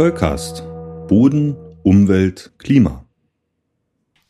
Zollcast. 0.00 0.62
Boden, 1.08 1.54
Umwelt, 1.82 2.52
Klima. 2.56 3.04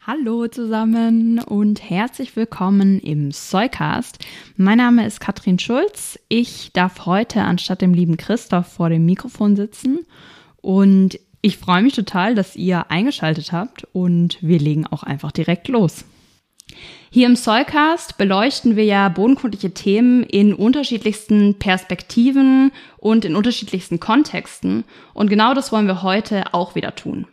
Hallo 0.04 0.48
zusammen 0.48 1.38
und 1.38 1.88
herzlich 1.88 2.34
willkommen 2.34 2.98
im 2.98 3.30
Soycast. 3.30 4.18
Mein 4.56 4.78
Name 4.78 5.06
ist 5.06 5.20
Katrin 5.20 5.60
Schulz. 5.60 6.18
Ich 6.28 6.72
darf 6.72 7.06
heute 7.06 7.42
anstatt 7.42 7.82
dem 7.82 7.94
lieben 7.94 8.16
Christoph 8.16 8.66
vor 8.66 8.88
dem 8.88 9.06
Mikrofon 9.06 9.54
sitzen 9.54 10.00
und 10.56 11.20
ich 11.40 11.58
freue 11.58 11.82
mich 11.82 11.94
total, 11.94 12.34
dass 12.34 12.56
ihr 12.56 12.90
eingeschaltet 12.90 13.52
habt 13.52 13.86
und 13.92 14.38
wir 14.40 14.58
legen 14.58 14.88
auch 14.88 15.04
einfach 15.04 15.30
direkt 15.30 15.68
los. 15.68 16.04
Hier 17.12 17.26
im 17.26 17.34
Soilcast 17.34 18.18
beleuchten 18.18 18.76
wir 18.76 18.84
ja 18.84 19.08
bodenkundliche 19.08 19.74
Themen 19.74 20.22
in 20.22 20.54
unterschiedlichsten 20.54 21.58
Perspektiven 21.58 22.70
und 22.98 23.24
in 23.24 23.34
unterschiedlichsten 23.34 23.98
Kontexten. 23.98 24.84
Und 25.12 25.28
genau 25.28 25.52
das 25.52 25.72
wollen 25.72 25.88
wir 25.88 26.04
heute 26.04 26.54
auch 26.54 26.76
wieder 26.76 26.94
tun. 26.94 27.26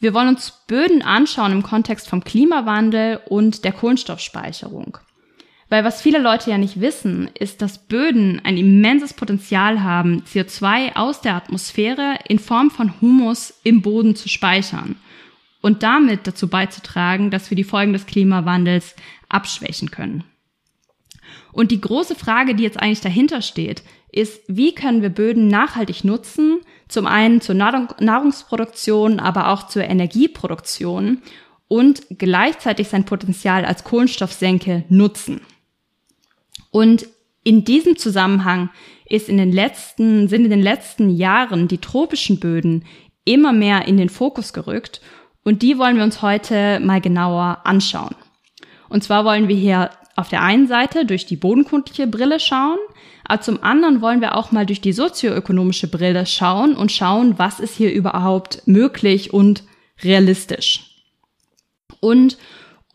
Wir 0.00 0.14
wollen 0.14 0.28
uns 0.28 0.64
Böden 0.66 1.02
anschauen 1.02 1.52
im 1.52 1.62
Kontext 1.62 2.08
vom 2.08 2.24
Klimawandel 2.24 3.20
und 3.28 3.66
der 3.66 3.72
Kohlenstoffspeicherung. 3.72 4.96
Weil 5.68 5.84
was 5.84 6.00
viele 6.00 6.18
Leute 6.18 6.50
ja 6.50 6.56
nicht 6.56 6.80
wissen, 6.80 7.28
ist, 7.38 7.60
dass 7.60 7.86
Böden 7.86 8.40
ein 8.42 8.56
immenses 8.56 9.12
Potenzial 9.12 9.82
haben, 9.82 10.22
CO2 10.22 10.96
aus 10.96 11.20
der 11.20 11.34
Atmosphäre 11.34 12.14
in 12.26 12.38
Form 12.38 12.70
von 12.70 12.98
Humus 13.02 13.52
im 13.64 13.82
Boden 13.82 14.16
zu 14.16 14.30
speichern 14.30 14.96
und 15.64 15.82
damit 15.82 16.26
dazu 16.26 16.48
beizutragen, 16.48 17.30
dass 17.30 17.48
wir 17.48 17.56
die 17.56 17.64
Folgen 17.64 17.94
des 17.94 18.04
Klimawandels 18.04 18.94
abschwächen 19.30 19.90
können. 19.90 20.22
Und 21.52 21.70
die 21.70 21.80
große 21.80 22.14
Frage, 22.14 22.54
die 22.54 22.64
jetzt 22.64 22.78
eigentlich 22.78 23.00
dahinter 23.00 23.40
steht, 23.40 23.82
ist, 24.12 24.42
wie 24.46 24.74
können 24.74 25.00
wir 25.00 25.08
Böden 25.08 25.48
nachhaltig 25.48 26.04
nutzen? 26.04 26.60
Zum 26.88 27.06
einen 27.06 27.40
zur 27.40 27.54
Nahrungsproduktion, 27.54 29.18
aber 29.20 29.48
auch 29.48 29.66
zur 29.66 29.84
Energieproduktion 29.84 31.22
und 31.66 32.02
gleichzeitig 32.10 32.88
sein 32.88 33.06
Potenzial 33.06 33.64
als 33.64 33.84
Kohlenstoffsenke 33.84 34.84
nutzen. 34.90 35.40
Und 36.72 37.06
in 37.42 37.64
diesem 37.64 37.96
Zusammenhang 37.96 38.68
ist 39.06 39.30
in 39.30 39.38
den 39.38 39.50
letzten, 39.50 40.28
sind 40.28 40.44
in 40.44 40.50
den 40.50 40.62
letzten 40.62 41.08
Jahren 41.08 41.68
die 41.68 41.78
tropischen 41.78 42.38
Böden 42.38 42.84
immer 43.24 43.54
mehr 43.54 43.88
in 43.88 43.96
den 43.96 44.10
Fokus 44.10 44.52
gerückt 44.52 45.00
und 45.44 45.62
die 45.62 45.78
wollen 45.78 45.96
wir 45.96 46.04
uns 46.04 46.22
heute 46.22 46.80
mal 46.80 47.00
genauer 47.00 47.60
anschauen. 47.64 48.14
Und 48.88 49.04
zwar 49.04 49.24
wollen 49.24 49.48
wir 49.48 49.56
hier 49.56 49.90
auf 50.16 50.28
der 50.28 50.42
einen 50.42 50.66
Seite 50.66 51.04
durch 51.06 51.26
die 51.26 51.36
bodenkundliche 51.36 52.06
Brille 52.06 52.40
schauen, 52.40 52.78
aber 53.24 53.40
zum 53.40 53.62
anderen 53.62 54.00
wollen 54.00 54.20
wir 54.20 54.36
auch 54.36 54.52
mal 54.52 54.66
durch 54.66 54.80
die 54.80 54.92
sozioökonomische 54.92 55.88
Brille 55.88 56.26
schauen 56.26 56.76
und 56.76 56.92
schauen, 56.92 57.38
was 57.38 57.60
ist 57.60 57.74
hier 57.74 57.92
überhaupt 57.92 58.66
möglich 58.66 59.32
und 59.32 59.64
realistisch. 60.02 61.02
Und 62.00 62.36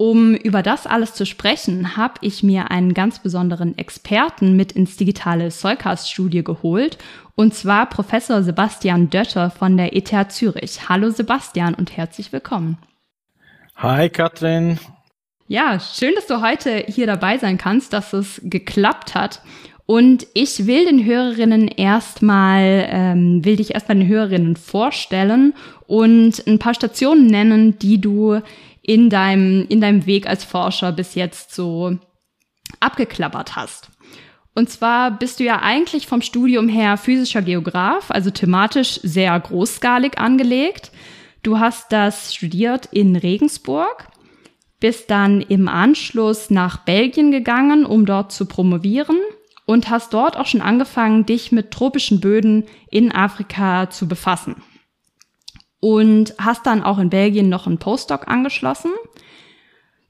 um 0.01 0.33
über 0.33 0.63
das 0.63 0.87
alles 0.87 1.13
zu 1.13 1.25
sprechen, 1.25 1.97
habe 1.97 2.13
ich 2.21 2.41
mir 2.41 2.71
einen 2.71 2.93
ganz 2.93 3.19
besonderen 3.19 3.77
Experten 3.77 4.55
mit 4.55 4.71
ins 4.71 4.95
digitale 4.95 5.51
Solcast-Studie 5.51 6.41
geholt, 6.41 6.97
und 7.35 7.53
zwar 7.53 7.89
Professor 7.89 8.41
Sebastian 8.41 9.09
Dötter 9.09 9.49
von 9.49 9.75
der 9.75 9.93
ETH 9.93 10.31
Zürich. 10.31 10.87
Hallo 10.87 11.09
Sebastian 11.09 11.73
und 11.73 11.97
herzlich 11.97 12.31
willkommen. 12.31 12.77
Hi 13.75 14.07
Katrin. 14.09 14.79
Ja, 15.49 15.81
schön, 15.81 16.15
dass 16.15 16.27
du 16.27 16.41
heute 16.41 16.85
hier 16.87 17.05
dabei 17.05 17.37
sein 17.37 17.57
kannst, 17.57 17.91
dass 17.91 18.13
es 18.13 18.39
geklappt 18.41 19.15
hat. 19.15 19.41
Und 19.85 20.27
ich 20.33 20.65
will 20.65 20.85
den 20.85 21.03
Hörerinnen 21.03 21.67
erstmal, 21.67 22.87
ähm, 22.89 23.43
will 23.43 23.57
dich 23.57 23.73
erstmal 23.73 23.97
den 23.97 24.07
Hörerinnen 24.07 24.55
vorstellen 24.55 25.55
und 25.87 26.45
ein 26.47 26.59
paar 26.59 26.75
Stationen 26.75 27.25
nennen, 27.25 27.79
die 27.79 27.99
du 27.99 28.39
in 28.89 29.11
deinem, 29.11 29.67
in 29.69 29.81
deinem 29.81 30.07
Weg 30.07 30.25
als 30.25 30.43
Forscher 30.43 30.91
bis 30.91 31.13
jetzt 31.13 31.53
so 31.53 31.99
abgeklappert 32.79 33.55
hast. 33.55 33.91
Und 34.55 34.71
zwar 34.71 35.11
bist 35.11 35.39
du 35.39 35.43
ja 35.43 35.61
eigentlich 35.61 36.07
vom 36.07 36.23
Studium 36.23 36.67
her 36.67 36.97
physischer 36.97 37.43
Geograf, 37.43 38.09
also 38.09 38.31
thematisch 38.31 38.99
sehr 39.03 39.39
großskalig 39.39 40.17
angelegt. 40.17 40.91
Du 41.43 41.59
hast 41.59 41.91
das 41.91 42.33
studiert 42.33 42.87
in 42.87 43.15
Regensburg, 43.15 44.07
bist 44.79 45.11
dann 45.11 45.41
im 45.41 45.67
Anschluss 45.67 46.49
nach 46.49 46.77
Belgien 46.77 47.29
gegangen, 47.29 47.85
um 47.85 48.07
dort 48.07 48.31
zu 48.31 48.47
promovieren 48.47 49.19
und 49.67 49.91
hast 49.91 50.15
dort 50.15 50.35
auch 50.35 50.47
schon 50.47 50.61
angefangen, 50.61 51.27
dich 51.27 51.51
mit 51.51 51.69
tropischen 51.69 52.21
Böden 52.21 52.63
in 52.89 53.11
Afrika 53.11 53.91
zu 53.91 54.07
befassen 54.07 54.55
und 55.79 56.33
hast 56.37 56.65
dann 56.65 56.83
auch 56.83 56.99
in 56.99 57.09
Belgien 57.09 57.49
noch 57.49 57.67
einen 57.67 57.77
Postdoc 57.77 58.27
angeschlossen, 58.27 58.91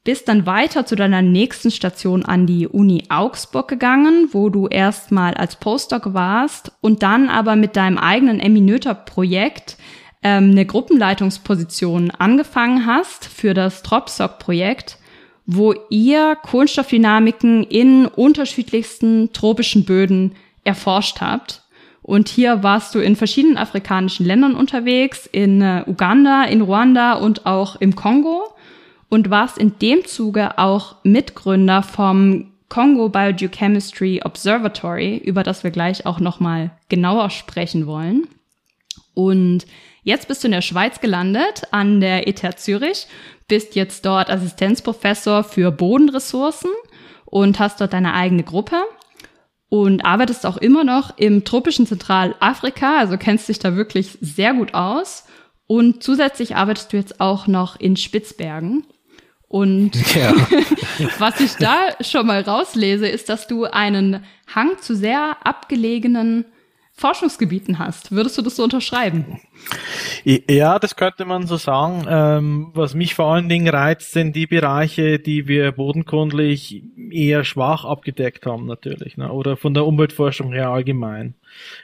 bist 0.03 0.27
dann 0.27 0.45
weiter 0.45 0.85
zu 0.85 0.95
deiner 0.95 1.21
nächsten 1.21 1.71
Station 1.71 2.25
an 2.25 2.47
die 2.47 2.67
Uni 2.67 3.03
Augsburg 3.09 3.67
gegangen, 3.67 4.29
wo 4.31 4.49
du 4.49 4.67
erstmal 4.67 5.33
als 5.33 5.57
Postdoc 5.57 6.13
warst 6.13 6.71
und 6.81 7.03
dann 7.03 7.29
aber 7.29 7.55
mit 7.55 7.75
deinem 7.75 7.97
eigenen 7.97 8.39
Eminöter-Projekt 8.39 9.77
ähm, 10.23 10.51
eine 10.51 10.65
Gruppenleitungsposition 10.65 12.11
angefangen 12.11 12.85
hast 12.85 13.25
für 13.25 13.53
das 13.53 13.83
Tropsoc-Projekt, 13.83 14.97
wo 15.45 15.73
ihr 15.89 16.35
Kohlenstoffdynamiken 16.41 17.63
in 17.63 18.05
unterschiedlichsten 18.05 19.31
tropischen 19.33 19.85
Böden 19.85 20.35
erforscht 20.63 21.21
habt. 21.21 21.63
Und 22.09 22.27
hier 22.27 22.63
warst 22.63 22.95
du 22.95 22.99
in 22.99 23.15
verschiedenen 23.15 23.59
afrikanischen 23.59 24.25
Ländern 24.25 24.55
unterwegs, 24.55 25.29
in 25.31 25.61
äh, 25.61 25.83
Uganda, 25.85 26.43
in 26.45 26.61
Ruanda 26.61 27.13
und 27.13 27.45
auch 27.45 27.75
im 27.75 27.95
Kongo 27.95 28.51
und 29.09 29.29
warst 29.29 29.59
in 29.59 29.77
dem 29.77 30.03
Zuge 30.05 30.57
auch 30.57 30.95
Mitgründer 31.03 31.83
vom 31.83 32.51
Congo 32.67 33.09
Biogeochemistry 33.09 34.21
Observatory, 34.25 35.17
über 35.17 35.43
das 35.43 35.63
wir 35.63 35.69
gleich 35.69 36.07
auch 36.07 36.19
nochmal 36.19 36.71
genauer 36.89 37.29
sprechen 37.29 37.85
wollen. 37.85 38.27
Und 39.13 39.67
jetzt 40.01 40.27
bist 40.27 40.43
du 40.43 40.47
in 40.47 40.53
der 40.53 40.63
Schweiz 40.63 41.01
gelandet, 41.01 41.67
an 41.69 42.01
der 42.01 42.27
ETH 42.27 42.59
Zürich, 42.59 43.05
bist 43.47 43.75
jetzt 43.75 44.03
dort 44.03 44.31
Assistenzprofessor 44.31 45.43
für 45.43 45.69
Bodenressourcen 45.69 46.71
und 47.25 47.59
hast 47.59 47.79
dort 47.79 47.93
deine 47.93 48.15
eigene 48.15 48.41
Gruppe 48.41 48.77
und 49.69 50.03
arbeitest 50.03 50.45
auch 50.45 50.57
immer 50.57 50.83
noch 50.83 51.17
im 51.17 51.45
tropischen 51.45 51.85
Zentralafrika, 51.85 52.97
also 52.97 53.17
kennst 53.17 53.47
dich 53.47 53.59
da 53.59 53.75
wirklich 53.75 54.17
sehr 54.19 54.53
gut 54.53 54.73
aus. 54.73 55.25
Und 55.67 56.01
zusätzlich 56.01 56.55
arbeitest 56.55 56.91
du 56.91 56.97
jetzt 56.97 57.21
auch 57.21 57.45
noch 57.45 57.79
in 57.79 57.95
Spitzbergen. 57.95 58.83
Und 59.47 59.91
ja. 60.15 60.33
was 61.19 61.39
ich 61.39 61.53
da 61.55 61.75
schon 62.01 62.25
mal 62.25 62.41
rauslese, 62.41 63.07
ist, 63.07 63.29
dass 63.29 63.47
du 63.47 63.65
einen 63.65 64.23
Hang 64.53 64.79
zu 64.79 64.95
sehr 64.95 65.37
abgelegenen 65.43 66.45
Forschungsgebieten 66.99 67.79
hast. 67.79 68.11
Würdest 68.11 68.37
du 68.37 68.41
das 68.41 68.55
so 68.55 68.63
unterschreiben? 68.63 69.39
Ja, 70.23 70.79
das 70.79 70.95
könnte 70.95 71.25
man 71.25 71.47
so 71.47 71.57
sagen. 71.57 72.05
Ähm, 72.09 72.71
was 72.73 72.93
mich 72.93 73.15
vor 73.15 73.33
allen 73.33 73.49
Dingen 73.49 73.67
reizt, 73.67 74.11
sind 74.11 74.35
die 74.35 74.47
Bereiche, 74.47 75.19
die 75.19 75.47
wir 75.47 75.71
bodenkundlich 75.71 76.83
eher 77.09 77.43
schwach 77.43 77.85
abgedeckt 77.85 78.45
haben 78.45 78.65
natürlich, 78.65 79.17
ne? 79.17 79.31
oder 79.31 79.57
von 79.57 79.73
der 79.73 79.85
Umweltforschung 79.85 80.51
her 80.51 80.69
allgemein. 80.69 81.35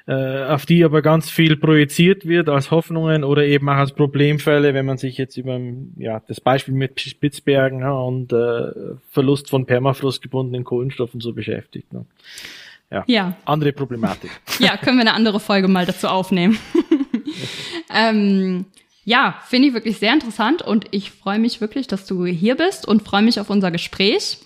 Äh, 0.07 0.43
auf 0.43 0.65
die 0.65 0.83
aber 0.83 1.01
ganz 1.01 1.29
viel 1.29 1.57
projiziert 1.57 2.27
wird 2.27 2.49
als 2.49 2.71
Hoffnungen 2.71 3.23
oder 3.23 3.45
eben 3.45 3.67
auch 3.69 3.75
als 3.75 3.93
Problemfälle, 3.93 4.73
wenn 4.73 4.85
man 4.85 4.97
sich 4.97 5.17
jetzt 5.17 5.37
über 5.37 5.59
ja, 5.97 6.21
das 6.27 6.39
Beispiel 6.39 6.75
mit 6.75 7.01
Spitzbergen 7.01 7.83
und 7.83 8.31
äh, 8.31 8.95
Verlust 9.09 9.49
von 9.49 9.65
permafrostgebundenen 9.65 10.63
Kohlenstoffen 10.63 11.19
so 11.19 11.33
beschäftigt. 11.33 11.91
Ne? 11.93 12.05
Ja, 12.91 13.03
ja. 13.07 13.37
andere 13.45 13.73
Problematik. 13.73 14.31
Ja, 14.59 14.77
können 14.77 14.97
wir 14.97 15.01
eine 15.01 15.13
andere 15.13 15.39
Folge 15.39 15.67
mal 15.67 15.85
dazu 15.85 16.07
aufnehmen. 16.07 16.57
ähm, 17.93 18.65
ja, 19.03 19.35
finde 19.47 19.67
ich 19.67 19.73
wirklich 19.73 19.97
sehr 19.97 20.13
interessant 20.13 20.61
und 20.61 20.85
ich 20.91 21.11
freue 21.11 21.39
mich 21.39 21.61
wirklich, 21.61 21.87
dass 21.87 22.05
du 22.05 22.25
hier 22.25 22.55
bist 22.55 22.87
und 22.87 23.03
freue 23.03 23.21
mich 23.21 23.39
auf 23.39 23.49
unser 23.49 23.71
Gespräch. 23.71 24.39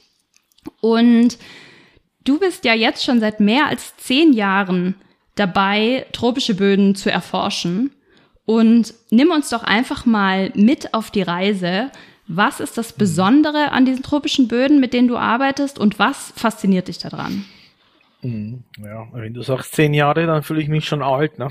Und 0.82 1.38
du 2.24 2.40
bist 2.40 2.66
ja 2.66 2.74
jetzt 2.74 3.04
schon 3.04 3.20
seit 3.20 3.40
mehr 3.40 3.68
als 3.68 3.96
zehn 3.98 4.34
Jahren 4.34 4.96
dabei, 5.36 6.06
tropische 6.12 6.56
Böden 6.56 6.96
zu 6.96 7.12
erforschen. 7.12 7.92
Und 8.46 8.94
nimm 9.12 9.32
uns 9.32 9.50
doch 9.50 9.64
einfach 9.64 10.06
mal 10.06 10.52
mit 10.56 10.94
auf 10.94 11.12
die 11.12 11.22
Reise. 11.22 11.92
Was 12.28 12.60
ist 12.60 12.78
das 12.78 12.94
Besondere 12.94 13.72
an 13.72 13.86
diesen 13.86 14.04
tropischen 14.04 14.48
Böden, 14.48 14.80
mit 14.80 14.94
denen 14.94 15.08
du 15.08 15.18
arbeitest 15.18 15.80
und 15.80 16.00
was 16.00 16.34
fasziniert 16.36 16.88
dich 16.88 16.98
daran? 16.98 17.46
Mhm. 18.22 18.64
Ja, 18.84 19.08
wenn 19.14 19.34
du 19.34 19.42
sagst 19.42 19.74
zehn 19.74 19.94
Jahre, 19.94 20.26
dann 20.26 20.44
fühle 20.44 20.62
ich 20.62 20.68
mich 20.68 20.86
schon 20.86 21.02
alt. 21.02 21.40
Ne? 21.40 21.48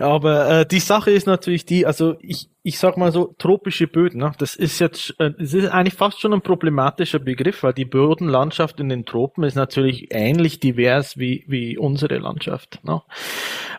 Aber 0.00 0.60
äh, 0.60 0.66
die 0.66 0.80
Sache 0.80 1.10
ist 1.10 1.26
natürlich 1.26 1.66
die, 1.66 1.84
also 1.84 2.16
ich, 2.20 2.48
ich 2.62 2.78
sag 2.78 2.96
mal 2.96 3.12
so, 3.12 3.34
tropische 3.38 3.86
Böden, 3.86 4.20
ne? 4.20 4.32
das 4.38 4.56
ist 4.56 4.78
jetzt, 4.78 5.14
äh, 5.18 5.32
das 5.38 5.52
ist 5.52 5.68
eigentlich 5.68 5.94
fast 5.94 6.20
schon 6.20 6.32
ein 6.32 6.40
problematischer 6.40 7.18
Begriff, 7.18 7.62
weil 7.62 7.74
die 7.74 7.84
Bodenlandschaft 7.84 8.80
in 8.80 8.88
den 8.88 9.04
Tropen 9.04 9.44
ist 9.44 9.54
natürlich 9.54 10.08
ähnlich 10.10 10.60
divers 10.60 11.18
wie, 11.18 11.44
wie 11.46 11.76
unsere 11.76 12.18
Landschaft. 12.18 12.80
Ne? 12.84 13.02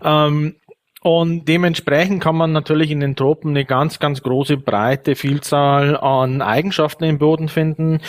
Ähm, 0.03 0.55
Und 1.01 1.45
dementsprechend 1.45 2.21
kann 2.21 2.35
man 2.35 2.51
natürlich 2.51 2.91
in 2.91 2.99
den 2.99 3.15
Tropen 3.15 3.51
eine 3.51 3.63
ganz, 3.63 3.99
ganz 3.99 4.21
große, 4.21 4.57
breite 4.57 5.15
Vielzahl 5.15 5.95
an 5.95 6.41
Eigenschaften 6.41 7.05
im 7.05 7.19
Boden 7.19 7.47
finden, 7.47 8.01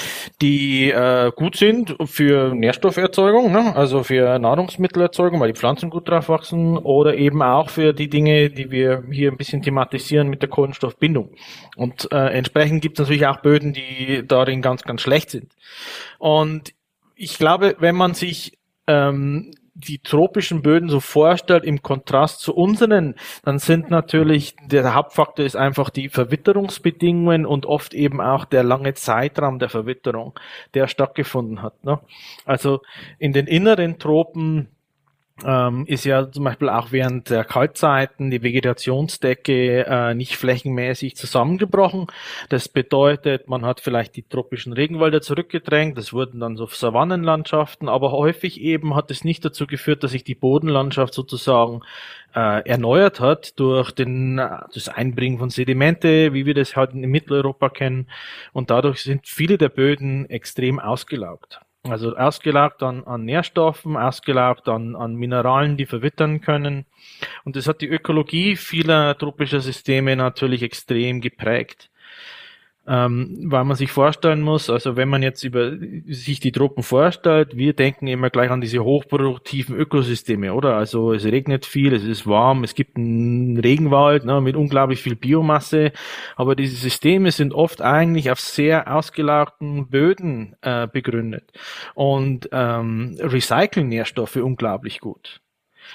die 0.43 0.91
äh, 0.91 1.31
gut 1.37 1.57
sind 1.57 1.95
für 2.05 2.53
Nährstofferzeugung, 2.53 3.53
ne? 3.53 3.77
also 3.77 4.03
für 4.03 4.41
Nahrungsmittelerzeugung, 4.41 5.39
weil 5.39 5.53
die 5.53 5.59
Pflanzen 5.59 5.89
gut 5.89 6.09
drauf 6.09 6.29
wachsen, 6.29 6.79
oder 6.79 7.17
eben 7.17 7.43
auch 7.43 7.71
für 7.71 7.93
die 7.93 8.11
Dinge, 8.11 8.51
die 8.51 8.73
wir 8.73 9.05
hier 9.09 9.31
ein 9.31 9.37
bisschen 9.37 9.63
thematisieren 9.63 10.29
mit 10.29 10.43
der 10.43 10.49
Kohlenstoffbindung. 10.49 11.31
Und 11.77 12.11
äh, 12.11 12.31
entsprechend 12.31 12.83
gibt 12.83 12.99
es 12.99 13.05
natürlich 13.05 13.27
auch 13.27 13.41
Böden, 13.41 13.73
die 13.73 14.25
darin 14.27 14.63
ganz, 14.63 14.83
ganz 14.83 15.01
schlecht 15.01 15.31
sind. 15.31 15.53
Und 16.19 16.75
ich 17.15 17.39
glaube, 17.39 17.77
wenn 17.79 17.95
man 17.95 18.15
sich 18.15 18.59
ähm, 18.89 19.53
die 19.81 19.99
tropischen 19.99 20.63
Böden 20.63 20.89
so 20.89 21.01
vorstellt 21.01 21.65
im 21.65 21.83
Kontrast 21.83 22.41
zu 22.41 22.55
unseren, 22.55 23.15
dann 23.45 23.59
sind 23.59 23.91
natürlich, 23.91 24.55
der 24.67 24.95
Hauptfaktor 24.95 25.45
ist 25.45 25.57
einfach 25.57 25.91
die 25.91 26.09
Verwitterungsbedingungen 26.09 27.47
und 27.47 27.67
oft 27.67 27.95
eben 27.95 28.21
auch 28.21 28.45
der 28.45 28.63
lange 28.63 28.95
Zeitraum 28.95 29.59
der 29.59 29.69
Verwitterung, 29.69 30.39
der 30.75 30.87
stattgefunden 30.89 31.63
hat. 31.63 31.85
Ne? 31.85 31.99
Also 32.45 32.83
in 33.19 33.33
den 33.33 33.47
inneren 33.47 33.99
Tropen 33.99 34.69
ähm, 35.45 35.85
ist 35.87 36.05
ja 36.05 36.31
zum 36.31 36.45
Beispiel 36.45 36.69
auch 36.69 36.93
während 36.93 37.31
der 37.31 37.45
Kaltzeiten 37.45 38.31
die 38.31 38.43
Vegetationsdecke 38.43 39.87
äh, 39.87 40.15
nicht 40.15 40.37
flächenmäßig 40.37 41.17
zusammengebrochen. 41.17 42.07
Das 42.49 42.69
bedeutet, 42.69 43.49
man 43.49 43.65
hat 43.65 43.81
vielleicht 43.81 44.17
die 44.17 44.23
tropischen 44.23 44.73
Regenwälder 44.73 45.23
zurückgedrängt, 45.23 45.97
das 45.99 46.13
wurden 46.13 46.41
dann 46.41 46.57
so 46.57 46.67
Savannenlandschaften, 46.67 47.89
aber 47.89 48.13
häufig 48.13 48.61
eben 48.61 48.95
hat 48.95 49.11
es 49.11 49.25
nicht 49.25 49.45
dazu 49.45 49.67
geführt, 49.67 50.03
dass 50.03 50.13
sich 50.13 50.25
die 50.25 50.35
Bodenlandschaft 50.35 51.15
sozusagen 51.15 51.83
äh, 52.35 52.69
erneuert 52.69 53.21
hat 53.21 53.59
durch 53.59 53.91
den, 53.93 54.37
das 54.37 54.89
Einbringen 54.89 55.39
von 55.39 55.51
Sedimente, 55.51 56.33
wie 56.33 56.47
wir 56.47 56.55
das 56.55 56.77
halt 56.77 56.93
in 56.93 57.01
Mitteleuropa 57.01 57.69
kennen. 57.69 58.09
Und 58.53 58.71
dadurch 58.71 59.03
sind 59.03 59.27
viele 59.27 59.59
der 59.59 59.69
Böden 59.69 60.29
extrem 60.29 60.79
ausgelaugt. 60.79 61.61
Also 61.83 62.15
ausgelaugt 62.15 62.83
an, 62.83 63.05
an 63.05 63.25
Nährstoffen, 63.25 63.97
ausgelaugt 63.97 64.69
an, 64.69 64.95
an 64.97 65.15
Mineralen, 65.15 65.79
die 65.79 65.87
verwittern 65.87 66.41
können. 66.41 66.85
Und 67.45 67.57
das 67.57 67.67
hat 67.67 67.81
die 67.81 67.89
Ökologie 67.89 68.57
vieler 68.57 69.17
tropischer 69.17 69.61
Systeme 69.61 70.15
natürlich 70.15 70.63
extrem 70.63 71.21
geprägt 71.21 71.90
ähm, 72.91 73.39
weil 73.45 73.65
man 73.65 73.77
sich 73.77 73.93
vorstellen 73.93 74.41
muss, 74.41 74.69
also 74.69 74.97
wenn 74.97 75.09
man 75.09 75.23
jetzt 75.23 75.45
über 75.45 75.77
sich 76.09 76.41
die 76.41 76.51
Tropen 76.51 76.83
vorstellt, 76.83 77.57
wir 77.57 77.73
denken 77.73 78.09
immer 78.09 78.31
gleich 78.31 78.51
an 78.51 78.61
diese 78.61 78.83
hochproduktiven 78.83 79.77
Ökosysteme, 79.77 80.53
oder? 80.53 80.75
Also 80.75 81.13
es 81.13 81.25
regnet 81.25 81.67
viel, 81.67 81.95
es 81.95 82.03
ist 82.03 82.27
warm, 82.27 82.65
es 82.65 82.75
gibt 82.75 82.97
einen 82.97 83.57
Regenwald 83.59 84.25
ne, 84.25 84.41
mit 84.41 84.57
unglaublich 84.57 85.01
viel 85.03 85.15
Biomasse, 85.15 85.93
aber 86.35 86.57
diese 86.57 86.75
Systeme 86.75 87.31
sind 87.31 87.55
oft 87.55 87.81
eigentlich 87.81 88.29
auf 88.33 88.41
sehr 88.41 88.93
ausgelagten 88.93 89.87
Böden 89.87 90.57
äh, 90.63 90.89
begründet 90.89 91.53
und 91.95 92.49
ähm, 92.51 93.17
recyceln 93.21 93.89
Nährstoffe 93.89 94.37
unglaublich 94.37 94.99
gut. 94.99 95.41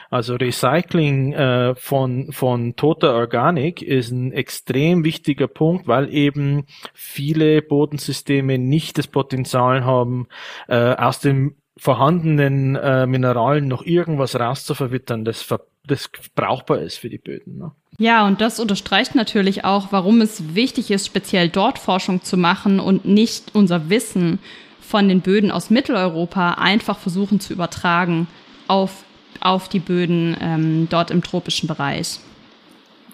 Also 0.09 0.35
Recycling 0.35 1.33
äh, 1.33 1.75
von, 1.75 2.31
von 2.31 2.75
toter 2.75 3.13
Organik 3.13 3.81
ist 3.81 4.11
ein 4.11 4.31
extrem 4.31 5.03
wichtiger 5.03 5.47
Punkt, 5.47 5.87
weil 5.87 6.13
eben 6.13 6.65
viele 6.93 7.61
Bodensysteme 7.61 8.57
nicht 8.57 8.97
das 8.97 9.07
Potenzial 9.07 9.85
haben, 9.85 10.27
äh, 10.67 10.95
aus 10.95 11.19
den 11.19 11.55
vorhandenen 11.77 12.75
äh, 12.75 13.05
Mineralen 13.05 13.67
noch 13.67 13.83
irgendwas 13.83 14.39
rauszuverwittern, 14.39 15.25
das, 15.25 15.45
das 15.85 16.09
brauchbar 16.33 16.79
ist 16.79 16.97
für 16.97 17.09
die 17.09 17.17
Böden. 17.17 17.57
Ne? 17.57 17.71
Ja, 17.97 18.25
und 18.27 18.41
das 18.41 18.59
unterstreicht 18.59 19.15
natürlich 19.15 19.63
auch, 19.63 19.91
warum 19.91 20.21
es 20.21 20.55
wichtig 20.55 20.91
ist, 20.91 21.05
speziell 21.05 21.49
dort 21.49 21.79
Forschung 21.79 22.23
zu 22.23 22.37
machen 22.37 22.79
und 22.79 23.05
nicht 23.05 23.53
unser 23.53 23.89
Wissen 23.89 24.39
von 24.81 25.07
den 25.07 25.21
Böden 25.21 25.51
aus 25.51 25.69
Mitteleuropa 25.69 26.51
einfach 26.53 26.99
versuchen 26.99 27.39
zu 27.39 27.53
übertragen 27.53 28.27
auf 28.67 29.04
auf 29.41 29.69
die 29.69 29.79
Böden 29.79 30.35
ähm, 30.39 30.87
dort 30.89 31.11
im 31.11 31.23
tropischen 31.23 31.67
Bereich. 31.67 32.19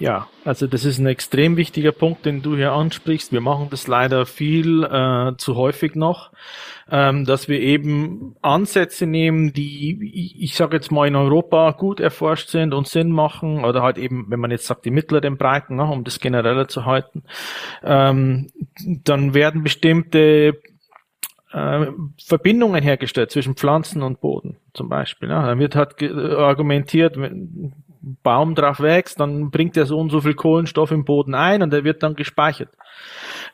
Ja, 0.01 0.27
also 0.45 0.65
das 0.65 0.83
ist 0.83 0.97
ein 0.97 1.05
extrem 1.05 1.57
wichtiger 1.57 1.91
Punkt, 1.91 2.25
den 2.25 2.41
du 2.41 2.55
hier 2.55 2.71
ansprichst. 2.71 3.31
Wir 3.31 3.39
machen 3.39 3.67
das 3.69 3.85
leider 3.85 4.25
viel 4.25 4.83
äh, 4.83 5.37
zu 5.37 5.55
häufig 5.55 5.93
noch, 5.93 6.31
ähm, 6.89 7.25
dass 7.25 7.47
wir 7.47 7.59
eben 7.59 8.35
Ansätze 8.41 9.05
nehmen, 9.05 9.53
die, 9.53 10.35
ich 10.39 10.55
sage 10.55 10.77
jetzt 10.77 10.91
mal, 10.91 11.07
in 11.07 11.15
Europa 11.15 11.69
gut 11.73 11.99
erforscht 11.99 12.49
sind 12.49 12.73
und 12.73 12.87
Sinn 12.87 13.11
machen, 13.11 13.63
oder 13.63 13.83
halt 13.83 13.99
eben, 13.99 14.25
wenn 14.29 14.39
man 14.39 14.49
jetzt 14.49 14.65
sagt, 14.65 14.85
die 14.85 14.89
mittleren 14.89 15.37
Breiten, 15.37 15.75
ne, 15.75 15.83
um 15.83 16.03
das 16.03 16.19
genereller 16.19 16.67
zu 16.67 16.85
halten, 16.85 17.21
ähm, 17.83 18.47
dann 19.03 19.35
werden 19.35 19.61
bestimmte 19.61 20.59
äh, 21.53 21.87
Verbindungen 22.23 22.83
hergestellt 22.83 23.31
zwischen 23.31 23.55
Pflanzen 23.55 24.01
und 24.01 24.21
Boden 24.21 24.57
zum 24.73 24.89
Beispiel. 24.89 25.29
Ja. 25.29 25.45
Dann 25.45 25.59
wird 25.59 25.75
halt 25.75 26.01
argumentiert, 26.01 27.19
wenn 27.19 27.31
ein 27.31 27.73
Baum 28.23 28.55
drauf 28.55 28.79
wächst, 28.79 29.19
dann 29.19 29.51
bringt 29.51 29.77
er 29.77 29.85
so 29.85 29.99
und 29.99 30.09
so 30.09 30.21
viel 30.21 30.33
Kohlenstoff 30.33 30.91
im 30.91 31.05
Boden 31.05 31.35
ein 31.35 31.61
und 31.61 31.71
der 31.71 31.83
wird 31.83 32.01
dann 32.01 32.15
gespeichert. 32.15 32.69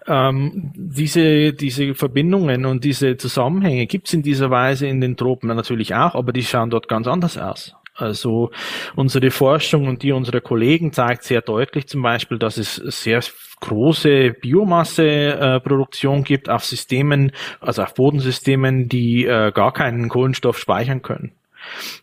Ähm, 0.08 0.72
diese, 0.76 1.54
diese 1.54 1.94
Verbindungen 1.96 2.66
und 2.66 2.84
diese 2.84 3.18
Zusammenhänge 3.18 3.88
gibt 3.88 4.08
es 4.08 4.14
in 4.14 4.24
dieser 4.24 4.50
Weise 4.50 4.88
in 4.88 5.02
den 5.02 5.18
Tropen 5.18 5.48
natürlich 5.48 5.94
auch, 5.96 6.16
aber 6.16 6.32
die 6.32 6.44
schauen 6.44 6.70
dort 6.70 6.88
ganz 6.88 7.08
anders 7.08 7.38
aus. 7.38 7.76
Also 7.98 8.52
unsere 8.96 9.32
Forschung 9.32 9.88
und 9.88 10.04
die 10.04 10.12
unserer 10.12 10.40
Kollegen 10.40 10.94
zeigt 10.94 11.24
sehr 11.24 11.42
deutlich 11.42 11.88
zum 11.88 12.04
Beispiel, 12.04 12.38
dass 12.38 12.58
es 12.58 12.76
sehr 12.76 13.22
große 13.60 14.34
Biomasseproduktion 14.40 16.20
äh, 16.20 16.24
gibt 16.24 16.48
auf 16.48 16.64
Systemen, 16.64 17.32
also 17.60 17.82
auf 17.82 17.96
Bodensystemen, 17.96 18.88
die 18.88 19.26
äh, 19.26 19.52
gar 19.52 19.74
keinen 19.74 20.10
Kohlenstoff 20.10 20.60
speichern 20.60 21.02
können. 21.02 21.32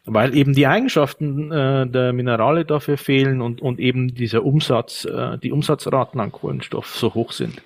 Weil 0.04 0.36
eben 0.36 0.54
die 0.54 0.66
Eigenschaften 0.66 1.50
äh, 1.50 1.86
der 1.86 2.12
Minerale 2.12 2.64
dafür 2.64 2.96
fehlen 2.96 3.40
und, 3.40 3.62
und 3.62 3.80
eben 3.80 4.14
dieser 4.14 4.44
Umsatz, 4.44 5.04
äh, 5.04 5.38
die 5.38 5.52
Umsatzraten 5.52 6.20
an 6.20 6.32
Kohlenstoff 6.32 6.94
so 6.94 7.14
hoch 7.14 7.32
sind. 7.32 7.62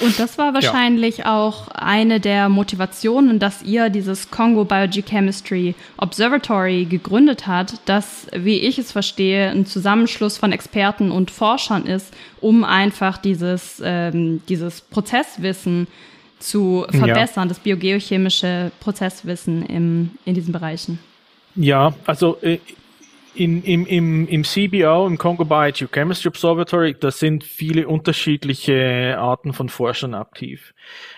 Und 0.00 0.18
das 0.18 0.38
war 0.38 0.54
wahrscheinlich 0.54 1.18
ja. 1.18 1.36
auch 1.36 1.68
eine 1.68 2.20
der 2.20 2.48
Motivationen, 2.48 3.38
dass 3.38 3.62
ihr 3.62 3.90
dieses 3.90 4.30
Congo 4.30 4.64
Biogeochemistry 4.64 5.74
Observatory 5.98 6.86
gegründet 6.86 7.46
hat, 7.46 7.74
das, 7.84 8.26
wie 8.34 8.60
ich 8.60 8.78
es 8.78 8.92
verstehe, 8.92 9.50
ein 9.50 9.66
Zusammenschluss 9.66 10.38
von 10.38 10.52
Experten 10.52 11.10
und 11.10 11.30
Forschern 11.30 11.84
ist, 11.84 12.14
um 12.40 12.64
einfach 12.64 13.18
dieses, 13.18 13.82
ähm, 13.84 14.40
dieses 14.48 14.80
Prozesswissen 14.80 15.86
zu 16.38 16.86
verbessern, 16.88 17.44
ja. 17.44 17.48
das 17.48 17.58
biogeochemische 17.58 18.72
Prozesswissen 18.80 19.66
im, 19.66 20.12
in 20.24 20.34
diesen 20.34 20.52
Bereichen. 20.52 20.98
Ja, 21.54 21.94
also 22.06 22.38
äh, 22.42 22.58
in, 23.34 23.62
im, 23.62 23.86
im, 23.86 24.28
im 24.28 24.44
CBO, 24.44 25.06
im 25.06 25.18
Congo 25.18 25.44
Biogeochemistry 25.44 26.28
Observatory, 26.28 26.96
da 26.98 27.10
sind 27.10 27.44
viele 27.44 27.86
unterschiedliche 27.88 29.16
Arten 29.18 29.52
von 29.52 29.68
Forschern 29.68 30.14
aktiv. 30.14 30.74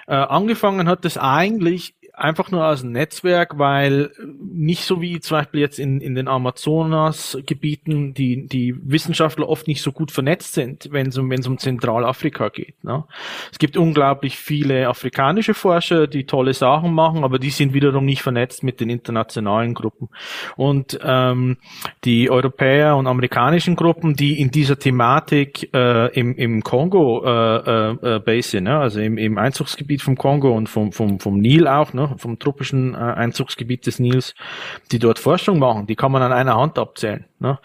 Äh, 0.07 0.15
angefangen 0.15 0.89
hat 0.89 1.05
es 1.05 1.17
eigentlich 1.17 1.95
einfach 2.15 2.51
nur 2.51 2.63
als 2.63 2.83
Netzwerk, 2.83 3.59
weil 3.59 4.11
nicht 4.39 4.85
so 4.85 5.01
wie 5.01 5.19
zum 5.21 5.39
Beispiel 5.39 5.61
jetzt 5.61 5.79
in, 5.79 6.01
in 6.03 6.15
den 6.15 6.29
Amazonas-Gebieten 6.29 8.13
die, 8.13 8.47
die 8.47 8.75
Wissenschaftler 8.83 9.49
oft 9.49 9.67
nicht 9.67 9.81
so 9.81 9.93
gut 9.93 10.11
vernetzt 10.11 10.53
sind, 10.53 10.89
wenn 10.93 11.09
es 11.09 11.17
um, 11.17 11.31
wenn 11.31 11.41
es 11.41 11.47
um 11.47 11.57
Zentralafrika 11.57 12.51
geht. 12.51 12.85
Ne? 12.85 13.05
Es 13.51 13.59
gibt 13.59 13.79
unglaublich 13.79 14.37
viele 14.37 14.89
afrikanische 14.89 15.55
Forscher, 15.55 16.07
die 16.07 16.25
tolle 16.25 16.53
Sachen 16.53 16.93
machen, 16.93 17.25
aber 17.25 17.39
die 17.39 17.51
sind 17.51 17.73
wiederum 17.73 18.05
nicht 18.05 18.23
vernetzt 18.23 18.63
mit 18.63 18.81
den 18.81 18.91
internationalen 18.91 19.73
Gruppen. 19.73 20.11
Und 20.57 20.99
ähm, 21.03 21.57
die 22.05 22.31
Europäer 22.31 22.97
und 22.97 23.07
amerikanischen 23.07 23.75
Gruppen, 23.75 24.15
die 24.15 24.39
in 24.39 24.51
dieser 24.51 24.79
Thematik 24.79 25.71
äh, 25.73 26.13
im, 26.13 26.37
im 26.37 26.63
Kongo 26.63 27.25
äh, 27.25 27.93
äh, 27.93 28.19
Basin, 28.21 28.65
ne? 28.65 28.79
also 28.79 29.01
im, 29.01 29.17
im 29.17 29.39
Einzugsgebiet 29.39 30.03
vom 30.03 30.17
Kongo 30.17 30.53
und 30.55 30.69
vom, 30.69 30.93
vom, 30.93 31.19
vom 31.19 31.39
Nil 31.39 31.67
auch, 31.67 31.95
ne? 31.95 32.02
Ne, 32.09 32.15
vom 32.19 32.39
tropischen 32.39 32.95
äh, 32.95 32.99
Einzugsgebiet 32.99 33.87
des 33.87 33.99
Nils, 33.99 34.35
die 34.91 34.99
dort 34.99 35.19
Forschung 35.19 35.59
machen. 35.59 35.87
Die 35.87 35.97
kann 35.97 36.13
man 36.13 36.23
an 36.23 36.33
einer 36.33 36.57
Hand 36.57 36.79
abzählen. 36.79 37.27
Ne? 37.43 37.59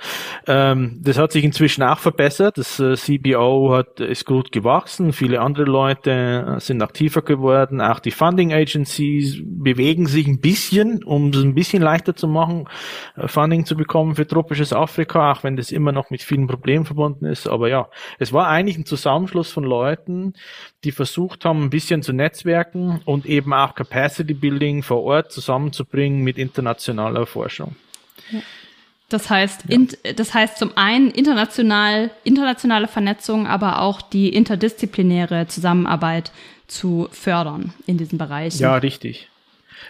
Ähm, 0.48 1.00
das 1.04 1.18
hat 1.18 1.32
sich 1.32 1.44
inzwischen 1.44 1.84
auch 1.84 2.00
verbessert. 2.00 2.58
Das 2.58 2.80
äh, 2.80 2.96
CBO 2.96 3.74
hat, 3.76 4.00
ist 4.00 4.26
gut 4.26 4.52
gewachsen. 4.52 5.14
Viele 5.14 5.40
andere 5.40 5.66
Leute 5.66 6.56
äh, 6.58 6.60
sind 6.60 6.82
aktiver 6.82 7.22
geworden. 7.22 7.80
Auch 7.80 8.00
die 8.00 8.12
Funding 8.12 8.54
Agencies 8.54 9.40
bewegen 9.44 10.08
sich 10.08 10.28
ein 10.28 10.40
bisschen, 10.40 11.04
um 11.04 11.30
es 11.30 11.44
ein 11.44 11.54
bisschen 11.54 11.84
leichter 11.84 12.16
zu 12.16 12.28
machen, 12.28 12.68
äh, 13.16 13.28
Funding 13.28 13.66
zu 13.66 13.76
bekommen 13.76 14.16
für 14.16 14.26
tropisches 14.26 14.74
Afrika, 14.74 15.32
auch 15.32 15.44
wenn 15.44 15.56
das 15.56 15.72
immer 15.72 15.92
noch 15.92 16.10
mit 16.10 16.24
vielen 16.24 16.48
Problemen 16.48 16.86
verbunden 16.86 17.26
ist. 17.26 17.48
Aber 17.48 17.70
ja, 17.70 17.88
es 18.18 18.34
war 18.34 18.48
eigentlich 18.48 18.80
ein 18.80 18.86
Zusammenschluss 18.86 19.52
von 19.52 19.64
Leuten, 19.64 20.34
die 20.88 20.94
versucht 20.94 21.44
haben, 21.44 21.66
ein 21.66 21.70
bisschen 21.70 22.02
zu 22.02 22.14
netzwerken 22.14 23.02
und 23.04 23.26
eben 23.26 23.54
auch 23.54 23.76
Capacity 23.76 24.34
Building 24.34 24.84
vor 24.84 25.04
Ort 25.04 25.34
zusammenzubringen 25.34 26.24
mit 26.24 26.38
internationaler 26.38 27.26
Forschung. 27.26 27.76
Ja. 28.32 28.40
Das 29.10 29.30
heißt, 29.30 29.66
ja. 29.68 29.76
in, 29.76 29.90
das 30.16 30.34
heißt 30.34 30.58
zum 30.58 30.72
einen 30.76 31.12
international, 31.12 32.10
internationale 32.24 32.88
Vernetzung, 32.88 33.48
aber 33.48 33.82
auch 33.82 34.02
die 34.02 34.30
interdisziplinäre 34.30 35.48
Zusammenarbeit 35.48 36.32
zu 36.68 37.10
fördern 37.12 37.74
in 37.86 37.98
diesen 37.98 38.18
Bereichen. 38.18 38.60
Ja, 38.60 38.78
richtig. 38.78 39.30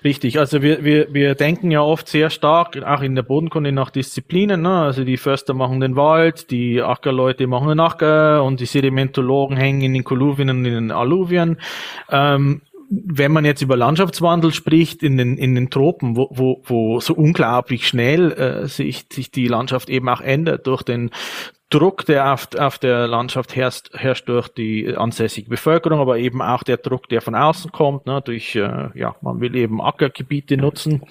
Richtig, 0.03 0.39
also 0.39 0.61
wir, 0.61 0.83
wir, 0.83 1.13
wir 1.13 1.35
denken 1.35 1.71
ja 1.71 1.81
oft 1.81 2.07
sehr 2.07 2.29
stark, 2.29 2.81
auch 2.83 3.01
in 3.01 3.15
der 3.15 3.23
Bodenkunde 3.23 3.71
nach 3.71 3.89
Disziplinen, 3.89 4.61
ne? 4.61 4.81
also 4.81 5.03
die 5.03 5.17
Förster 5.17 5.53
machen 5.53 5.79
den 5.79 5.95
Wald, 5.95 6.51
die 6.51 6.81
Ackerleute 6.81 7.47
machen 7.47 7.69
den 7.69 7.79
Acker 7.79 8.43
und 8.43 8.59
die 8.59 8.65
Sedimentologen 8.65 9.57
hängen 9.57 9.81
in 9.81 9.93
den 9.93 10.03
Koluvien 10.03 10.49
und 10.49 10.65
in 10.65 10.73
den 10.73 10.91
Alluvien. 10.91 11.57
Ähm, 12.09 12.61
wenn 12.89 13.31
man 13.31 13.43
jetzt 13.43 13.61
über 13.61 13.75
Landschaftswandel 13.75 14.53
spricht 14.53 15.03
in 15.03 15.17
den, 15.17 15.37
in 15.37 15.55
den 15.55 15.69
Tropen, 15.69 16.15
wo, 16.15 16.29
wo, 16.31 16.61
wo 16.65 16.99
so 16.99 17.13
unglaublich 17.13 17.87
schnell 17.87 18.31
äh, 18.31 18.67
sich, 18.67 19.05
sich 19.11 19.29
die 19.29 19.47
Landschaft 19.47 19.89
eben 19.89 20.07
auch 20.07 20.21
ändert 20.21 20.67
durch 20.67 20.83
den 20.83 21.11
Druck, 21.69 22.05
der 22.05 22.33
auf, 22.33 22.47
auf 22.57 22.77
der 22.77 23.07
Landschaft 23.07 23.55
herrscht, 23.55 23.89
herrscht 23.93 24.29
durch 24.29 24.47
die 24.47 24.95
ansässige 24.95 25.49
Bevölkerung, 25.49 25.99
aber 25.99 26.17
eben 26.17 26.41
auch 26.41 26.63
der 26.63 26.77
Druck, 26.77 27.09
der 27.09 27.21
von 27.21 27.35
außen 27.35 27.71
kommt, 27.73 28.05
ne, 28.05 28.21
durch, 28.21 28.55
äh, 28.55 28.89
ja, 28.95 29.15
man 29.21 29.41
will 29.41 29.53
eben 29.55 29.81
Ackergebiete 29.81 30.55
nutzen. 30.55 31.01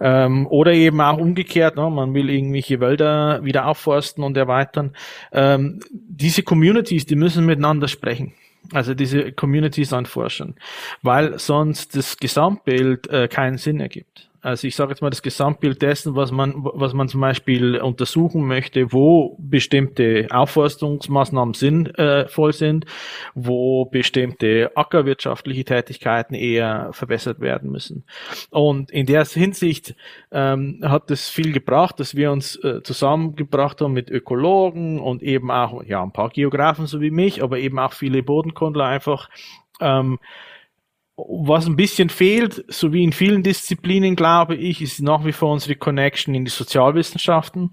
Ähm, 0.00 0.48
oder 0.48 0.72
eben 0.72 1.00
auch 1.00 1.18
umgekehrt, 1.18 1.76
ne, 1.76 1.88
man 1.90 2.12
will 2.12 2.28
irgendwelche 2.28 2.80
Wälder 2.80 3.44
wieder 3.44 3.66
aufforsten 3.66 4.24
und 4.24 4.36
erweitern. 4.36 4.96
Ähm, 5.32 5.78
diese 5.90 6.42
Communities, 6.42 7.06
die 7.06 7.16
müssen 7.16 7.46
miteinander 7.46 7.86
sprechen. 7.86 8.32
Also 8.72 8.94
diese 8.94 9.32
Communities 9.32 9.92
anforschen, 9.92 10.56
weil 11.02 11.38
sonst 11.38 11.96
das 11.96 12.16
Gesamtbild 12.18 13.08
äh, 13.08 13.28
keinen 13.28 13.56
Sinn 13.56 13.80
ergibt. 13.80 14.28
Also 14.40 14.66
ich 14.68 14.76
sage 14.76 14.90
jetzt 14.90 15.02
mal 15.02 15.10
das 15.10 15.22
Gesamtbild 15.22 15.82
dessen, 15.82 16.14
was 16.14 16.30
man, 16.30 16.54
was 16.56 16.94
man 16.94 17.08
zum 17.08 17.20
Beispiel 17.20 17.78
untersuchen 17.80 18.46
möchte, 18.46 18.92
wo 18.92 19.36
bestimmte 19.40 20.28
Aufforstungsmaßnahmen 20.30 21.54
sinnvoll 21.54 22.52
sind, 22.52 22.86
wo 23.34 23.86
bestimmte 23.86 24.70
ackerwirtschaftliche 24.76 25.64
Tätigkeiten 25.64 26.34
eher 26.34 26.90
verbessert 26.92 27.40
werden 27.40 27.70
müssen. 27.70 28.04
Und 28.50 28.90
in 28.90 29.06
der 29.06 29.24
Hinsicht 29.24 29.96
ähm, 30.30 30.80
hat 30.84 31.10
es 31.10 31.28
viel 31.28 31.52
gebracht, 31.52 31.98
dass 31.98 32.14
wir 32.14 32.30
uns 32.30 32.56
äh, 32.62 32.82
zusammengebracht 32.82 33.80
haben 33.80 33.92
mit 33.92 34.08
Ökologen 34.10 35.00
und 35.00 35.22
eben 35.22 35.50
auch 35.50 35.82
ja 35.82 36.02
ein 36.02 36.12
paar 36.12 36.30
Geografen 36.30 36.86
so 36.86 37.00
wie 37.00 37.10
mich, 37.10 37.42
aber 37.42 37.58
eben 37.58 37.78
auch 37.78 37.92
viele 37.92 38.22
Bodenkundler 38.22 38.84
einfach 38.84 39.28
ähm, 39.80 40.18
was 41.18 41.66
ein 41.66 41.76
bisschen 41.76 42.10
fehlt, 42.10 42.64
so 42.68 42.92
wie 42.92 43.02
in 43.02 43.12
vielen 43.12 43.42
Disziplinen, 43.42 44.14
glaube 44.14 44.54
ich, 44.54 44.80
ist 44.80 45.02
nach 45.02 45.24
wie 45.24 45.32
vor 45.32 45.52
unsere 45.52 45.74
Connection 45.74 46.34
in 46.34 46.44
die 46.44 46.50
Sozialwissenschaften. 46.50 47.70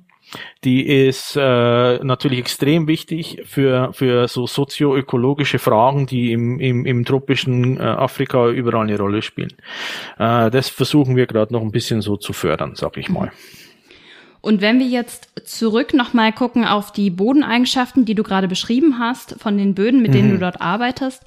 Die 0.64 0.82
ist 0.82 1.36
äh, 1.40 2.04
natürlich 2.04 2.40
extrem 2.40 2.88
wichtig 2.88 3.44
für, 3.46 3.94
für 3.94 4.28
so 4.28 4.48
sozioökologische 4.48 5.60
Fragen, 5.60 6.08
die 6.08 6.32
im, 6.32 6.60
im, 6.60 6.88
im 6.88 7.06
tropischen 7.06 7.80
äh, 7.80 7.84
Afrika 7.84 8.50
überall 8.50 8.88
eine 8.88 8.98
Rolle 8.98 9.22
spielen. 9.22 9.54
Äh, 10.18 10.50
das 10.50 10.70
versuchen 10.70 11.16
wir 11.16 11.28
gerade 11.28 11.54
noch 11.54 11.62
ein 11.62 11.72
bisschen 11.72 12.02
so 12.02 12.18
zu 12.18 12.34
fördern, 12.34 12.74
sag 12.74 12.98
ich 12.98 13.10
mal. 13.10 13.32
Und 14.42 14.62
wenn 14.62 14.80
wir 14.80 14.88
jetzt 14.88 15.30
zurück 15.46 15.94
nochmal 15.94 16.34
gucken 16.34 16.66
auf 16.66 16.92
die 16.92 17.12
Bodeneigenschaften, 17.12 18.06
die 18.06 18.16
du 18.16 18.24
gerade 18.24 18.48
beschrieben 18.48 18.98
hast, 18.98 19.40
von 19.40 19.58
den 19.58 19.76
Böden, 19.76 20.02
mit 20.02 20.16
denen 20.16 20.30
mhm. 20.30 20.34
du 20.34 20.40
dort 20.40 20.62
arbeitest, 20.62 21.24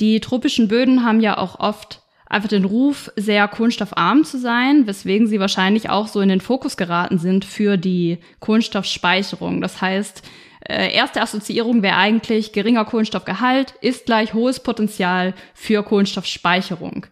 die 0.00 0.20
tropischen 0.20 0.68
Böden 0.68 1.04
haben 1.04 1.20
ja 1.20 1.38
auch 1.38 1.58
oft 1.58 2.02
einfach 2.26 2.48
den 2.48 2.64
Ruf, 2.64 3.10
sehr 3.16 3.46
kohlenstoffarm 3.48 4.24
zu 4.24 4.38
sein, 4.38 4.86
weswegen 4.86 5.26
sie 5.26 5.40
wahrscheinlich 5.40 5.90
auch 5.90 6.08
so 6.08 6.20
in 6.20 6.28
den 6.28 6.40
Fokus 6.40 6.76
geraten 6.76 7.18
sind 7.18 7.44
für 7.44 7.76
die 7.76 8.18
Kohlenstoffspeicherung. 8.40 9.60
Das 9.60 9.80
heißt, 9.80 10.22
äh, 10.68 10.92
erste 10.92 11.22
Assoziierung 11.22 11.82
wäre 11.82 11.96
eigentlich 11.96 12.52
geringer 12.52 12.84
Kohlenstoffgehalt 12.84 13.74
ist 13.80 14.06
gleich 14.06 14.34
hohes 14.34 14.60
Potenzial 14.60 15.34
für 15.54 15.82
Kohlenstoffspeicherung. 15.84 17.06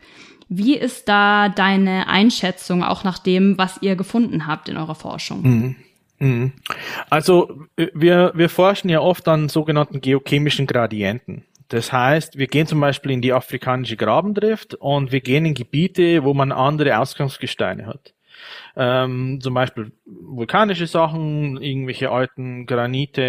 Wie 0.48 0.76
ist 0.76 1.08
da 1.08 1.48
deine 1.48 2.08
Einschätzung 2.08 2.82
auch 2.82 3.04
nach 3.04 3.18
dem, 3.18 3.56
was 3.56 3.78
ihr 3.80 3.96
gefunden 3.96 4.46
habt 4.46 4.68
in 4.68 4.76
eurer 4.76 4.94
Forschung? 4.94 5.42
Mhm. 5.42 5.76
mhm. 6.18 6.52
Also 7.08 7.66
wir, 7.76 8.32
wir 8.34 8.48
forschen 8.48 8.90
ja 8.90 9.00
oft 9.00 9.26
an 9.28 9.48
sogenannten 9.48 10.00
geochemischen 10.00 10.66
Gradienten. 10.66 11.44
Das 11.68 11.92
heißt, 11.92 12.38
wir 12.38 12.46
gehen 12.46 12.66
zum 12.66 12.80
Beispiel 12.80 13.12
in 13.12 13.22
die 13.22 13.32
afrikanische 13.32 13.96
Grabendrift 13.96 14.74
und 14.74 15.12
wir 15.12 15.20
gehen 15.20 15.46
in 15.46 15.54
Gebiete, 15.54 16.24
wo 16.24 16.34
man 16.34 16.52
andere 16.52 16.98
Ausgangsgesteine 16.98 17.86
hat. 17.86 18.14
Ähm, 18.76 19.38
zum 19.40 19.54
Beispiel 19.54 19.92
vulkanische 20.04 20.86
Sachen, 20.86 21.62
irgendwelche 21.62 22.10
alten 22.10 22.66
Granite 22.66 23.22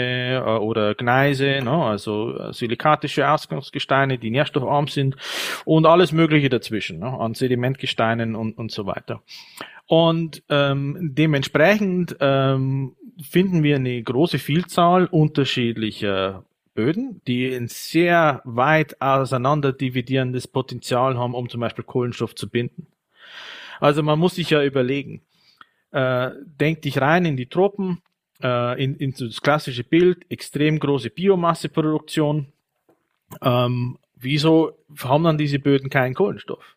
äh, 0.44 0.50
oder 0.50 0.96
Gneise, 0.96 1.60
ne, 1.64 1.72
also 1.72 2.36
äh, 2.38 2.54
silikatische 2.54 3.30
Ausgangsgesteine, 3.30 4.18
die 4.18 4.32
nährstoffarm 4.32 4.88
sind 4.88 5.16
und 5.64 5.86
alles 5.86 6.12
Mögliche 6.12 6.50
dazwischen, 6.50 7.00
ne, 7.00 7.20
an 7.20 7.36
Sedimentgesteinen 7.36 8.36
und, 8.36 8.58
und 8.58 8.72
so 8.72 8.88
weiter. 8.88 9.22
Und 9.88 10.42
ähm, 10.50 10.98
dementsprechend 11.14 12.16
ähm, 12.20 12.96
finden 13.22 13.62
wir 13.62 13.76
eine 13.76 14.02
große 14.02 14.40
Vielzahl 14.40 15.06
unterschiedlicher 15.06 16.44
Böden, 16.76 17.22
die 17.26 17.52
ein 17.56 17.68
sehr 17.68 18.42
weit 18.44 19.02
auseinander 19.02 19.74
dividierendes 19.74 20.48
Potenzial 20.48 21.18
haben, 21.18 21.34
um 21.34 21.50
zum 21.50 21.62
Beispiel 21.62 21.86
Kohlenstoff 21.86 22.36
zu 22.36 22.50
binden. 22.50 22.88
Also 23.80 24.04
man 24.04 24.20
muss 24.20 24.36
sich 24.36 24.52
ja 24.52 24.64
überlegen, 24.64 25.22
äh, 25.92 26.32
denk 26.44 26.84
dich 26.84 27.02
rein 27.02 27.26
in 27.26 27.38
die 27.38 27.48
Tropen, 27.48 28.02
äh, 28.44 28.84
in, 28.84 28.96
in 28.98 29.14
das 29.18 29.42
klassische 29.42 29.84
Bild, 29.84 30.30
extrem 30.30 30.80
große 30.80 31.10
Biomasseproduktion. 31.10 32.48
Ähm, 33.42 33.98
wieso 34.16 34.78
haben 35.04 35.24
dann 35.24 35.38
diese 35.38 35.60
Böden 35.60 35.90
keinen 35.90 36.14
Kohlenstoff? 36.14 36.76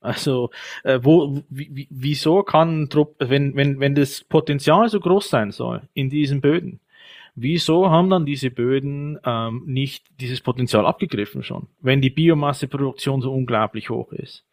Also, 0.00 0.50
äh, 0.84 1.00
wo, 1.02 1.42
wie, 1.48 1.88
wieso 1.90 2.42
kann, 2.42 2.88
wenn, 3.18 3.56
wenn, 3.56 3.80
wenn 3.80 3.94
das 3.94 4.22
Potenzial 4.22 4.88
so 4.88 5.00
groß 5.00 5.30
sein 5.30 5.52
soll 5.52 5.82
in 5.94 6.10
diesen 6.10 6.40
Böden, 6.40 6.80
Wieso 7.36 7.90
haben 7.90 8.08
dann 8.08 8.24
diese 8.24 8.50
Böden 8.50 9.18
ähm, 9.24 9.62
nicht 9.66 10.06
dieses 10.20 10.40
Potenzial 10.40 10.86
abgegriffen 10.86 11.42
schon, 11.42 11.68
wenn 11.80 12.00
die 12.00 12.10
Biomasseproduktion 12.10 13.20
so 13.20 13.32
unglaublich 13.32 13.90
hoch 13.90 14.10
ist? 14.12 14.46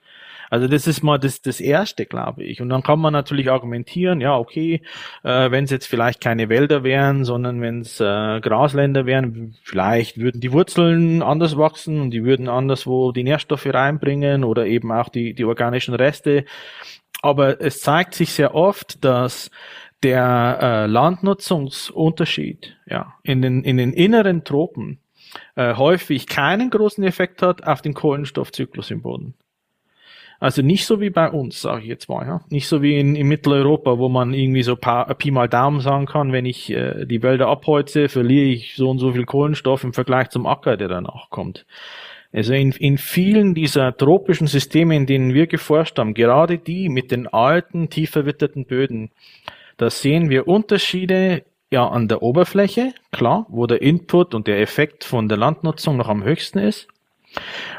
Also 0.50 0.68
das 0.68 0.86
ist 0.86 1.02
mal 1.02 1.18
das, 1.18 1.42
das 1.42 1.60
Erste, 1.60 2.06
glaube 2.06 2.44
ich. 2.44 2.62
Und 2.62 2.70
dann 2.70 2.84
kann 2.84 3.00
man 3.00 3.14
natürlich 3.14 3.50
argumentieren, 3.50 4.22
ja, 4.22 4.38
okay, 4.38 4.82
äh, 5.24 5.50
wenn 5.50 5.64
es 5.64 5.72
jetzt 5.72 5.88
vielleicht 5.88 6.22
keine 6.22 6.50
Wälder 6.50 6.84
wären, 6.84 7.26
sondern 7.26 7.62
wenn 7.62 7.80
es 7.80 8.00
äh, 8.00 8.40
Grasländer 8.40 9.08
wären, 9.08 9.56
vielleicht 9.64 10.20
würden 10.20 10.42
die 10.42 10.52
Wurzeln 10.52 11.24
anders 11.24 11.58
wachsen 11.58 12.02
und 12.02 12.12
die 12.12 12.24
würden 12.24 12.50
anderswo 12.50 13.12
die 13.12 13.24
Nährstoffe 13.24 13.66
reinbringen 13.66 14.44
oder 14.44 14.68
eben 14.68 14.92
auch 14.92 15.10
die, 15.10 15.34
die 15.34 15.46
organischen 15.46 15.96
Reste. 15.96 16.46
Aber 17.24 17.60
es 17.62 17.80
zeigt 17.80 18.14
sich 18.14 18.34
sehr 18.34 18.54
oft, 18.54 19.04
dass 19.04 19.50
der 20.04 20.60
äh, 20.62 20.86
Landnutzungsunterschied 20.88 22.76
ja, 22.86 23.14
in, 23.24 23.42
den, 23.42 23.64
in 23.64 23.78
den 23.78 23.94
inneren 23.94 24.44
Tropen 24.44 25.00
äh, 25.56 25.76
häufig 25.76 26.28
keinen 26.28 26.70
großen 26.70 27.04
Effekt 27.04 27.42
hat 27.42 27.66
auf 27.66 27.82
den 27.82 27.94
Kohlenstoffzyklus 27.94 28.92
im 28.92 29.02
Boden. 29.02 29.34
Also 30.40 30.62
nicht 30.62 30.86
so 30.86 31.00
wie 31.00 31.10
bei 31.10 31.32
uns, 31.32 31.62
sage 31.62 31.84
ich 31.84 31.88
jetzt 31.88 32.10
mal. 32.10 32.28
Ja? 32.28 32.42
Nicht 32.50 32.68
so 32.68 32.82
wie 32.82 33.00
in, 33.00 33.16
in 33.16 33.28
Mitteleuropa, 33.28 33.98
wo 33.98 34.10
man 34.10 34.34
irgendwie 34.34 34.64
so 34.64 34.76
paar, 34.76 35.06
Pi 35.16 35.32
mal 35.32 35.48
Daumen 35.48 35.80
sagen 35.80 36.06
kann, 36.06 36.34
wenn 36.34 36.46
ich 36.46 36.70
äh, 36.70 37.06
die 37.06 37.24
Wälder 37.24 37.48
abholze, 37.48 38.10
verliere 38.10 38.48
ich 38.48 38.76
so 38.76 38.90
und 38.90 39.00
so 39.00 39.14
viel 39.14 39.26
Kohlenstoff 39.26 39.86
im 39.86 39.94
Vergleich 39.94 40.30
zum 40.32 40.46
Acker, 40.46 40.76
der 40.76 40.90
danach 40.90 41.30
kommt. 41.30 41.66
Also 42.34 42.54
in, 42.54 42.72
in 42.72 42.98
vielen 42.98 43.54
dieser 43.54 43.96
tropischen 43.96 44.48
Systeme, 44.48 44.96
in 44.98 45.06
denen 45.06 45.34
wir 45.34 45.48
geforscht 45.48 45.98
haben, 45.98 46.14
gerade 46.14 46.58
die 46.58 46.90
mit 46.90 47.12
den 47.12 47.28
alten, 47.28 47.90
tief 47.90 48.10
verwitterten 48.10 48.66
Böden, 48.66 49.12
da 49.84 49.90
sehen 49.90 50.30
wir 50.30 50.48
Unterschiede 50.48 51.44
ja 51.70 51.86
an 51.86 52.08
der 52.08 52.24
Oberfläche, 52.24 52.94
klar, 53.12 53.46
wo 53.50 53.68
der 53.68 53.82
Input 53.82 54.34
und 54.34 54.48
der 54.48 54.62
Effekt 54.62 55.04
von 55.04 55.28
der 55.28 55.38
Landnutzung 55.38 55.98
noch 55.98 56.08
am 56.08 56.24
höchsten 56.24 56.60
ist. 56.60 56.88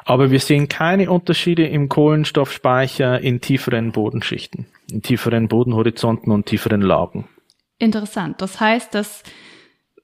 Aber 0.05 0.31
wir 0.31 0.41
sehen 0.41 0.69
keine 0.69 1.11
Unterschiede 1.11 1.67
im 1.67 1.89
Kohlenstoffspeicher 1.89 3.23
in 3.23 3.41
tieferen 3.41 3.93
Bodenschichten, 3.93 4.67
in 4.91 5.01
tieferen 5.01 5.49
Bodenhorizonten 5.49 6.31
und 6.31 6.45
tieferen 6.45 6.83
Lagen. 6.83 7.27
Interessant. 7.79 8.43
Das 8.43 8.61
heißt, 8.61 8.95
dass 8.95 9.23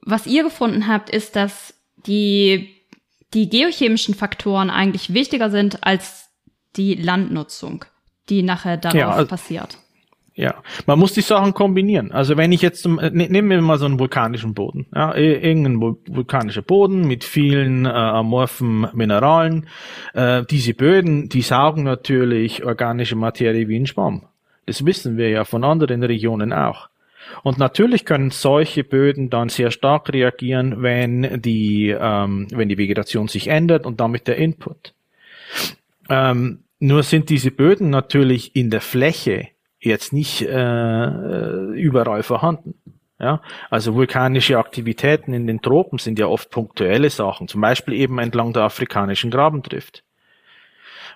was 0.00 0.26
ihr 0.26 0.42
gefunden 0.42 0.88
habt, 0.88 1.10
ist, 1.10 1.36
dass 1.36 1.74
die, 2.06 2.76
die 3.34 3.50
geochemischen 3.50 4.14
Faktoren 4.14 4.70
eigentlich 4.70 5.12
wichtiger 5.12 5.50
sind 5.50 5.84
als 5.84 6.30
die 6.76 6.94
Landnutzung, 6.94 7.84
die 8.30 8.42
nachher 8.42 8.78
darauf 8.78 8.98
ja, 8.98 9.10
also, 9.10 9.26
passiert. 9.28 9.76
Ja, 10.40 10.54
man 10.86 10.98
muss 10.98 11.12
die 11.12 11.20
Sachen 11.20 11.52
kombinieren. 11.52 12.12
Also 12.12 12.38
wenn 12.38 12.50
ich 12.50 12.62
jetzt, 12.62 12.88
ne, 12.88 13.10
nehmen 13.10 13.50
wir 13.50 13.60
mal 13.60 13.76
so 13.76 13.84
einen 13.84 13.98
vulkanischen 13.98 14.54
Boden, 14.54 14.86
ja, 14.94 15.14
irgendein 15.14 15.78
vulkanischer 15.82 16.62
Boden 16.62 17.06
mit 17.06 17.24
vielen 17.24 17.84
äh, 17.84 17.90
amorphen 17.90 18.88
Mineralen. 18.94 19.66
Äh, 20.14 20.44
diese 20.50 20.72
Böden, 20.72 21.28
die 21.28 21.42
saugen 21.42 21.82
natürlich 21.82 22.64
organische 22.64 23.16
Materie 23.16 23.68
wie 23.68 23.78
ein 23.78 23.86
Schwamm. 23.86 24.22
Das 24.64 24.86
wissen 24.86 25.18
wir 25.18 25.28
ja 25.28 25.44
von 25.44 25.62
anderen 25.62 26.02
Regionen 26.02 26.54
auch. 26.54 26.88
Und 27.42 27.58
natürlich 27.58 28.06
können 28.06 28.30
solche 28.30 28.82
Böden 28.82 29.28
dann 29.28 29.50
sehr 29.50 29.70
stark 29.70 30.10
reagieren, 30.10 30.82
wenn 30.82 31.42
die, 31.42 31.90
ähm, 31.90 32.48
wenn 32.50 32.70
die 32.70 32.78
Vegetation 32.78 33.28
sich 33.28 33.48
ändert 33.48 33.84
und 33.84 34.00
damit 34.00 34.26
der 34.26 34.36
Input. 34.36 34.94
Ähm, 36.08 36.60
nur 36.78 37.02
sind 37.02 37.28
diese 37.28 37.50
Böden 37.50 37.90
natürlich 37.90 38.56
in 38.56 38.70
der 38.70 38.80
Fläche 38.80 39.48
jetzt 39.80 40.12
nicht 40.12 40.42
äh, 40.42 41.06
überall 41.72 42.22
vorhanden. 42.22 42.74
Ja, 43.18 43.42
also 43.68 43.94
vulkanische 43.94 44.56
Aktivitäten 44.58 45.34
in 45.34 45.46
den 45.46 45.60
Tropen 45.60 45.98
sind 45.98 46.18
ja 46.18 46.26
oft 46.26 46.50
punktuelle 46.50 47.10
Sachen, 47.10 47.48
zum 47.48 47.60
Beispiel 47.60 47.92
eben 47.92 48.18
entlang 48.18 48.54
der 48.54 48.62
afrikanischen 48.62 49.30
Grabendrift 49.30 50.04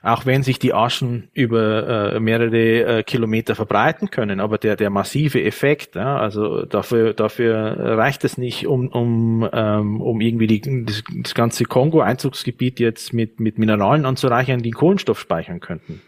auch 0.05 0.27
wenn 0.27 0.43
sich 0.43 0.59
die 0.59 0.75
Aschen 0.75 1.29
über 1.33 2.13
äh, 2.13 2.21
mehrere 2.21 2.99
äh, 2.99 3.03
Kilometer 3.03 3.55
verbreiten 3.55 4.11
können, 4.11 4.39
aber 4.39 4.59
der, 4.59 4.77
der 4.77 4.91
massive 4.91 5.43
Effekt, 5.43 5.97
ja, 5.97 6.19
also 6.19 6.67
dafür, 6.67 7.15
dafür 7.15 7.97
reicht 7.97 8.23
es 8.25 8.37
nicht, 8.37 8.67
um, 8.67 8.89
um, 8.89 9.49
ähm, 9.51 10.03
um 10.03 10.21
irgendwie 10.21 10.47
die, 10.47 10.85
das, 10.85 11.03
das 11.23 11.35
ganze 11.35 11.65
Kongo-Einzugsgebiet 11.65 12.81
jetzt 12.81 13.15
mit, 13.15 13.41
mit 13.41 13.59
Mineralen 13.59 14.05
anzureichern, 14.05 14.61
die 14.61 14.73
Kohlenstoff 14.73 15.19
speichern 15.19 15.61
könnten. 15.61 16.03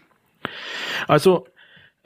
Also 1.07 1.47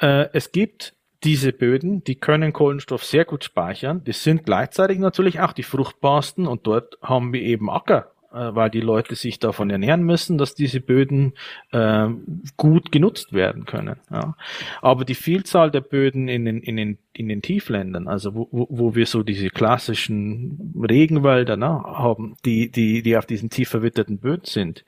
äh, 0.01 0.29
es 0.33 0.51
gibt 0.51 0.93
diese 1.23 1.53
Böden, 1.53 2.03
die 2.03 2.15
können 2.15 2.51
Kohlenstoff 2.51 3.03
sehr 3.03 3.25
gut 3.25 3.43
speichern. 3.43 4.03
Die 4.03 4.11
sind 4.11 4.43
gleichzeitig 4.45 4.97
natürlich 4.97 5.39
auch 5.39 5.53
die 5.53 5.63
fruchtbarsten 5.63 6.47
und 6.47 6.65
dort 6.65 6.97
haben 7.01 7.31
wir 7.31 7.41
eben 7.41 7.69
Acker 7.69 8.11
äh, 8.33 8.55
weil 8.55 8.69
die 8.69 8.79
Leute 8.79 9.15
sich 9.15 9.39
davon 9.39 9.69
ernähren 9.69 10.03
müssen, 10.03 10.37
dass 10.37 10.55
diese 10.55 10.79
Böden 10.79 11.33
äh, 11.71 12.07
gut 12.55 12.91
genutzt 12.91 13.33
werden 13.33 13.65
können. 13.65 13.97
Ja. 14.09 14.35
Aber 14.81 15.03
die 15.03 15.15
Vielzahl 15.15 15.69
der 15.69 15.81
Böden 15.81 16.29
in 16.29 16.45
den, 16.45 16.61
in 16.61 16.77
den, 16.77 16.97
in 17.13 17.27
den 17.27 17.41
Tiefländern, 17.41 18.07
also 18.07 18.33
wo, 18.33 18.47
wo 18.51 18.95
wir 18.95 19.05
so 19.05 19.23
diese 19.23 19.49
klassischen 19.49 20.73
Regenwälder 20.81 21.57
ne, 21.57 21.67
haben, 21.67 22.37
die, 22.45 22.71
die, 22.71 23.03
die 23.03 23.17
auf 23.17 23.25
diesen 23.25 23.49
tief 23.49 23.69
verwitterten 23.69 24.19
Böden 24.19 24.45
sind, 24.45 24.85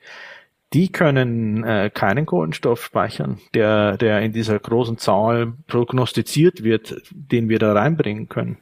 die 0.72 0.90
können 0.90 1.62
äh, 1.62 1.90
keinen 1.92 2.26
Kohlenstoff 2.26 2.84
speichern, 2.84 3.38
der, 3.54 3.96
der 3.96 4.22
in 4.22 4.32
dieser 4.32 4.58
großen 4.58 4.98
Zahl 4.98 5.52
prognostiziert 5.66 6.64
wird, 6.64 7.00
den 7.10 7.48
wir 7.48 7.58
da 7.58 7.72
reinbringen 7.72 8.28
können. 8.28 8.58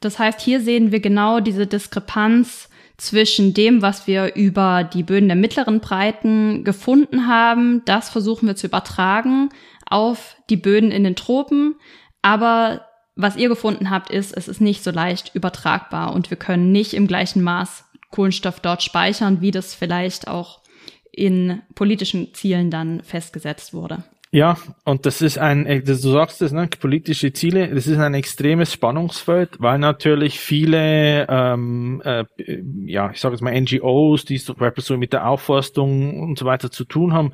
Das 0.00 0.18
heißt, 0.18 0.40
hier 0.40 0.60
sehen 0.60 0.92
wir 0.92 1.00
genau 1.00 1.40
diese 1.40 1.66
Diskrepanz 1.66 2.68
zwischen 2.96 3.54
dem, 3.54 3.82
was 3.82 4.06
wir 4.06 4.34
über 4.34 4.84
die 4.84 5.04
Böden 5.04 5.28
der 5.28 5.36
mittleren 5.36 5.80
Breiten 5.80 6.64
gefunden 6.64 7.28
haben. 7.28 7.82
Das 7.84 8.10
versuchen 8.10 8.48
wir 8.48 8.56
zu 8.56 8.66
übertragen 8.66 9.50
auf 9.88 10.36
die 10.50 10.56
Böden 10.56 10.90
in 10.90 11.04
den 11.04 11.16
Tropen. 11.16 11.76
Aber 12.22 12.82
was 13.14 13.36
ihr 13.36 13.48
gefunden 13.48 13.90
habt, 13.90 14.10
ist, 14.10 14.36
es 14.36 14.48
ist 14.48 14.60
nicht 14.60 14.82
so 14.82 14.90
leicht 14.90 15.34
übertragbar 15.34 16.12
und 16.12 16.30
wir 16.30 16.36
können 16.36 16.72
nicht 16.72 16.94
im 16.94 17.06
gleichen 17.06 17.42
Maß 17.42 17.84
Kohlenstoff 18.10 18.60
dort 18.60 18.82
speichern, 18.82 19.40
wie 19.40 19.50
das 19.50 19.74
vielleicht 19.74 20.28
auch 20.28 20.60
in 21.18 21.62
politischen 21.74 22.32
Zielen 22.32 22.70
dann 22.70 23.02
festgesetzt 23.02 23.74
wurde. 23.74 24.04
Ja, 24.30 24.58
und 24.84 25.06
das 25.06 25.22
ist 25.22 25.38
ein, 25.38 25.64
äh, 25.64 25.80
du 25.80 25.94
sagst 25.94 26.42
es, 26.42 26.52
ne, 26.52 26.68
politische 26.78 27.32
Ziele, 27.32 27.68
das 27.74 27.86
ist 27.86 27.98
ein 27.98 28.12
extremes 28.12 28.70
Spannungsfeld, 28.74 29.56
weil 29.58 29.78
natürlich 29.78 30.38
viele, 30.38 31.26
ähm, 31.30 32.02
äh, 32.04 32.24
ja, 32.84 33.10
ich 33.10 33.20
sage 33.20 33.34
jetzt 33.34 33.40
mal 33.40 33.58
NGOs, 33.58 34.26
die 34.26 34.38
zum 34.38 34.56
Beispiel 34.56 34.84
so 34.84 34.98
mit 34.98 35.14
der 35.14 35.26
Aufforstung 35.26 36.20
und 36.20 36.38
so 36.38 36.44
weiter 36.44 36.70
zu 36.70 36.84
tun 36.84 37.14
haben, 37.14 37.32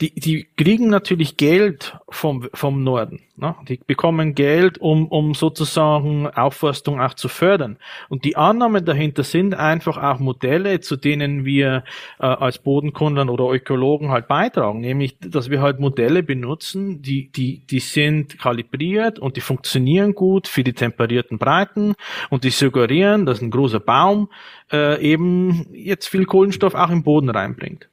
die, 0.00 0.12
die 0.14 0.48
kriegen 0.56 0.88
natürlich 0.88 1.36
Geld 1.36 1.96
vom, 2.08 2.48
vom 2.52 2.82
Norden. 2.82 3.20
Ne? 3.36 3.54
Die 3.68 3.80
bekommen 3.86 4.34
Geld, 4.34 4.78
um, 4.78 5.08
um 5.08 5.34
sozusagen 5.34 6.28
Aufforstung 6.28 7.00
auch 7.00 7.14
zu 7.14 7.28
fördern. 7.28 7.78
Und 8.08 8.24
die 8.24 8.36
Annahmen 8.36 8.84
dahinter 8.84 9.24
sind 9.24 9.54
einfach 9.54 9.96
auch 9.96 10.18
Modelle, 10.18 10.80
zu 10.80 10.96
denen 10.96 11.44
wir 11.44 11.84
äh, 12.20 12.26
als 12.26 12.58
Bodenkundern 12.58 13.28
oder 13.28 13.50
Ökologen 13.50 14.10
halt 14.10 14.28
beitragen, 14.28 14.80
nämlich, 14.80 15.18
dass 15.18 15.50
wir 15.50 15.62
halt 15.62 15.80
Modelle 15.80 16.22
benutzen, 16.34 17.02
die, 17.02 17.30
die, 17.30 17.66
die 17.66 17.80
sind 17.80 18.38
kalibriert 18.38 19.18
und 19.18 19.36
die 19.36 19.42
funktionieren 19.42 20.14
gut 20.14 20.48
für 20.48 20.64
die 20.64 20.72
temperierten 20.72 21.38
Breiten 21.38 21.94
und 22.30 22.44
die 22.44 22.50
suggerieren, 22.50 23.26
dass 23.26 23.42
ein 23.42 23.50
großer 23.50 23.80
Baum 23.80 24.28
äh, 24.72 25.00
eben 25.02 25.66
jetzt 25.72 26.08
viel 26.08 26.24
Kohlenstoff 26.24 26.74
auch 26.74 26.90
im 26.90 27.02
Boden 27.02 27.28
reinbringt. 27.28 27.88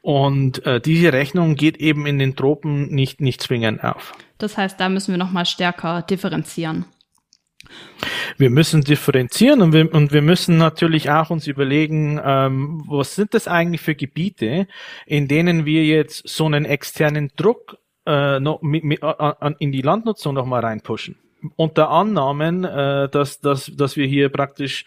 Und 0.00 0.64
äh, 0.64 0.80
diese 0.80 1.12
Rechnung 1.12 1.56
geht 1.56 1.76
eben 1.76 2.06
in 2.06 2.18
den 2.18 2.36
Tropen 2.36 2.88
nicht, 2.88 3.20
nicht 3.20 3.42
zwingend 3.42 3.84
auf. 3.84 4.12
Das 4.38 4.56
heißt, 4.56 4.80
da 4.80 4.88
müssen 4.88 5.12
wir 5.12 5.18
nochmal 5.18 5.44
stärker 5.44 6.02
differenzieren. 6.02 6.86
Wir 8.36 8.50
müssen 8.50 8.82
differenzieren 8.82 9.60
und 9.62 9.72
wir, 9.72 9.92
und 9.92 10.12
wir 10.12 10.22
müssen 10.22 10.58
natürlich 10.58 11.10
auch 11.10 11.30
uns 11.30 11.46
überlegen, 11.46 12.20
ähm, 12.24 12.84
was 12.86 13.14
sind 13.14 13.34
das 13.34 13.48
eigentlich 13.48 13.80
für 13.80 13.94
Gebiete, 13.94 14.66
in 15.06 15.28
denen 15.28 15.64
wir 15.64 15.84
jetzt 15.84 16.28
so 16.28 16.46
einen 16.46 16.64
externen 16.64 17.30
Druck 17.36 17.78
äh, 18.06 18.40
noch 18.40 18.62
mit, 18.62 18.84
mit, 18.84 19.02
an, 19.02 19.56
in 19.58 19.72
die 19.72 19.82
Landnutzung 19.82 20.34
nochmal 20.34 20.64
reinpushen 20.64 21.16
unter 21.56 21.90
Annahmen, 21.90 22.64
äh, 22.64 23.08
dass, 23.08 23.40
dass, 23.40 23.70
dass 23.74 23.96
wir 23.96 24.06
hier 24.06 24.28
praktisch 24.28 24.84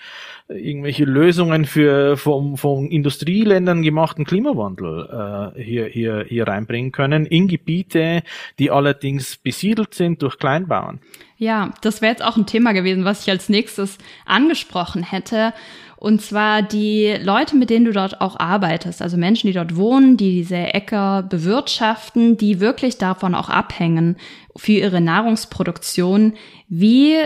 irgendwelche 0.47 1.05
Lösungen 1.05 1.65
für 1.65 2.17
vom, 2.17 2.57
von 2.57 2.87
Industrieländern 2.89 3.81
gemachten 3.81 4.25
Klimawandel 4.25 5.53
äh, 5.55 5.61
hier, 5.61 5.85
hier, 5.85 6.25
hier 6.27 6.47
reinbringen 6.47 6.91
können, 6.91 7.25
in 7.25 7.47
Gebiete, 7.47 8.23
die 8.59 8.69
allerdings 8.71 9.37
besiedelt 9.37 9.93
sind 9.93 10.21
durch 10.21 10.37
Kleinbauern. 10.37 10.99
Ja, 11.37 11.71
das 11.81 12.01
wäre 12.01 12.11
jetzt 12.11 12.23
auch 12.23 12.37
ein 12.37 12.45
Thema 12.45 12.73
gewesen, 12.73 13.05
was 13.05 13.23
ich 13.23 13.31
als 13.31 13.49
nächstes 13.49 13.97
angesprochen 14.25 15.03
hätte. 15.03 15.53
Und 16.01 16.21
zwar 16.23 16.63
die 16.63 17.15
Leute, 17.21 17.55
mit 17.55 17.69
denen 17.69 17.85
du 17.85 17.91
dort 17.91 18.21
auch 18.21 18.39
arbeitest, 18.39 19.03
also 19.03 19.17
Menschen, 19.17 19.45
die 19.45 19.53
dort 19.53 19.75
wohnen, 19.75 20.17
die 20.17 20.31
diese 20.31 20.57
Äcker 20.57 21.21
bewirtschaften, 21.21 22.37
die 22.37 22.59
wirklich 22.59 22.97
davon 22.97 23.35
auch 23.35 23.49
abhängen 23.49 24.17
für 24.55 24.71
ihre 24.71 24.99
Nahrungsproduktion. 24.99 26.33
Wie, 26.67 27.17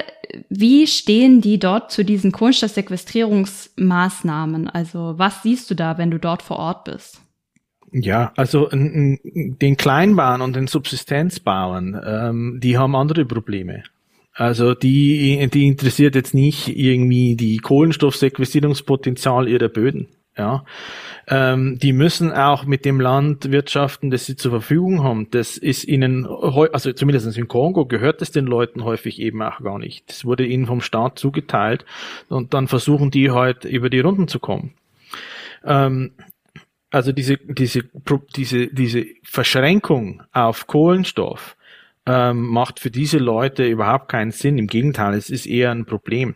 wie 0.50 0.88
stehen 0.88 1.40
die 1.40 1.58
dort 1.58 1.90
zu 1.90 2.04
diesen 2.04 2.34
Kohlenstoffsequestrierungsmaßnahmen? 2.34 4.68
Also 4.68 5.14
was 5.16 5.42
siehst 5.42 5.72
du 5.72 5.76
da, 5.76 5.98
wenn 5.98 6.12
du 6.12 6.20
dort 6.20 6.42
vor 6.42 6.60
Ort 6.60 6.84
bist? 6.84 7.22
Ja, 7.94 8.34
also 8.36 8.68
den 8.74 9.78
Kleinbauern 9.78 10.42
und 10.42 10.54
den 10.54 10.68
Subsistenzbauern, 10.68 11.98
ähm, 12.06 12.60
die 12.62 12.78
haben 12.78 12.98
andere 12.98 13.24
Probleme. 13.24 13.84
Also 14.36 14.74
die, 14.74 15.50
die 15.52 15.66
interessiert 15.66 16.14
jetzt 16.14 16.34
nicht 16.34 16.68
irgendwie 16.68 17.38
die 17.38 17.58
Kohlenstoffsequestrierungspotenzial 17.58 19.48
ihrer 19.48 19.70
Böden. 19.70 20.10
Ja, 20.38 20.66
ähm, 21.30 21.80
die 21.80 21.94
müssen 21.94 22.34
auch 22.34 22.66
mit 22.66 22.84
dem 22.84 23.00
Land 23.00 23.52
wirtschaften, 23.52 24.12
das 24.12 24.26
sie 24.26 24.36
zur 24.36 24.52
Verfügung 24.52 25.02
haben. 25.02 25.32
Das 25.32 25.56
ist 25.56 25.86
ihnen, 25.86 26.26
also 26.26 26.92
zumindest 26.92 27.38
in 27.38 27.48
Kongo 27.48 27.86
gehört 27.86 28.22
es 28.22 28.32
den 28.32 28.46
Leuten 28.46 28.84
häufig 28.84 29.22
eben 29.22 29.42
auch 29.42 29.60
gar 29.62 29.80
nicht. 29.80 30.10
Das 30.10 30.26
wurde 30.26 30.46
ihnen 30.46 30.66
vom 30.66 30.82
Staat 30.82 31.18
zugeteilt 31.18 31.86
und 32.28 32.54
dann 32.54 32.68
versuchen 32.68 33.12
die 33.12 33.32
halt 33.32 33.64
über 33.64 33.90
die 33.90 34.02
Runden 34.02 34.28
zu 34.28 34.40
kommen. 34.40 34.74
Ähm, 35.64 36.12
also 36.92 37.14
diese, 37.14 37.38
diese, 37.38 37.84
diese, 38.36 38.68
diese 38.68 39.06
Verschränkung 39.24 40.22
auf 40.34 40.68
Kohlenstoff, 40.68 41.55
ähm, 42.08 42.48
macht 42.48 42.80
für 42.80 42.92
diese 42.92 43.18
Leute 43.18 43.66
überhaupt 43.66 44.10
keinen 44.10 44.32
Sinn. 44.32 44.58
Im 44.58 44.68
Gegenteil, 44.68 45.16
es 45.16 45.30
ist 45.30 45.46
eher 45.48 45.72
ein 45.72 45.86
Problem. 45.86 46.36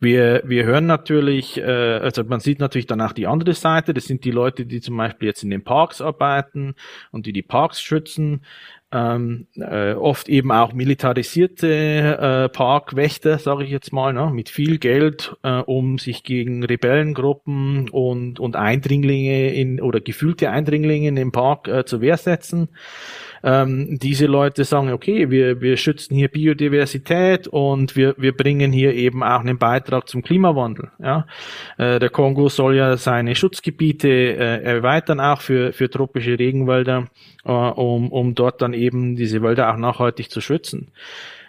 Wir, 0.00 0.42
wir 0.44 0.64
hören 0.64 0.86
natürlich, 0.86 1.58
äh, 1.58 1.62
also 1.62 2.24
man 2.24 2.40
sieht 2.40 2.60
natürlich 2.60 2.86
danach 2.86 3.12
die 3.12 3.26
andere 3.26 3.54
Seite, 3.54 3.94
das 3.94 4.04
sind 4.04 4.24
die 4.24 4.30
Leute, 4.30 4.64
die 4.64 4.80
zum 4.80 4.96
Beispiel 4.96 5.28
jetzt 5.28 5.42
in 5.42 5.50
den 5.50 5.64
Parks 5.64 6.00
arbeiten 6.00 6.74
und 7.10 7.26
die 7.26 7.32
die 7.32 7.42
Parks 7.42 7.80
schützen. 7.80 8.42
Ähm, 8.90 9.48
äh, 9.56 9.92
oft 9.92 10.30
eben 10.30 10.50
auch 10.50 10.72
militarisierte 10.72 11.68
äh, 11.68 12.48
Parkwächter, 12.48 13.38
sage 13.38 13.64
ich 13.64 13.70
jetzt 13.70 13.92
mal, 13.92 14.14
ne, 14.14 14.30
mit 14.32 14.48
viel 14.48 14.78
Geld, 14.78 15.36
äh, 15.42 15.58
um 15.58 15.98
sich 15.98 16.22
gegen 16.22 16.64
Rebellengruppen 16.64 17.90
und, 17.90 18.40
und 18.40 18.56
Eindringlinge 18.56 19.52
in 19.52 19.82
oder 19.82 20.00
gefühlte 20.00 20.48
Eindringlinge 20.48 21.08
in 21.08 21.16
den 21.16 21.32
Park 21.32 21.68
äh, 21.68 21.84
zur 21.84 22.00
Wehr 22.00 22.16
setzen 22.16 22.70
ähm, 23.42 23.98
diese 23.98 24.26
Leute 24.26 24.64
sagen, 24.64 24.92
okay, 24.92 25.30
wir, 25.30 25.60
wir 25.60 25.76
schützen 25.76 26.14
hier 26.14 26.28
Biodiversität 26.28 27.48
und 27.48 27.96
wir, 27.96 28.14
wir 28.18 28.36
bringen 28.36 28.72
hier 28.72 28.94
eben 28.94 29.22
auch 29.22 29.40
einen 29.40 29.58
Beitrag 29.58 30.08
zum 30.08 30.22
Klimawandel. 30.22 30.90
Ja? 30.98 31.26
Äh, 31.76 31.98
der 31.98 32.10
Kongo 32.10 32.48
soll 32.48 32.76
ja 32.76 32.96
seine 32.96 33.34
Schutzgebiete 33.34 34.08
äh, 34.08 34.62
erweitern, 34.62 35.20
auch 35.20 35.40
für, 35.40 35.72
für 35.72 35.90
tropische 35.90 36.38
Regenwälder, 36.38 37.08
äh, 37.44 37.50
um, 37.50 38.10
um 38.10 38.34
dort 38.34 38.62
dann 38.62 38.74
eben 38.74 39.16
diese 39.16 39.42
Wälder 39.42 39.72
auch 39.72 39.76
nachhaltig 39.76 40.30
zu 40.30 40.40
schützen. 40.40 40.88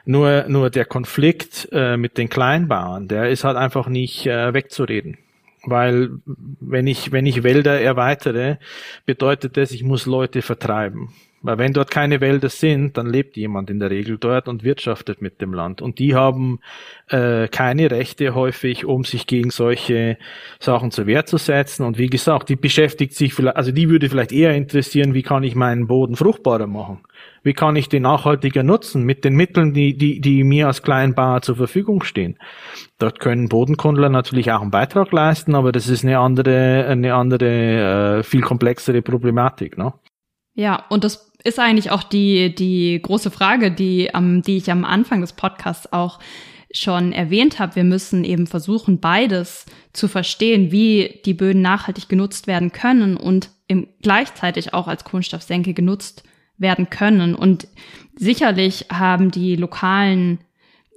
Nur, 0.05 0.45
nur 0.47 0.69
der 0.69 0.85
Konflikt 0.85 1.67
äh, 1.71 1.97
mit 1.97 2.17
den 2.17 2.29
Kleinbauern, 2.29 3.07
der 3.07 3.29
ist 3.29 3.43
halt 3.43 3.57
einfach 3.57 3.87
nicht 3.87 4.25
äh, 4.25 4.53
wegzureden. 4.53 5.17
Weil 5.63 6.09
wenn 6.25 6.87
ich, 6.87 7.11
wenn 7.11 7.25
ich 7.25 7.43
Wälder 7.43 7.79
erweitere, 7.79 8.57
bedeutet 9.05 9.57
das, 9.57 9.71
ich 9.71 9.83
muss 9.83 10.05
Leute 10.05 10.41
vertreiben. 10.41 11.09
Weil 11.41 11.57
wenn 11.57 11.71
dort 11.71 11.89
keine 11.89 12.19
Wälder 12.19 12.49
sind, 12.49 12.97
dann 12.97 13.07
lebt 13.07 13.37
jemand 13.37 13.69
in 13.69 13.79
der 13.79 13.89
Regel 13.89 14.17
dort 14.17 14.49
und 14.49 14.63
wirtschaftet 14.63 15.21
mit 15.21 15.41
dem 15.41 15.53
Land. 15.53 15.81
Und 15.81 15.97
die 15.99 16.13
haben 16.13 16.59
äh, 17.07 17.47
keine 17.47 17.89
Rechte 17.91 18.35
häufig, 18.35 18.85
um 18.85 19.05
sich 19.05 19.25
gegen 19.25 19.49
solche 19.49 20.17
Sachen 20.59 20.91
zur 20.91 21.05
Wehr 21.05 21.25
zu 21.25 21.37
setzen. 21.37 21.85
Und 21.85 21.97
wie 21.97 22.07
gesagt, 22.07 22.49
die 22.49 22.57
beschäftigt 22.57 23.13
sich 23.13 23.33
vielleicht, 23.33 23.55
also 23.55 23.71
die 23.71 23.89
würde 23.89 24.09
vielleicht 24.09 24.33
eher 24.33 24.53
interessieren, 24.53 25.13
wie 25.13 25.23
kann 25.23 25.43
ich 25.43 25.55
meinen 25.55 25.87
Boden 25.87 26.17
fruchtbarer 26.17 26.67
machen? 26.67 26.99
Wie 27.41 27.53
kann 27.53 27.77
ich 27.77 27.87
den 27.87 28.03
nachhaltiger 28.03 28.63
nutzen 28.63 29.03
mit 29.03 29.23
den 29.23 29.35
Mitteln, 29.35 29.73
die, 29.73 29.95
die, 29.95 30.19
die 30.19 30.43
mir 30.43 30.67
als 30.67 30.83
Kleinbauer 30.83 31.41
zur 31.41 31.55
Verfügung 31.55 32.03
stehen? 32.03 32.37
Dort 32.97 33.21
können 33.21 33.47
Bodenkundler 33.47 34.09
natürlich 34.09 34.51
auch 34.51 34.61
einen 34.61 34.71
Beitrag 34.71 35.11
leisten, 35.13 35.55
aber 35.55 35.71
das 35.71 35.87
ist 35.87 36.03
eine 36.03 36.19
andere, 36.19 36.85
eine 36.85 37.13
andere, 37.13 38.19
äh, 38.19 38.23
viel 38.23 38.41
komplexere 38.41 39.01
Problematik. 39.01 39.77
Ne? 39.77 39.93
Ja, 40.53 40.85
und 40.89 41.05
das 41.05 41.28
ist 41.43 41.59
eigentlich 41.59 41.91
auch 41.91 42.03
die, 42.03 42.53
die 42.53 42.99
große 43.01 43.31
Frage, 43.31 43.71
die, 43.71 44.09
ähm, 44.13 44.41
die 44.41 44.57
ich 44.57 44.71
am 44.71 44.85
Anfang 44.85 45.21
des 45.21 45.33
Podcasts 45.33 45.91
auch 45.91 46.19
schon 46.71 47.13
erwähnt 47.13 47.59
habe. 47.59 47.75
Wir 47.75 47.83
müssen 47.83 48.23
eben 48.23 48.45
versuchen, 48.45 48.99
beides 48.99 49.65
zu 49.93 50.07
verstehen, 50.07 50.71
wie 50.71 51.21
die 51.25 51.33
Böden 51.33 51.61
nachhaltig 51.61 52.09
genutzt 52.09 52.45
werden 52.47 52.71
können 52.71 53.17
und 53.17 53.49
im, 53.67 53.87
gleichzeitig 54.01 54.73
auch 54.73 54.87
als 54.87 55.03
Kohlenstoffsenke 55.03 55.73
genutzt 55.73 56.23
werden 56.57 56.89
können. 56.89 57.33
Und 57.35 57.67
sicherlich 58.15 58.87
haben 58.91 59.31
die 59.31 59.55
lokalen 59.55 60.39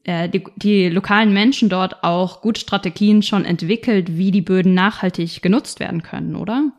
äh, 0.04 0.28
die, 0.28 0.44
die 0.56 0.88
lokalen 0.88 1.32
Menschen 1.32 1.68
dort 1.68 2.02
auch 2.02 2.42
gute 2.42 2.60
Strategien 2.60 3.22
schon 3.22 3.44
entwickelt, 3.44 4.16
wie 4.16 4.30
die 4.30 4.42
Böden 4.42 4.74
nachhaltig 4.74 5.42
genutzt 5.42 5.80
werden 5.80 6.02
können, 6.02 6.34
oder? 6.34 6.72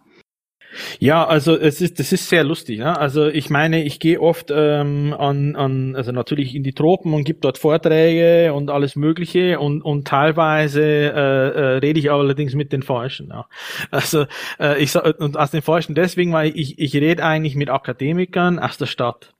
Ja, 1.00 1.26
also 1.26 1.58
es 1.58 1.82
ist, 1.82 2.00
das 2.00 2.12
ist 2.12 2.30
sehr 2.30 2.44
lustig. 2.44 2.80
Ne? 2.80 2.98
Also 2.98 3.28
ich 3.28 3.50
meine, 3.50 3.84
ich 3.84 4.00
gehe 4.00 4.20
oft 4.20 4.52
ähm, 4.52 5.14
an, 5.18 5.56
an, 5.56 5.96
also 5.96 6.12
natürlich 6.12 6.56
in 6.56 6.64
die 6.64 6.74
Tropen 6.74 7.14
und 7.14 7.24
gebe 7.24 7.40
dort 7.40 7.58
Vorträge 7.58 8.54
und 8.54 8.70
alles 8.70 8.96
Mögliche 8.96 9.60
und 9.60 9.82
und 9.82 10.08
teilweise 10.08 10.82
äh, 10.82 11.50
äh, 11.50 11.78
rede 11.78 12.00
ich 12.00 12.12
allerdings 12.12 12.56
mit 12.56 12.72
den 12.72 12.84
Falschen. 12.84 13.30
Ja? 13.30 13.48
Also 13.92 14.26
äh, 14.60 14.82
ich 14.82 14.96
und 14.96 15.38
aus 15.38 15.52
den 15.52 15.62
Falschen 15.62 15.96
deswegen, 15.96 16.34
weil 16.34 16.52
ich 16.56 16.80
ich 16.80 16.96
rede 16.96 17.24
eigentlich 17.24 17.56
mit 17.56 17.70
Akademikern 17.70 18.60
aus 18.60 18.78
der 18.78 18.86
Stadt. 18.86 19.34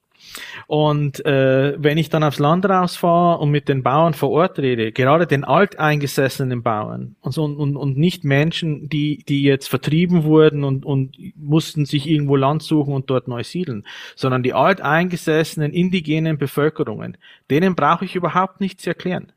Und 0.66 1.24
äh, 1.24 1.74
wenn 1.76 1.98
ich 1.98 2.08
dann 2.08 2.24
aufs 2.24 2.38
Land 2.38 2.66
rausfahre 2.66 3.38
und 3.38 3.50
mit 3.50 3.68
den 3.68 3.82
Bauern 3.82 4.14
vor 4.14 4.30
Ort 4.30 4.58
rede, 4.58 4.92
gerade 4.92 5.26
den 5.26 5.44
alteingesessenen 5.44 6.62
Bauern 6.62 7.16
und, 7.20 7.32
so, 7.32 7.44
und, 7.44 7.76
und 7.76 7.96
nicht 7.96 8.24
Menschen, 8.24 8.88
die, 8.88 9.24
die 9.28 9.42
jetzt 9.42 9.68
vertrieben 9.68 10.24
wurden 10.24 10.64
und, 10.64 10.84
und 10.84 11.16
mussten 11.36 11.84
sich 11.84 12.08
irgendwo 12.08 12.36
Land 12.36 12.62
suchen 12.62 12.94
und 12.94 13.10
dort 13.10 13.28
neu 13.28 13.44
siedeln, 13.44 13.84
sondern 14.16 14.42
die 14.42 14.54
alteingesessenen 14.54 15.72
indigenen 15.72 16.38
Bevölkerungen, 16.38 17.16
denen 17.50 17.74
brauche 17.74 18.04
ich 18.04 18.16
überhaupt 18.16 18.60
nichts 18.60 18.86
erklären. 18.86 19.32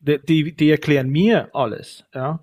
Die, 0.00 0.18
die, 0.18 0.52
die 0.52 0.70
erklären 0.70 1.08
mir 1.08 1.50
alles. 1.54 2.04
Ja? 2.14 2.40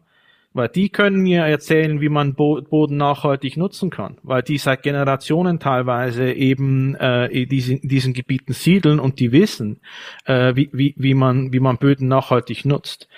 Weil 0.56 0.70
die 0.70 0.88
können 0.88 1.22
mir 1.22 1.42
erzählen, 1.42 2.00
wie 2.00 2.08
man 2.08 2.34
Boden 2.34 2.96
nachhaltig 2.96 3.58
nutzen 3.58 3.90
kann, 3.90 4.18
weil 4.24 4.42
die 4.42 4.58
seit 4.58 4.84
Generationen 4.84 5.60
teilweise 5.60 6.32
eben 6.32 6.96
äh, 6.96 7.26
in 7.26 7.50
diesen, 7.50 7.82
diesen 7.82 8.14
Gebieten 8.14 8.54
siedeln 8.54 9.02
und 9.02 9.20
die 9.20 9.34
wissen, 9.34 9.82
äh, 10.24 10.56
wie, 10.56 10.70
wie, 10.72 10.96
wie, 10.98 11.14
man, 11.14 11.52
wie 11.52 11.60
man 11.60 11.78
Böden 11.78 12.08
nachhaltig 12.08 12.64
nutzt. 12.64 13.10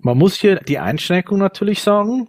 Man 0.00 0.18
muss 0.18 0.40
hier 0.40 0.56
die 0.56 0.80
Einschränkung 0.80 1.38
natürlich 1.38 1.80
sagen, 1.80 2.26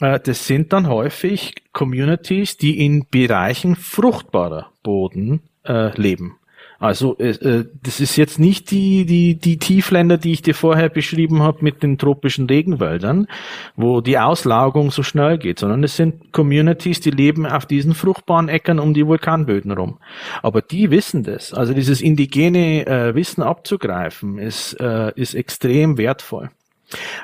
äh, 0.00 0.18
das 0.18 0.48
sind 0.48 0.72
dann 0.72 0.88
häufig 0.88 1.54
Communities, 1.72 2.56
die 2.56 2.84
in 2.84 3.06
Bereichen 3.08 3.76
fruchtbarer 3.76 4.72
Boden 4.82 5.42
äh, 5.64 5.96
leben. 5.96 6.34
Also 6.80 7.18
äh, 7.18 7.30
äh, 7.30 7.64
das 7.82 7.98
ist 7.98 8.16
jetzt 8.16 8.38
nicht 8.38 8.70
die, 8.70 9.04
die, 9.04 9.34
die 9.34 9.58
Tiefländer, 9.58 10.16
die 10.16 10.32
ich 10.32 10.42
dir 10.42 10.54
vorher 10.54 10.88
beschrieben 10.88 11.42
habe 11.42 11.58
mit 11.62 11.82
den 11.82 11.98
tropischen 11.98 12.46
Regenwäldern, 12.46 13.26
wo 13.74 14.00
die 14.00 14.18
Auslagerung 14.18 14.92
so 14.92 15.02
schnell 15.02 15.38
geht, 15.38 15.58
sondern 15.58 15.82
es 15.82 15.96
sind 15.96 16.32
Communities, 16.32 17.00
die 17.00 17.10
leben 17.10 17.46
auf 17.46 17.66
diesen 17.66 17.94
fruchtbaren 17.94 18.48
Äckern 18.48 18.78
um 18.78 18.94
die 18.94 19.06
Vulkanböden 19.06 19.72
rum. 19.72 19.98
Aber 20.40 20.62
die 20.62 20.92
wissen 20.92 21.24
das. 21.24 21.52
Also 21.52 21.74
dieses 21.74 22.00
indigene 22.00 22.86
äh, 22.86 23.14
Wissen 23.14 23.42
abzugreifen, 23.42 24.38
ist, 24.38 24.74
äh, 24.74 25.12
ist 25.16 25.34
extrem 25.34 25.98
wertvoll. 25.98 26.50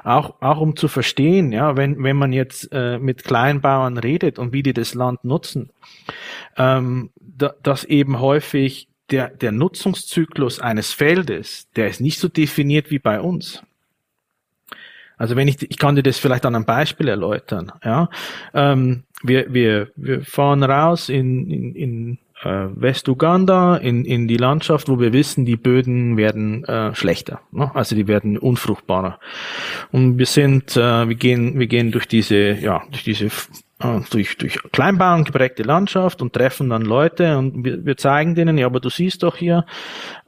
Auch, 0.03 0.35
auch 0.43 0.61
um 0.61 0.77
zu 0.77 0.89
verstehen, 0.89 1.53
ja, 1.53 1.77
wenn, 1.77 2.03
wenn 2.03 2.17
man 2.17 2.33
jetzt 2.33 2.69
äh, 2.73 2.99
mit 2.99 3.25
Kleinbauern 3.25 3.97
redet 3.99 4.39
und 4.39 4.53
wie 4.53 4.63
die 4.63 4.75
das 4.75 4.95
Land 4.95 5.25
nutzen, 5.25 5.71
ähm, 6.59 7.11
da, 7.21 7.55
dass 7.63 7.85
eben 7.85 8.21
häufig 8.21 8.89
der, 9.11 9.29
der 9.29 9.53
Nutzungszyklus 9.53 10.61
eines 10.61 10.93
Feldes, 10.93 11.69
der 11.77 11.89
ist 11.89 12.01
nicht 12.01 12.19
so 12.19 12.29
definiert 12.29 12.91
wie 12.91 12.99
bei 12.99 13.21
uns. 13.21 13.63
Also 15.17 15.37
wenn 15.37 15.49
ich, 15.49 15.63
ich 15.63 15.79
kann 15.79 15.95
dir 15.95 16.03
das 16.03 16.19
vielleicht 16.19 16.45
an 16.47 16.55
einem 16.55 16.65
Beispiel 16.65 17.09
erläutern. 17.09 17.73
Ja, 17.85 18.09
ähm, 18.53 19.05
wir, 19.23 19.53
wir, 19.53 19.91
wir 19.97 20.23
fahren 20.23 20.63
raus 20.63 21.09
in, 21.09 21.51
in, 21.51 21.75
in 21.75 22.19
äh, 22.43 22.69
West-Uganda, 22.75 23.77
in, 23.77 24.05
in 24.05 24.29
die 24.29 24.37
Landschaft, 24.37 24.89
wo 24.89 24.99
wir 25.01 25.13
wissen, 25.13 25.45
die 25.45 25.57
Böden 25.57 26.17
werden 26.17 26.65
äh, 26.65 26.95
schlechter, 26.95 27.41
ne? 27.53 27.71
also 27.75 27.95
die 27.95 28.09
werden 28.09 28.39
unfruchtbarer. 28.39 29.19
Und 29.93 30.19
wir 30.19 30.27
sind, 30.27 30.77
äh, 30.77 31.09
wir 31.09 31.15
gehen, 31.15 31.59
wir 31.59 31.67
gehen 31.69 31.93
durch 31.93 32.07
diese, 32.07 32.53
ja, 32.53 32.83
durch 32.91 33.05
diese 33.05 33.29
durch, 34.11 34.39
durch 34.39 34.59
Kleinbauern 34.73 35.25
geprägte 35.25 35.63
Landschaft 35.63 36.23
und 36.23 36.33
treffen 36.33 36.71
dann 36.71 36.83
Leute 36.83 37.37
und 37.37 37.65
wir, 37.65 37.85
wir 37.85 37.97
zeigen 37.97 38.35
denen, 38.35 38.57
ja, 38.57 38.67
aber 38.67 38.81
du 38.81 38.89
siehst 38.89 39.23
doch 39.23 39.37
hier, 39.37 39.67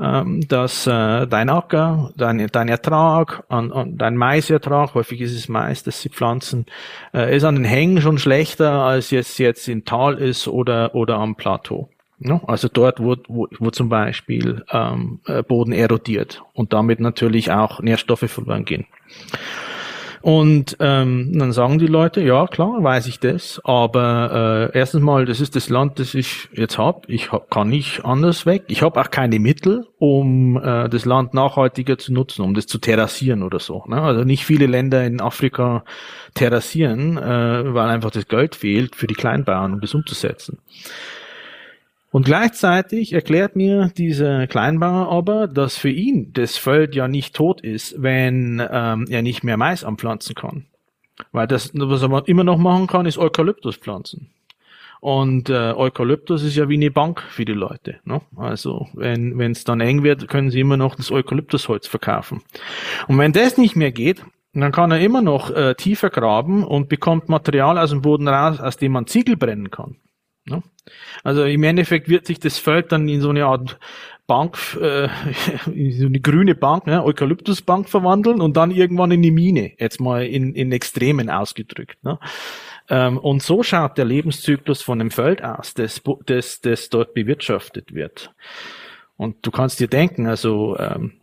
ähm, 0.00 0.46
dass 0.48 0.86
äh, 0.86 1.26
dein 1.26 1.48
Acker, 1.48 2.10
dein, 2.16 2.46
dein 2.48 2.68
Ertrag, 2.68 3.44
an, 3.48 3.72
an, 3.72 3.96
dein 3.96 4.16
Maisertrag, 4.16 4.94
häufig 4.94 5.20
ist 5.20 5.34
es 5.34 5.48
Mais, 5.48 5.84
das 5.84 6.00
sie 6.00 6.08
pflanzen, 6.08 6.66
äh, 7.14 7.34
ist 7.36 7.44
an 7.44 7.54
den 7.54 7.64
Hängen 7.64 8.02
schon 8.02 8.18
schlechter, 8.18 8.82
als 8.82 9.10
jetzt 9.10 9.38
jetzt 9.38 9.68
im 9.68 9.84
Tal 9.84 10.18
ist 10.18 10.48
oder, 10.48 10.94
oder 10.94 11.16
am 11.16 11.36
Plateau. 11.36 11.88
Ja, 12.18 12.40
also 12.46 12.68
dort, 12.68 12.98
wo, 12.98 13.14
wo, 13.28 13.46
wo 13.58 13.70
zum 13.70 13.88
Beispiel 13.88 14.64
ähm, 14.70 15.20
äh, 15.26 15.42
Boden 15.42 15.72
erodiert 15.72 16.42
und 16.54 16.72
damit 16.72 16.98
natürlich 16.98 17.52
auch 17.52 17.80
Nährstoffe 17.80 18.30
verloren 18.30 18.64
gehen. 18.64 18.86
Und 20.26 20.78
ähm, 20.80 21.38
dann 21.38 21.52
sagen 21.52 21.78
die 21.78 21.86
Leute, 21.86 22.20
ja 22.20 22.48
klar, 22.48 22.82
weiß 22.82 23.06
ich 23.06 23.20
das, 23.20 23.60
aber 23.62 24.70
äh, 24.74 24.76
erstens 24.76 25.00
mal, 25.02 25.24
das 25.24 25.40
ist 25.40 25.54
das 25.54 25.68
Land, 25.68 26.00
das 26.00 26.14
ich 26.14 26.48
jetzt 26.52 26.78
habe. 26.78 27.02
Ich 27.06 27.30
hab, 27.30 27.48
kann 27.48 27.68
nicht 27.68 28.04
anders 28.04 28.44
weg. 28.44 28.64
Ich 28.66 28.82
habe 28.82 29.00
auch 29.00 29.12
keine 29.12 29.38
Mittel, 29.38 29.86
um 29.98 30.56
äh, 30.56 30.88
das 30.88 31.04
Land 31.04 31.32
nachhaltiger 31.32 31.96
zu 31.96 32.12
nutzen, 32.12 32.42
um 32.42 32.54
das 32.54 32.66
zu 32.66 32.78
terrassieren 32.78 33.44
oder 33.44 33.60
so. 33.60 33.84
Ne? 33.86 34.02
Also 34.02 34.24
nicht 34.24 34.44
viele 34.44 34.66
Länder 34.66 35.04
in 35.04 35.20
Afrika 35.20 35.84
terrassieren, 36.34 37.18
äh, 37.18 37.72
weil 37.72 37.88
einfach 37.88 38.10
das 38.10 38.26
Geld 38.26 38.56
fehlt 38.56 38.96
für 38.96 39.06
die 39.06 39.14
Kleinbauern, 39.14 39.74
um 39.74 39.80
das 39.80 39.94
umzusetzen. 39.94 40.58
Und 42.16 42.24
gleichzeitig 42.24 43.12
erklärt 43.12 43.56
mir 43.56 43.90
dieser 43.94 44.46
Kleinbauer 44.46 45.12
aber, 45.12 45.46
dass 45.46 45.76
für 45.76 45.90
ihn 45.90 46.32
das 46.32 46.56
Feld 46.56 46.94
ja 46.94 47.08
nicht 47.08 47.36
tot 47.36 47.60
ist, 47.60 48.02
wenn 48.02 48.66
ähm, 48.72 49.04
er 49.10 49.20
nicht 49.20 49.44
mehr 49.44 49.58
Mais 49.58 49.84
anpflanzen 49.84 50.34
kann. 50.34 50.64
Weil 51.32 51.46
das, 51.46 51.72
was 51.74 52.02
er 52.02 52.26
immer 52.26 52.42
noch 52.42 52.56
machen 52.56 52.86
kann, 52.86 53.04
ist 53.04 53.18
Eukalyptus 53.18 53.76
pflanzen. 53.76 54.30
Und 55.00 55.50
äh, 55.50 55.74
Eukalyptus 55.74 56.42
ist 56.42 56.56
ja 56.56 56.70
wie 56.70 56.76
eine 56.76 56.90
Bank 56.90 57.20
für 57.20 57.44
die 57.44 57.52
Leute. 57.52 57.96
Ne? 58.04 58.22
Also 58.34 58.88
wenn 58.94 59.38
es 59.50 59.64
dann 59.64 59.82
eng 59.82 60.02
wird, 60.02 60.26
können 60.26 60.48
sie 60.50 60.60
immer 60.60 60.78
noch 60.78 60.94
das 60.94 61.10
Eukalyptusholz 61.10 61.86
verkaufen. 61.86 62.40
Und 63.08 63.18
wenn 63.18 63.34
das 63.34 63.58
nicht 63.58 63.76
mehr 63.76 63.92
geht, 63.92 64.24
dann 64.54 64.72
kann 64.72 64.90
er 64.90 65.00
immer 65.00 65.20
noch 65.20 65.50
äh, 65.50 65.74
tiefer 65.74 66.08
graben 66.08 66.64
und 66.64 66.88
bekommt 66.88 67.28
Material 67.28 67.76
aus 67.76 67.90
dem 67.90 68.00
Boden 68.00 68.26
raus, 68.26 68.58
aus 68.58 68.78
dem 68.78 68.92
man 68.92 69.06
Ziegel 69.06 69.36
brennen 69.36 69.70
kann. 69.70 69.96
Ne? 70.48 70.62
Also 71.24 71.44
im 71.44 71.62
Endeffekt 71.62 72.08
wird 72.08 72.26
sich 72.26 72.38
das 72.38 72.58
Feld 72.58 72.92
dann 72.92 73.08
in 73.08 73.20
so 73.20 73.30
eine 73.30 73.46
Art 73.46 73.78
Bank, 74.26 74.58
äh, 74.80 75.08
in 75.72 75.92
so 75.92 76.06
eine 76.06 76.20
grüne 76.20 76.54
Bank, 76.54 76.86
ne, 76.86 77.04
Eukalyptusbank 77.04 77.88
verwandeln 77.88 78.40
und 78.40 78.56
dann 78.56 78.70
irgendwann 78.70 79.10
in 79.10 79.22
die 79.22 79.30
Mine, 79.30 79.72
jetzt 79.78 80.00
mal 80.00 80.24
in, 80.24 80.54
in 80.54 80.72
Extremen 80.72 81.30
ausgedrückt. 81.30 82.02
Ne? 82.04 82.18
Ähm, 82.88 83.18
und 83.18 83.42
so 83.42 83.62
schaut 83.62 83.98
der 83.98 84.04
Lebenszyklus 84.04 84.82
von 84.82 84.98
dem 84.98 85.10
Feld 85.10 85.42
aus, 85.42 85.74
das, 85.74 86.02
das, 86.26 86.60
das 86.60 86.88
dort 86.88 87.14
bewirtschaftet 87.14 87.94
wird. 87.94 88.32
Und 89.16 89.46
du 89.46 89.50
kannst 89.50 89.80
dir 89.80 89.88
denken, 89.88 90.26
also 90.26 90.76
ähm, 90.78 91.14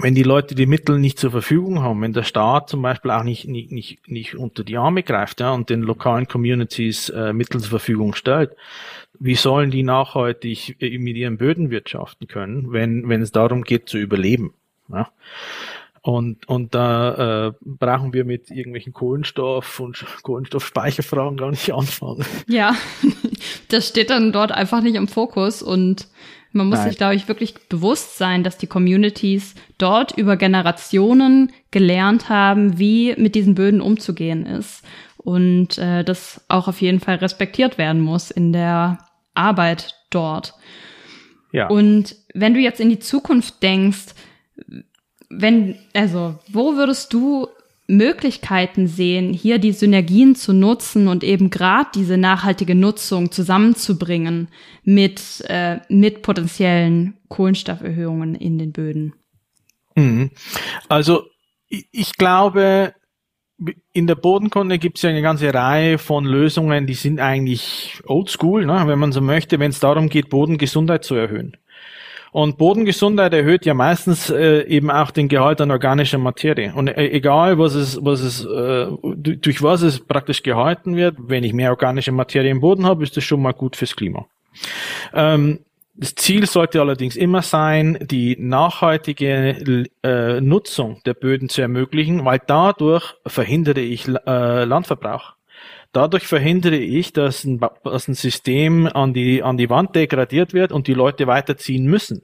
wenn 0.00 0.14
die 0.14 0.22
Leute 0.22 0.54
die 0.54 0.66
Mittel 0.66 0.98
nicht 0.98 1.18
zur 1.18 1.30
Verfügung 1.30 1.82
haben, 1.82 2.00
wenn 2.00 2.14
der 2.14 2.22
Staat 2.22 2.70
zum 2.70 2.80
Beispiel 2.80 3.10
auch 3.10 3.24
nicht, 3.24 3.46
nicht, 3.46 3.70
nicht, 3.72 4.08
nicht 4.08 4.34
unter 4.36 4.64
die 4.64 4.78
Arme 4.78 5.02
greift 5.02 5.40
ja, 5.40 5.50
und 5.50 5.68
den 5.68 5.82
lokalen 5.82 6.26
Communities 6.26 7.10
äh, 7.10 7.32
Mittel 7.32 7.60
zur 7.60 7.70
Verfügung 7.70 8.14
stellt, 8.14 8.56
wie 9.18 9.34
sollen 9.34 9.70
die 9.70 9.82
nachhaltig 9.82 10.80
äh, 10.80 10.98
mit 10.98 11.16
ihren 11.16 11.36
Böden 11.36 11.70
wirtschaften 11.70 12.26
können, 12.26 12.72
wenn, 12.72 13.08
wenn 13.08 13.20
es 13.20 13.32
darum 13.32 13.64
geht 13.64 13.88
zu 13.88 13.98
überleben? 13.98 14.54
Ja? 14.88 15.10
Und, 16.00 16.48
und 16.48 16.74
da 16.74 17.48
äh, 17.48 17.52
brauchen 17.60 18.12
wir 18.12 18.24
mit 18.24 18.50
irgendwelchen 18.50 18.92
Kohlenstoff 18.92 19.78
und 19.78 20.04
Kohlenstoffspeicherfragen 20.22 21.36
gar 21.36 21.50
nicht 21.50 21.72
anfangen. 21.72 22.24
Ja, 22.48 22.74
das 23.68 23.88
steht 23.88 24.10
dann 24.10 24.32
dort 24.32 24.50
einfach 24.50 24.82
nicht 24.82 24.96
im 24.96 25.06
Fokus 25.06 25.62
und 25.62 26.08
man 26.52 26.68
muss 26.68 26.80
Nein. 26.80 26.88
sich, 26.88 26.98
glaube 26.98 27.14
ich, 27.14 27.28
wirklich 27.28 27.54
bewusst 27.68 28.18
sein, 28.18 28.44
dass 28.44 28.58
die 28.58 28.66
Communities 28.66 29.54
dort 29.78 30.16
über 30.16 30.36
Generationen 30.36 31.52
gelernt 31.70 32.28
haben, 32.28 32.78
wie 32.78 33.14
mit 33.16 33.34
diesen 33.34 33.54
Böden 33.54 33.80
umzugehen 33.80 34.46
ist. 34.46 34.84
Und 35.16 35.78
äh, 35.78 36.04
das 36.04 36.44
auch 36.48 36.68
auf 36.68 36.80
jeden 36.80 37.00
Fall 37.00 37.16
respektiert 37.16 37.78
werden 37.78 38.02
muss 38.02 38.30
in 38.30 38.52
der 38.52 38.98
Arbeit 39.34 39.94
dort. 40.10 40.54
Ja. 41.52 41.68
Und 41.68 42.16
wenn 42.34 42.54
du 42.54 42.60
jetzt 42.60 42.80
in 42.80 42.90
die 42.90 42.98
Zukunft 42.98 43.62
denkst, 43.62 44.14
wenn, 45.30 45.76
also, 45.94 46.38
wo 46.48 46.76
würdest 46.76 47.12
du 47.12 47.48
Möglichkeiten 47.92 48.86
sehen, 48.86 49.34
hier 49.34 49.58
die 49.58 49.72
Synergien 49.72 50.34
zu 50.34 50.52
nutzen 50.52 51.08
und 51.08 51.22
eben 51.22 51.50
gerade 51.50 51.90
diese 51.94 52.16
nachhaltige 52.16 52.74
Nutzung 52.74 53.30
zusammenzubringen 53.30 54.48
mit, 54.82 55.44
äh, 55.48 55.80
mit 55.88 56.22
potenziellen 56.22 57.14
Kohlenstofferhöhungen 57.28 58.34
in 58.34 58.58
den 58.58 58.72
Böden? 58.72 59.14
Mhm. 59.94 60.30
Also 60.88 61.24
ich 61.68 62.16
glaube, 62.16 62.94
in 63.92 64.06
der 64.06 64.14
Bodenkunde 64.14 64.78
gibt 64.78 64.96
es 64.96 65.02
ja 65.02 65.10
eine 65.10 65.22
ganze 65.22 65.52
Reihe 65.52 65.98
von 65.98 66.24
Lösungen, 66.24 66.86
die 66.86 66.94
sind 66.94 67.20
eigentlich 67.20 68.00
oldschool, 68.06 68.64
ne, 68.64 68.84
wenn 68.86 68.98
man 68.98 69.12
so 69.12 69.20
möchte, 69.20 69.58
wenn 69.58 69.70
es 69.70 69.80
darum 69.80 70.08
geht, 70.08 70.30
Bodengesundheit 70.30 71.04
zu 71.04 71.14
erhöhen. 71.14 71.56
Und 72.32 72.56
Bodengesundheit 72.56 73.34
erhöht 73.34 73.66
ja 73.66 73.74
meistens 73.74 74.30
äh, 74.30 74.62
eben 74.62 74.90
auch 74.90 75.10
den 75.10 75.28
Gehalt 75.28 75.60
an 75.60 75.70
organischer 75.70 76.16
Materie. 76.16 76.72
Und 76.74 76.88
äh, 76.88 77.10
egal, 77.10 77.58
was 77.58 77.74
es, 77.74 78.02
was 78.02 78.20
es, 78.22 78.42
äh, 78.44 78.86
durch 79.02 79.62
was 79.62 79.82
es 79.82 80.00
praktisch 80.00 80.42
gehalten 80.42 80.96
wird, 80.96 81.16
wenn 81.18 81.44
ich 81.44 81.52
mehr 81.52 81.70
organische 81.70 82.10
Materie 82.10 82.50
im 82.50 82.60
Boden 82.60 82.86
habe, 82.86 83.04
ist 83.04 83.18
das 83.18 83.24
schon 83.24 83.42
mal 83.42 83.52
gut 83.52 83.76
fürs 83.76 83.94
Klima. 83.94 84.24
Ähm, 85.12 85.60
das 85.94 86.14
Ziel 86.14 86.46
sollte 86.46 86.80
allerdings 86.80 87.16
immer 87.16 87.42
sein, 87.42 87.98
die 88.00 88.34
nachhaltige 88.40 89.84
äh, 90.02 90.40
Nutzung 90.40 91.02
der 91.04 91.12
Böden 91.12 91.50
zu 91.50 91.60
ermöglichen, 91.60 92.24
weil 92.24 92.40
dadurch 92.46 93.14
verhindere 93.26 93.80
ich 93.80 94.08
äh, 94.08 94.64
Landverbrauch. 94.64 95.34
Dadurch 95.92 96.26
verhindere 96.26 96.76
ich, 96.76 97.12
dass 97.12 97.44
ein, 97.44 97.60
dass 97.84 98.08
ein 98.08 98.14
System 98.14 98.86
an 98.86 99.12
die, 99.12 99.42
an 99.42 99.56
die 99.56 99.70
Wand 99.70 99.94
degradiert 99.94 100.54
wird 100.54 100.72
und 100.72 100.86
die 100.86 100.94
Leute 100.94 101.26
weiterziehen 101.26 101.84
müssen. 101.84 102.22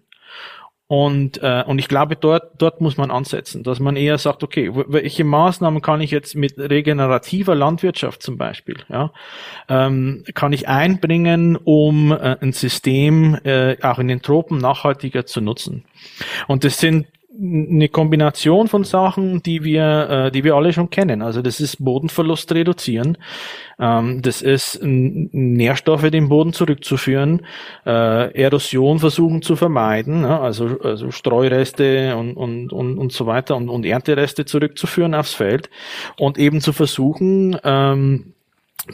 Und, 0.88 1.42
äh, 1.42 1.64
und 1.66 1.78
ich 1.78 1.86
glaube, 1.86 2.16
dort, 2.16 2.52
dort 2.56 2.80
muss 2.80 2.96
man 2.96 3.10
ansetzen, 3.10 3.62
dass 3.62 3.78
man 3.78 3.94
eher 3.94 4.16
sagt, 4.16 4.42
okay, 4.42 4.70
welche 4.72 5.22
Maßnahmen 5.22 5.82
kann 5.82 6.00
ich 6.00 6.10
jetzt 6.10 6.34
mit 6.34 6.58
regenerativer 6.58 7.54
Landwirtschaft 7.54 8.22
zum 8.22 8.38
Beispiel, 8.38 8.76
ja, 8.88 9.12
ähm, 9.68 10.24
kann 10.32 10.54
ich 10.54 10.66
einbringen, 10.66 11.56
um 11.56 12.10
äh, 12.10 12.38
ein 12.40 12.54
System 12.54 13.38
äh, 13.44 13.76
auch 13.82 13.98
in 13.98 14.08
den 14.08 14.22
Tropen 14.22 14.56
nachhaltiger 14.56 15.26
zu 15.26 15.42
nutzen. 15.42 15.84
Und 16.46 16.64
das 16.64 16.78
sind 16.78 17.06
eine 17.40 17.88
Kombination 17.88 18.66
von 18.66 18.82
Sachen, 18.84 19.42
die 19.42 19.62
wir, 19.62 20.10
äh, 20.10 20.30
die 20.32 20.42
wir 20.42 20.54
alle 20.56 20.72
schon 20.72 20.90
kennen. 20.90 21.22
Also 21.22 21.40
das 21.40 21.60
ist 21.60 21.84
Bodenverlust 21.84 22.52
reduzieren, 22.52 23.16
ähm, 23.78 24.22
das 24.22 24.42
ist 24.42 24.80
Nährstoffe 24.82 26.10
den 26.10 26.28
Boden 26.28 26.52
zurückzuführen, 26.52 27.46
äh, 27.86 28.32
Erosion 28.34 28.98
versuchen 28.98 29.42
zu 29.42 29.54
vermeiden, 29.54 30.22
ja, 30.22 30.40
also, 30.40 30.80
also 30.82 31.10
Streureste 31.12 32.16
und, 32.16 32.36
und, 32.36 32.72
und, 32.72 32.98
und 32.98 33.12
so 33.12 33.26
weiter 33.26 33.56
und, 33.56 33.68
und 33.68 33.86
Erntereste 33.86 34.44
zurückzuführen 34.44 35.14
aufs 35.14 35.34
Feld 35.34 35.70
und 36.18 36.38
eben 36.38 36.60
zu 36.60 36.72
versuchen, 36.72 37.56
ähm, 37.62 38.34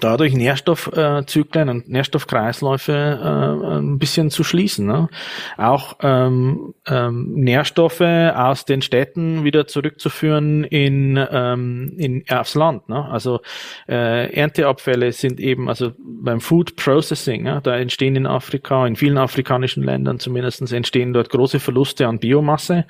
dadurch 0.00 0.34
Nährstoffzyklen 0.34 1.68
und 1.68 1.88
Nährstoffkreisläufe 1.88 2.92
äh, 2.92 3.78
ein 3.78 3.98
bisschen 3.98 4.30
zu 4.30 4.44
schließen. 4.44 4.86
Ne? 4.86 5.08
Auch 5.56 5.96
ähm, 6.02 6.74
ähm, 6.86 7.32
Nährstoffe 7.34 8.00
aus 8.00 8.64
den 8.64 8.82
Städten 8.82 9.44
wieder 9.44 9.66
zurückzuführen 9.66 10.64
in, 10.64 11.18
ähm, 11.30 11.94
in 11.96 12.24
aufs 12.28 12.54
Land. 12.54 12.88
Ne? 12.88 13.04
Also 13.04 13.40
äh, 13.88 14.32
Ernteabfälle 14.34 15.12
sind 15.12 15.40
eben, 15.40 15.68
also 15.68 15.92
beim 15.98 16.40
Food 16.40 16.76
Processing, 16.76 17.46
ja, 17.46 17.60
da 17.60 17.76
entstehen 17.76 18.16
in 18.16 18.26
Afrika, 18.26 18.86
in 18.86 18.96
vielen 18.96 19.18
afrikanischen 19.18 19.82
Ländern 19.82 20.18
zumindest 20.18 20.72
entstehen 20.72 21.12
dort 21.12 21.30
große 21.30 21.60
Verluste 21.60 22.06
an 22.06 22.18
Biomasse. 22.18 22.86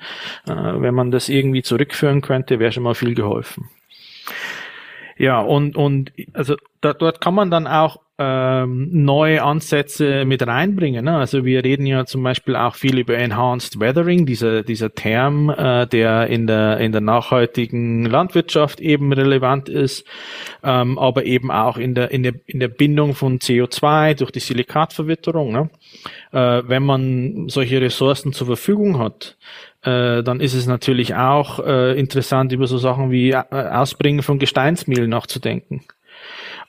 Äh, 0.47 0.53
wenn 0.53 0.93
man 0.93 1.11
das 1.11 1.29
irgendwie 1.29 1.63
zurückführen 1.63 2.21
könnte, 2.21 2.59
wäre 2.59 2.71
schon 2.71 2.83
mal 2.83 2.95
viel 2.95 3.15
geholfen. 3.15 3.69
Ja, 5.17 5.39
und, 5.39 5.75
und 5.75 6.11
also 6.33 6.55
da, 6.81 6.93
dort 6.93 7.21
kann 7.21 7.33
man 7.33 7.49
dann 7.49 7.67
auch 7.67 7.99
ähm, 8.17 8.89
neue 8.91 9.43
Ansätze 9.43 10.23
mit 10.23 10.45
reinbringen. 10.45 11.03
Ne? 11.03 11.17
Also 11.17 11.43
wir 11.43 11.63
reden 11.65 11.85
ja 11.85 12.05
zum 12.05 12.23
Beispiel 12.23 12.55
auch 12.55 12.75
viel 12.75 12.97
über 12.97 13.17
Enhanced 13.17 13.79
Weathering, 13.79 14.25
dieser, 14.25 14.63
dieser 14.63 14.93
Term, 14.93 15.49
äh, 15.49 15.85
der 15.85 16.27
in 16.27 16.47
der, 16.47 16.77
in 16.77 16.93
der 16.93 17.01
nachhaltigen 17.01 18.05
Landwirtschaft 18.05 18.79
eben 18.79 19.11
relevant 19.11 19.67
ist, 19.67 20.05
ähm, 20.63 20.97
aber 20.97 21.25
eben 21.25 21.51
auch 21.51 21.77
in 21.77 21.93
der, 21.93 22.11
in, 22.11 22.23
der, 22.23 22.33
in 22.45 22.61
der 22.61 22.69
Bindung 22.69 23.15
von 23.15 23.39
CO2 23.39 24.15
durch 24.15 24.31
die 24.31 24.39
Silikatverwitterung. 24.39 25.51
Ne? 25.51 25.69
Äh, 26.31 26.63
wenn 26.67 26.83
man 26.83 27.49
solche 27.49 27.81
Ressourcen 27.81 28.31
zur 28.31 28.47
Verfügung 28.47 28.97
hat, 28.97 29.37
äh, 29.85 30.23
dann 30.23 30.39
ist 30.39 30.53
es 30.53 30.67
natürlich 30.67 31.15
auch 31.15 31.59
äh, 31.59 31.97
interessant, 31.97 32.51
über 32.51 32.67
so 32.67 32.77
Sachen 32.77 33.11
wie 33.11 33.31
äh, 33.31 33.43
Ausbringen 33.51 34.23
von 34.23 34.39
Gesteinsmehl 34.39 35.07
nachzudenken. 35.07 35.83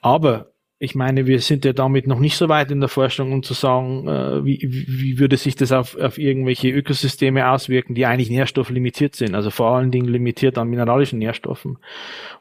Aber 0.01 0.51
ich 0.79 0.93
meine, 0.93 1.25
wir 1.25 1.39
sind 1.39 1.65
ja 1.65 1.73
damit 1.73 2.05
noch 2.05 2.19
nicht 2.19 2.37
so 2.37 2.49
weit 2.49 2.69
in 2.69 2.79
der 2.79 2.89
Forschung, 2.89 3.31
um 3.31 3.41
zu 3.41 3.55
sagen, 3.55 4.07
äh, 4.07 4.45
wie, 4.45 4.59
wie 4.61 5.17
würde 5.17 5.35
sich 5.35 5.55
das 5.55 5.71
auf, 5.71 5.97
auf 5.97 6.19
irgendwelche 6.19 6.69
Ökosysteme 6.69 7.49
auswirken, 7.49 7.95
die 7.95 8.05
eigentlich 8.05 8.29
nährstofflimitiert 8.29 9.15
sind, 9.15 9.33
also 9.33 9.49
vor 9.49 9.71
allen 9.71 9.89
Dingen 9.89 10.07
limitiert 10.07 10.55
an 10.59 10.69
mineralischen 10.69 11.17
Nährstoffen. 11.17 11.79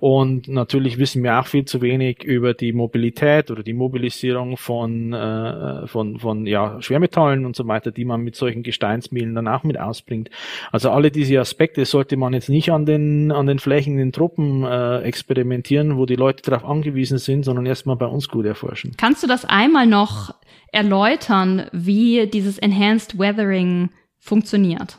Und 0.01 0.49
natürlich 0.49 0.99
wissen 0.99 1.23
wir 1.23 1.41
auch 1.41 1.47
viel 1.47 1.65
zu 1.65 1.81
wenig 1.81 2.25
über 2.25 2.53
die 2.53 2.75
Mobilität 2.75 3.51
oder 3.51 3.63
die 3.63 3.73
Mobilisierung 3.73 4.59
von, 4.59 5.15
äh, 5.15 5.87
von, 5.87 6.19
von 6.19 6.45
ja, 6.47 6.83
Schwermetallen 6.83 7.47
und 7.47 7.57
so 7.57 7.67
weiter, 7.67 7.91
die 7.91 8.05
man 8.05 8.21
mit 8.21 8.37
solchen 8.37 8.63
Gesteinsmehlen 8.63 9.35
dann 9.35 9.49
auch 9.49 9.65
mit 9.65 9.81
ausbringt. 9.81 10.29
Also 10.73 10.91
alle 10.91 11.11
diese 11.11 11.41
Aspekte 11.41 11.87
sollte 11.87 12.19
man 12.19 12.35
jetzt 12.35 12.51
nicht 12.51 12.71
an 12.71 12.85
den, 12.85 13.33
an 13.33 13.47
den 13.47 13.61
Flächen 13.61 13.95
in 13.95 13.99
den 13.99 14.13
Truppen 14.13 14.63
äh, 14.65 14.99
experimentieren, 15.01 15.97
wo 15.97 16.05
die 16.05 16.17
Leute 16.17 16.43
darauf 16.43 16.69
angewiesen 16.69 17.17
sind, 17.17 17.45
sondern 17.47 17.65
erstmal 17.65 17.97
bei 17.97 18.05
uns 18.05 18.26
ganz 18.27 18.33
gut 18.33 18.47
erforschen. 18.47 18.93
Kannst 18.97 19.23
du 19.23 19.27
das 19.27 19.45
einmal 19.45 19.87
noch 19.87 20.35
erläutern, 20.73 21.69
wie 21.73 22.27
dieses 22.27 22.59
Enhanced 22.59 23.19
Weathering 23.19 23.91
funktioniert? 24.19 24.99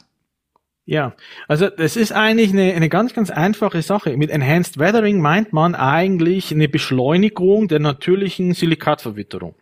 Ja, 0.86 1.16
also 1.50 1.70
das 1.70 1.98
ist 1.98 2.14
eigentlich 2.14 2.52
eine, 2.52 2.74
eine 2.74 2.88
ganz, 2.88 3.14
ganz 3.14 3.30
einfache 3.30 3.82
Sache. 3.82 4.16
Mit 4.16 4.30
Enhanced 4.30 4.80
Weathering 4.80 5.20
meint 5.20 5.52
man 5.52 5.76
eigentlich 5.76 6.52
eine 6.52 6.70
Beschleunigung 6.70 7.68
der 7.68 7.80
natürlichen 7.80 8.54
Silikatverwitterung. 8.54 9.56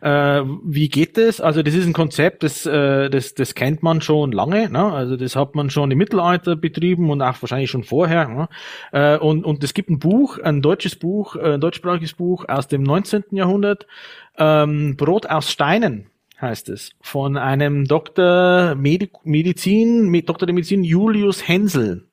Äh, 0.00 0.42
wie 0.64 0.88
geht 0.88 1.16
das? 1.16 1.40
Also 1.40 1.62
das 1.62 1.74
ist 1.74 1.86
ein 1.86 1.92
Konzept, 1.92 2.42
das, 2.42 2.66
äh, 2.66 3.10
das, 3.10 3.34
das 3.34 3.54
kennt 3.54 3.82
man 3.82 4.00
schon 4.00 4.32
lange. 4.32 4.70
Ne? 4.70 4.92
Also 4.92 5.16
das 5.16 5.36
hat 5.36 5.54
man 5.54 5.70
schon 5.70 5.90
im 5.90 5.98
Mittelalter 5.98 6.56
betrieben 6.56 7.10
und 7.10 7.22
auch 7.22 7.40
wahrscheinlich 7.42 7.70
schon 7.70 7.84
vorher. 7.84 8.28
Ne? 8.28 8.48
Äh, 8.92 9.18
und, 9.18 9.44
und 9.44 9.64
es 9.64 9.74
gibt 9.74 9.90
ein 9.90 9.98
Buch, 9.98 10.38
ein 10.38 10.62
deutsches 10.62 10.96
Buch, 10.96 11.36
äh, 11.36 11.54
ein 11.54 11.60
deutschsprachiges 11.60 12.14
Buch 12.14 12.44
aus 12.48 12.68
dem 12.68 12.82
19. 12.82 13.24
Jahrhundert, 13.32 13.86
ähm, 14.38 14.96
Brot 14.96 15.26
aus 15.26 15.50
Steinen 15.50 16.06
heißt 16.40 16.68
es, 16.68 16.92
von 17.00 17.36
einem 17.36 17.84
Doktor 17.86 18.76
Medi 18.76 19.10
Medizin, 19.24 20.12
Doktor 20.24 20.46
der 20.46 20.54
Medizin 20.54 20.84
Julius 20.84 21.46
Hensel. 21.46 22.06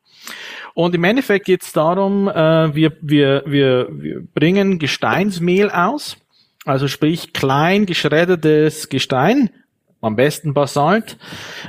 Und 0.73 0.95
im 0.95 1.03
Endeffekt 1.03 1.45
geht 1.45 1.61
es 1.61 1.71
darum, 1.71 2.27
äh, 2.27 2.75
wir, 2.75 2.93
wir, 3.01 3.43
wir, 3.45 3.87
wir 3.91 4.23
bringen 4.33 4.79
Gesteinsmehl 4.79 5.69
aus 5.69 6.17
also 6.65 6.87
sprich 6.87 7.31
klein 7.31 7.85
geschreddertes 7.85 8.89
Gestein, 8.89 9.49
am 10.01 10.15
besten 10.15 10.53
Basalt, 10.53 11.17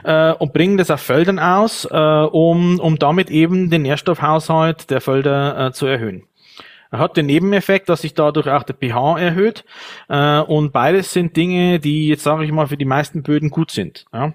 äh, 0.04 0.32
und 0.32 0.52
bringen 0.52 0.76
das 0.76 0.90
auf 0.90 1.00
Feldern 1.00 1.38
aus, 1.38 1.86
äh, 1.90 1.96
um, 1.96 2.80
um 2.80 2.98
damit 2.98 3.30
eben 3.30 3.70
den 3.70 3.82
Nährstoffhaushalt 3.82 4.90
der 4.90 5.00
Felder 5.00 5.66
äh, 5.66 5.72
zu 5.72 5.86
erhöhen. 5.86 6.24
Er 6.90 7.00
hat 7.00 7.16
den 7.16 7.26
Nebeneffekt, 7.26 7.88
dass 7.88 8.02
sich 8.02 8.14
dadurch 8.14 8.48
auch 8.48 8.62
der 8.62 8.74
pH 8.74 9.18
erhöht 9.18 9.64
äh, 10.08 10.38
und 10.40 10.72
beides 10.72 11.12
sind 11.12 11.36
Dinge, 11.36 11.80
die 11.80 12.08
jetzt 12.08 12.22
sage 12.22 12.44
ich 12.44 12.52
mal 12.52 12.68
für 12.68 12.76
die 12.76 12.84
meisten 12.84 13.22
Böden 13.22 13.50
gut 13.50 13.70
sind. 13.70 14.06
Ja. 14.12 14.34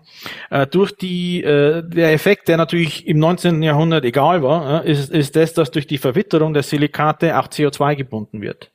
Äh, 0.49 0.67
durch 0.67 0.91
die 0.91 1.41
äh, 1.43 1.81
der 1.83 2.11
Effekt, 2.11 2.49
der 2.49 2.57
natürlich 2.57 3.07
im 3.07 3.19
19. 3.19 3.63
Jahrhundert 3.63 4.03
egal 4.03 4.43
war, 4.43 4.85
äh, 4.85 4.91
ist, 4.91 5.09
ist 5.11 5.35
das, 5.35 5.53
dass 5.53 5.71
durch 5.71 5.87
die 5.87 5.97
Verwitterung 5.97 6.53
der 6.53 6.63
Silikate 6.63 7.39
auch 7.39 7.47
CO2 7.47 7.95
gebunden 7.95 8.41
wird 8.41 8.69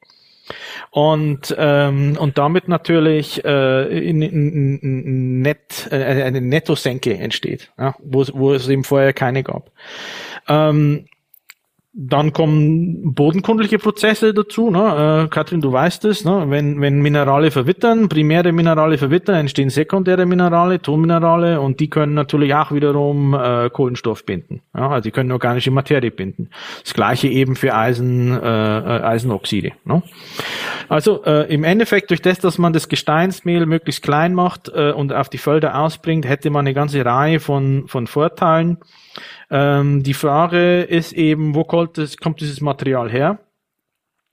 und 0.91 1.55
ähm, 1.59 2.17
und 2.19 2.39
damit 2.39 2.69
natürlich 2.69 3.45
äh, 3.45 4.09
in, 4.09 4.23
in, 4.23 4.79
in 4.79 5.43
net, 5.43 5.89
äh, 5.91 6.23
eine 6.23 6.41
Nettosenke 6.41 7.17
entsteht, 7.17 7.73
ja, 7.79 7.95
wo, 7.99 8.25
wo 8.33 8.53
es 8.53 8.69
eben 8.69 8.85
vorher 8.85 9.13
keine 9.13 9.43
gab. 9.43 9.71
Ähm, 10.49 11.07
dann 11.99 12.35
kommen 12.35 13.15
bodenkundliche 13.15 13.79
Prozesse 13.79 14.35
dazu. 14.35 14.71
Ne? 14.71 15.25
Äh, 15.25 15.29
Katrin, 15.29 15.63
du 15.63 15.73
weißt 15.73 16.05
es, 16.05 16.27
ne? 16.27 16.45
wenn, 16.49 16.79
wenn 16.83 17.01
Minerale 17.01 17.51
verwittern, 17.51 18.11
primäre 18.11 18.53
Minerale 18.53 18.99
verwittern, 18.99 19.37
entstehen 19.37 19.71
sekundäre 19.71 20.27
Minerale, 20.27 20.83
Tonminerale 20.83 21.59
und 21.59 21.81
die 21.81 21.89
können 21.89 22.13
natürlich 22.13 22.55
auch 22.55 22.71
wiederum 22.71 23.33
äh, 23.33 23.71
Kohlenstoff 23.71 24.27
binden. 24.27 24.61
Ja? 24.77 24.91
Also 24.91 25.05
die 25.05 25.11
können 25.11 25.33
organische 25.33 25.71
Materie 25.71 26.11
binden. 26.11 26.51
Das 26.85 26.93
gleiche 26.93 27.29
eben 27.29 27.57
für 27.57 27.75
Eisen, 27.75 28.31
äh, 28.31 28.79
äh, 28.79 29.03
Eisenoxide. 29.03 29.73
Ne? 29.85 30.03
Also 30.91 31.25
äh, 31.25 31.51
im 31.53 31.65
Endeffekt 31.65 32.11
durch 32.11 32.21
das, 32.21 32.39
dass 32.41 32.59
man 32.59 32.75
das 32.75 32.91
Gesteinsmehl 32.91 33.65
möglichst 33.65 34.03
klein 34.03 34.35
macht 34.35 34.69
äh, 34.69 34.93
und 34.93 35.15
auf 35.15 35.31
die 35.31 35.39
Felder 35.39 35.81
ausbringt, 35.81 36.29
hätte 36.29 36.51
man 36.51 36.67
eine 36.67 36.75
ganze 36.75 37.03
Reihe 37.03 37.41
von, 37.41 37.89
von 37.89 38.07
Vorteilen. 38.07 38.77
Ähm, 39.51 40.03
die 40.03 40.15
Frage 40.15 40.83
ist 40.83 41.13
eben, 41.13 41.55
wo 41.55 41.65
kommt, 41.65 41.99
das, 41.99 42.17
kommt 42.17 42.41
dieses 42.41 42.61
Material 42.61 43.11
her? 43.11 43.39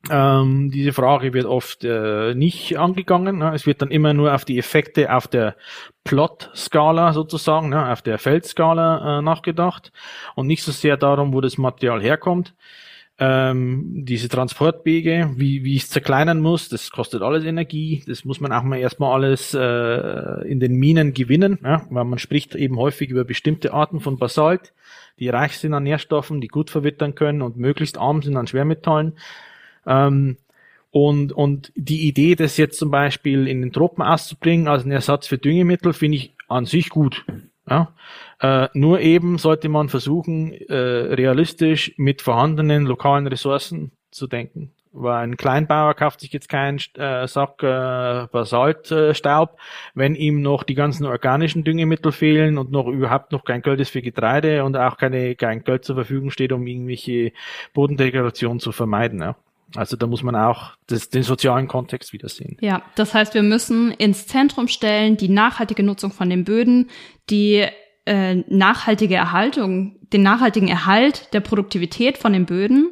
Ähm, 0.10 0.69
diese 0.69 0.91
Frage 0.91 1.34
wird 1.34 1.45
oft 1.45 1.86
äh, 1.86 2.34
nicht 2.36 2.78
angegangen. 2.78 3.38
Ne? 3.38 3.54
Es 3.54 3.65
wird 3.65 3.82
dann 3.82 3.91
immer 3.91 4.13
nur 4.13 4.34
auf 4.34 4.43
die 4.43 4.58
Effekte 4.58 5.13
auf 5.13 5.28
der 5.28 5.56
Plot-Skala 6.04 7.13
sozusagen, 7.13 7.69
ne? 7.69 7.89
auf 7.89 8.02
der 8.02 8.17
Feldskala 8.17 9.19
äh, 9.19 9.21
nachgedacht 9.21 9.93
und 10.36 10.47
nicht 10.47 10.63
so 10.63 10.73
sehr 10.73 10.97
darum, 10.97 11.34
wo 11.34 11.39
das 11.39 11.58
Material 11.58 12.02
herkommt. 12.02 12.54
Ähm, 13.17 14.04
diese 14.06 14.28
Transportwege, 14.28 15.32
wie, 15.36 15.63
wie 15.63 15.76
ich 15.76 15.84
es 15.84 15.89
zerkleinern 15.89 16.41
muss, 16.41 16.67
das 16.67 16.89
kostet 16.89 17.21
alles 17.21 17.45
Energie. 17.45 18.04
Das 18.06 18.26
muss 18.26 18.41
man 18.41 18.52
auch 18.52 18.63
mal 18.63 18.80
erstmal 18.80 19.13
alles 19.13 19.54
äh, 19.54 20.47
in 20.49 20.60
den 20.60 20.76
Minen 20.76 21.13
gewinnen, 21.13 21.60
ja? 21.63 21.86
weil 21.89 22.04
man 22.04 22.19
spricht 22.19 22.56
eben 22.56 22.78
häufig 22.78 23.10
über 23.10 23.23
bestimmte 23.23 23.73
Arten 23.73 24.02
von 24.02 24.17
Basalt 24.17 24.73
die 25.19 25.30
reich 25.30 25.58
sind 25.58 25.73
an 25.73 25.84
Nährstoffen, 25.84 26.41
die 26.41 26.47
gut 26.47 26.69
verwittern 26.69 27.15
können 27.15 27.41
und 27.41 27.58
möglichst 27.58 27.97
arm 27.97 28.21
sind 28.21 28.38
an 28.38 28.47
Schwermetallen. 28.47 29.17
Ähm, 29.86 30.38
und, 30.91 31.34
und 31.34 31.71
die 31.76 32.08
Idee, 32.08 32.36
das 32.36 32.58
jetzt 32.58 32.78
zum 32.78 32.91
Beispiel 32.91 33.47
in 33.47 33.62
den 33.62 33.71
Tropen 33.71 34.04
auszubringen 34.04 34.67
als 34.67 34.84
einen 34.84 34.91
Ersatz 34.91 35.28
für 35.28 35.39
Düngemittel, 35.39 35.93
finde 35.93 36.17
ich 36.17 36.36
an 36.47 36.65
sich 36.65 36.89
gut. 36.89 37.26
Ja? 37.67 37.93
Äh, 38.39 38.69
nur 38.73 38.99
eben 38.99 39.38
sollte 39.38 39.69
man 39.69 39.89
versuchen, 39.89 40.54
äh, 40.54 40.76
realistisch 40.76 41.93
mit 41.97 42.21
vorhandenen 42.21 42.86
lokalen 42.86 43.26
Ressourcen 43.26 43.91
zu 44.12 44.28
denken. 44.28 44.71
Weil 44.95 45.23
ein 45.23 45.38
Kleinbauer 45.38 45.95
kauft 45.95 46.19
sich 46.19 46.32
jetzt 46.32 46.49
keinen 46.49 46.79
äh, 46.97 47.27
Sack 47.27 47.63
äh, 47.63 48.27
Basaltstaub, 48.32 49.53
äh, 49.53 49.62
wenn 49.95 50.13
ihm 50.13 50.41
noch 50.43 50.62
die 50.62 50.75
ganzen 50.75 51.08
organischen 51.08 51.63
Düngemittel 51.63 52.12
fehlen 52.12 52.60
und 52.60 52.71
noch 52.71 52.88
überhaupt 52.88 53.32
noch 53.32 53.43
kein 53.43 53.63
Geld 53.63 53.79
ist 53.79 53.89
für 53.89 54.03
Getreide 54.03 54.63
und 54.63 54.77
auch 54.77 54.97
keine, 54.97 55.36
kein 55.36 55.63
Geld 55.63 55.84
zur 55.84 55.95
Verfügung 55.95 56.29
steht, 56.29 56.51
um 56.51 56.67
irgendwelche 56.67 57.32
Bodendegradation 57.73 58.60
zu 58.60 58.71
vermeiden. 58.71 59.19
Ja. 59.19 59.36
Also 59.75 59.97
da 59.97 60.06
muss 60.06 60.21
man 60.21 60.36
auch 60.36 60.73
das, 60.86 61.10
den 61.10 61.23
sozialen 61.23 61.67
Kontext 61.67 62.13
wieder 62.13 62.29
sehen. 62.29 62.58
Ja, 62.62 62.84
das 62.95 63.15
heißt, 63.15 63.34
wir 63.34 63.43
müssen 63.43 63.91
ins 63.91 64.27
Zentrum 64.27 64.67
stellen 64.67 65.17
die 65.17 65.29
nachhaltige 65.29 65.82
Nutzung 65.82 66.12
von 66.12 66.29
den 66.29 66.43
Böden, 66.43 66.91
die 67.32 67.65
äh, 68.06 68.36
nachhaltige 68.47 69.15
Erhaltung, 69.15 69.95
den 70.13 70.21
nachhaltigen 70.21 70.67
Erhalt 70.67 71.34
der 71.34 71.39
Produktivität 71.39 72.19
von 72.19 72.34
den 72.34 72.45
Böden 72.45 72.91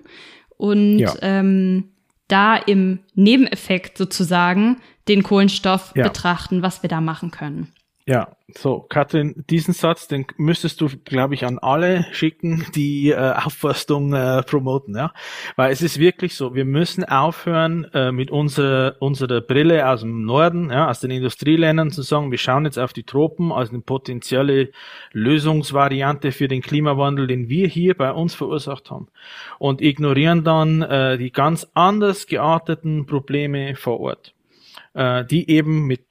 und 0.57 0.99
ja. 0.99 1.13
ähm, 1.21 1.90
da 2.31 2.55
im 2.55 2.99
Nebeneffekt 3.15 3.97
sozusagen 3.97 4.77
den 5.07 5.23
Kohlenstoff 5.23 5.93
ja. 5.95 6.03
betrachten, 6.03 6.61
was 6.61 6.83
wir 6.83 6.89
da 6.89 7.01
machen 7.01 7.31
können. 7.31 7.73
Ja, 8.11 8.35
so, 8.57 8.81
Katrin, 8.89 9.45
diesen 9.49 9.73
Satz, 9.73 10.09
den 10.09 10.25
müsstest 10.35 10.81
du, 10.81 10.89
glaube 11.05 11.33
ich, 11.33 11.45
an 11.45 11.59
alle 11.59 12.05
schicken, 12.11 12.65
die 12.75 13.11
äh, 13.11 13.15
Aufforstung 13.15 14.11
äh, 14.11 14.43
promoten, 14.43 14.97
ja. 14.97 15.13
Weil 15.55 15.71
es 15.71 15.81
ist 15.81 15.97
wirklich 15.97 16.35
so, 16.35 16.53
wir 16.53 16.65
müssen 16.65 17.05
aufhören, 17.05 17.85
äh, 17.93 18.11
mit 18.11 18.29
unserer, 18.29 18.97
unserer 18.99 19.39
Brille 19.39 19.87
aus 19.87 20.01
dem 20.01 20.25
Norden, 20.25 20.71
ja, 20.71 20.89
aus 20.89 20.99
den 20.99 21.11
Industrieländern 21.11 21.91
zu 21.91 22.01
sagen, 22.01 22.31
wir 22.31 22.37
schauen 22.37 22.65
jetzt 22.65 22.77
auf 22.77 22.91
die 22.91 23.03
Tropen 23.03 23.53
als 23.53 23.69
eine 23.69 23.79
potenzielle 23.79 24.71
Lösungsvariante 25.13 26.33
für 26.33 26.49
den 26.49 26.61
Klimawandel, 26.61 27.27
den 27.27 27.47
wir 27.47 27.69
hier 27.69 27.95
bei 27.95 28.11
uns 28.11 28.33
verursacht 28.33 28.91
haben. 28.91 29.07
Und 29.57 29.81
ignorieren 29.81 30.43
dann 30.43 30.81
äh, 30.81 31.17
die 31.17 31.31
ganz 31.31 31.65
anders 31.75 32.27
gearteten 32.27 33.05
Probleme 33.05 33.77
vor 33.77 34.01
Ort 34.01 34.33
äh, 34.93 35.23
die 35.25 35.49
eben 35.49 35.87
mit 35.87 36.01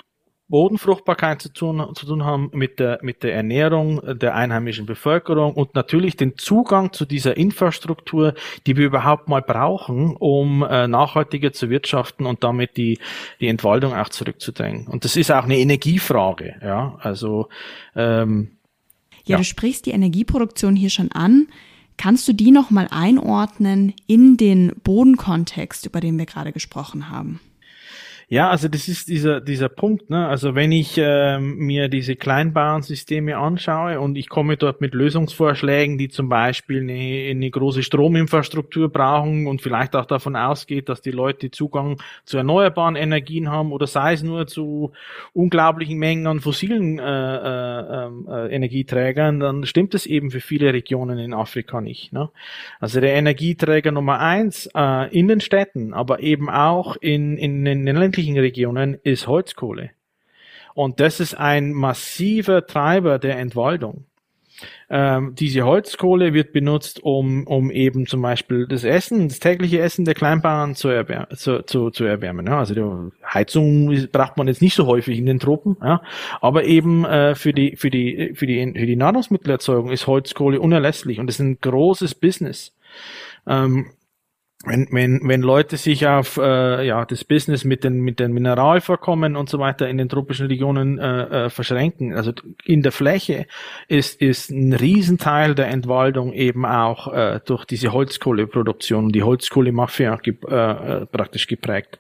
Bodenfruchtbarkeit 0.51 1.41
zu 1.41 1.53
tun, 1.53 1.95
zu 1.95 2.07
tun 2.07 2.25
haben, 2.25 2.51
mit 2.53 2.79
der, 2.79 2.99
mit 3.03 3.23
der 3.23 3.35
Ernährung 3.35 4.01
der 4.19 4.35
einheimischen 4.35 4.85
Bevölkerung 4.85 5.55
und 5.55 5.75
natürlich 5.75 6.17
den 6.17 6.37
Zugang 6.37 6.93
zu 6.93 7.07
dieser 7.07 7.37
Infrastruktur, 7.37 8.35
die 8.67 8.77
wir 8.77 8.87
überhaupt 8.87 9.29
mal 9.29 9.43
brauchen, 9.43 10.17
um 10.17 10.63
äh, 10.63 10.89
nachhaltiger 10.89 11.53
zu 11.53 11.71
wirtschaften 11.71 12.27
und 12.27 12.45
damit 12.45 12.77
die, 12.77 12.99
die 13.41 13.49
Entwaldung 13.49 13.95
auch 13.95 14.09
zurückzudrängen. 14.09 14.89
Und 14.89 15.05
das 15.05 15.17
ist 15.17 15.31
auch 15.31 15.45
eine 15.45 15.59
Energiefrage, 15.59 16.57
ja, 16.63 16.99
also, 17.01 17.49
ähm, 17.95 18.51
ja, 19.25 19.35
ja, 19.35 19.39
du 19.39 19.45
sprichst 19.45 19.87
die 19.87 19.91
Energieproduktion 19.91 20.75
hier 20.75 20.91
schon 20.91 21.13
an. 21.13 21.47
Kannst 21.97 22.27
du 22.27 22.33
die 22.33 22.51
nochmal 22.51 22.89
einordnen 22.91 23.93
in 24.07 24.39
den 24.39 24.73
Bodenkontext, 24.83 25.85
über 25.85 26.01
den 26.01 26.19
wir 26.19 26.25
gerade 26.25 26.51
gesprochen 26.51 27.11
haben? 27.11 27.41
Ja, 28.33 28.49
also 28.49 28.69
das 28.69 28.87
ist 28.87 29.09
dieser, 29.09 29.41
dieser 29.41 29.69
Punkt. 29.69 30.09
Ne? 30.09 30.29
Also 30.29 30.55
wenn 30.55 30.71
ich 30.71 30.95
ähm, 30.99 31.57
mir 31.57 31.89
diese 31.89 32.15
Kleinbauernsysteme 32.15 33.37
anschaue 33.37 33.99
und 33.99 34.15
ich 34.15 34.29
komme 34.29 34.57
dort 34.57 34.81
mit 34.81 34.95
Lösungsvorschlägen, 34.95 35.99
die 35.99 36.09
zum 36.11 36.29
Beispiel 36.29 36.83
eine, 36.83 37.29
eine 37.29 37.51
große 37.51 37.83
Strominfrastruktur 37.83 38.89
brauchen 38.89 39.49
und 39.49 39.63
vielleicht 39.63 39.97
auch 39.97 40.07
davon 40.07 40.37
ausgeht, 40.37 40.89
dass 40.89 41.03
die 41.03 41.11
Leute 41.11 41.51
Zugang 41.51 42.01
zu 42.25 42.37
erneuerbaren 42.37 42.95
Energien 42.95 43.51
haben 43.51 43.73
oder 43.73 43.89
sei 43.89 44.13
es 44.13 44.23
nur 44.23 44.47
zu 44.47 44.93
unglaublichen 45.33 45.99
Mengen 45.99 46.29
an 46.29 46.39
fossilen 46.39 47.01
äh, 47.01 47.03
äh, 47.03 48.07
ähm, 48.07 48.29
äh, 48.31 48.55
Energieträgern, 48.55 49.41
dann 49.41 49.67
stimmt 49.67 49.93
es 49.97 50.07
eben 50.07 50.31
für 50.31 50.41
viele 50.41 50.73
Regionen 50.73 51.19
in 51.19 51.35
Afrika 51.35 51.81
nicht. 51.81 52.13
Ne? 52.13 52.31
Also 52.79 53.01
der 53.01 53.15
Energieträger 53.15 53.91
Nummer 53.91 54.21
eins 54.21 54.71
äh, 54.73 55.13
in 55.13 55.27
den 55.27 55.41
Städten, 55.41 55.95
aber 55.95 56.21
eben 56.21 56.49
auch 56.49 56.95
in, 56.95 57.37
in, 57.37 57.67
in 57.67 57.87
den 57.87 57.97
ländlichen 57.97 58.20
ländlichen 58.21 58.39
Regionen 58.39 58.99
ist 59.03 59.27
Holzkohle. 59.27 59.91
Und 60.75 61.01
das 61.01 61.21
ist 61.21 61.35
ein 61.35 61.73
massiver 61.73 62.67
Treiber 62.67 63.19
der 63.19 63.39
Entwaldung. 63.39 64.05
Ähm, 64.91 65.35
diese 65.39 65.65
Holzkohle 65.65 66.35
wird 66.35 66.53
benutzt, 66.53 67.03
um, 67.03 67.47
um 67.47 67.71
eben 67.71 68.07
zum 68.07 68.21
Beispiel 68.21 68.67
das 68.67 68.85
Essen, 68.85 69.29
das 69.29 69.41
tägliche 69.41 69.81
Essen 69.81 70.05
der 70.05 70.15
Kleinbauern 70.15 70.75
zu, 70.75 70.89
erwärmen. 70.89 71.35
Zu, 71.35 71.65
zu, 71.65 71.89
zu 71.91 72.05
erwärmen 72.05 72.47
ja. 72.47 72.59
Also 72.59 72.75
die 72.75 73.27
Heizung 73.27 74.09
braucht 74.13 74.37
man 74.37 74.49
jetzt 74.49 74.61
nicht 74.61 74.75
so 74.75 74.87
häufig 74.87 75.19
in 75.19 75.25
den 75.25 75.39
Tropen, 75.39 75.79
ja. 75.83 76.03
aber 76.43 76.65
eben 76.65 77.07
äh, 77.07 77.35
für, 77.35 77.55
die, 77.55 77.77
für, 77.77 77.89
die, 77.89 78.33
für, 78.35 78.47
die, 78.47 78.73
für 78.75 78.87
die 78.87 78.97
Nahrungsmittelerzeugung 78.97 79.91
ist 79.91 80.07
Holzkohle 80.07 80.61
unerlässlich 80.61 81.19
und 81.19 81.27
das 81.27 81.37
ist 81.37 81.41
ein 81.41 81.59
großes 81.61 82.15
Business. 82.17 82.75
Ähm, 83.47 83.87
wenn, 84.65 84.89
wenn, 84.91 85.21
wenn 85.25 85.41
Leute 85.41 85.79
sich 85.79 86.07
auf 86.07 86.37
äh, 86.37 86.87
ja, 86.87 87.07
das 87.07 87.25
Business 87.25 87.65
mit 87.65 87.83
den, 87.83 88.01
mit 88.01 88.21
den 88.21 88.33
Mineralvorkommen 88.33 89.35
und 89.35 89.49
so 89.49 89.59
weiter 89.59 89.89
in 89.89 89.97
den 89.97 90.11
tropischen 90.11 90.49
Regionen 90.49 90.99
äh, 90.99 91.47
äh, 91.47 91.51
verschränken, 91.51 92.15
also 92.15 92.33
in 92.65 92.83
der 92.83 92.93
Fläche 92.93 93.47
ist, 93.89 94.21
ist 94.21 94.51
ein 94.51 94.75
Riesenteil 94.75 95.55
der 95.55 95.69
Entwaldung 95.69 96.35
eben 96.35 96.67
auch 96.67 97.11
äh, 97.13 97.41
durch 97.45 97.65
diese 97.65 97.93
Holzkohleproduktion, 97.93 99.13
die 99.13 99.23
Holzkohlemafia 99.23 100.17
ge 100.17 100.35
äh, 100.47 101.07
praktisch 101.07 101.47
geprägt. 101.47 101.99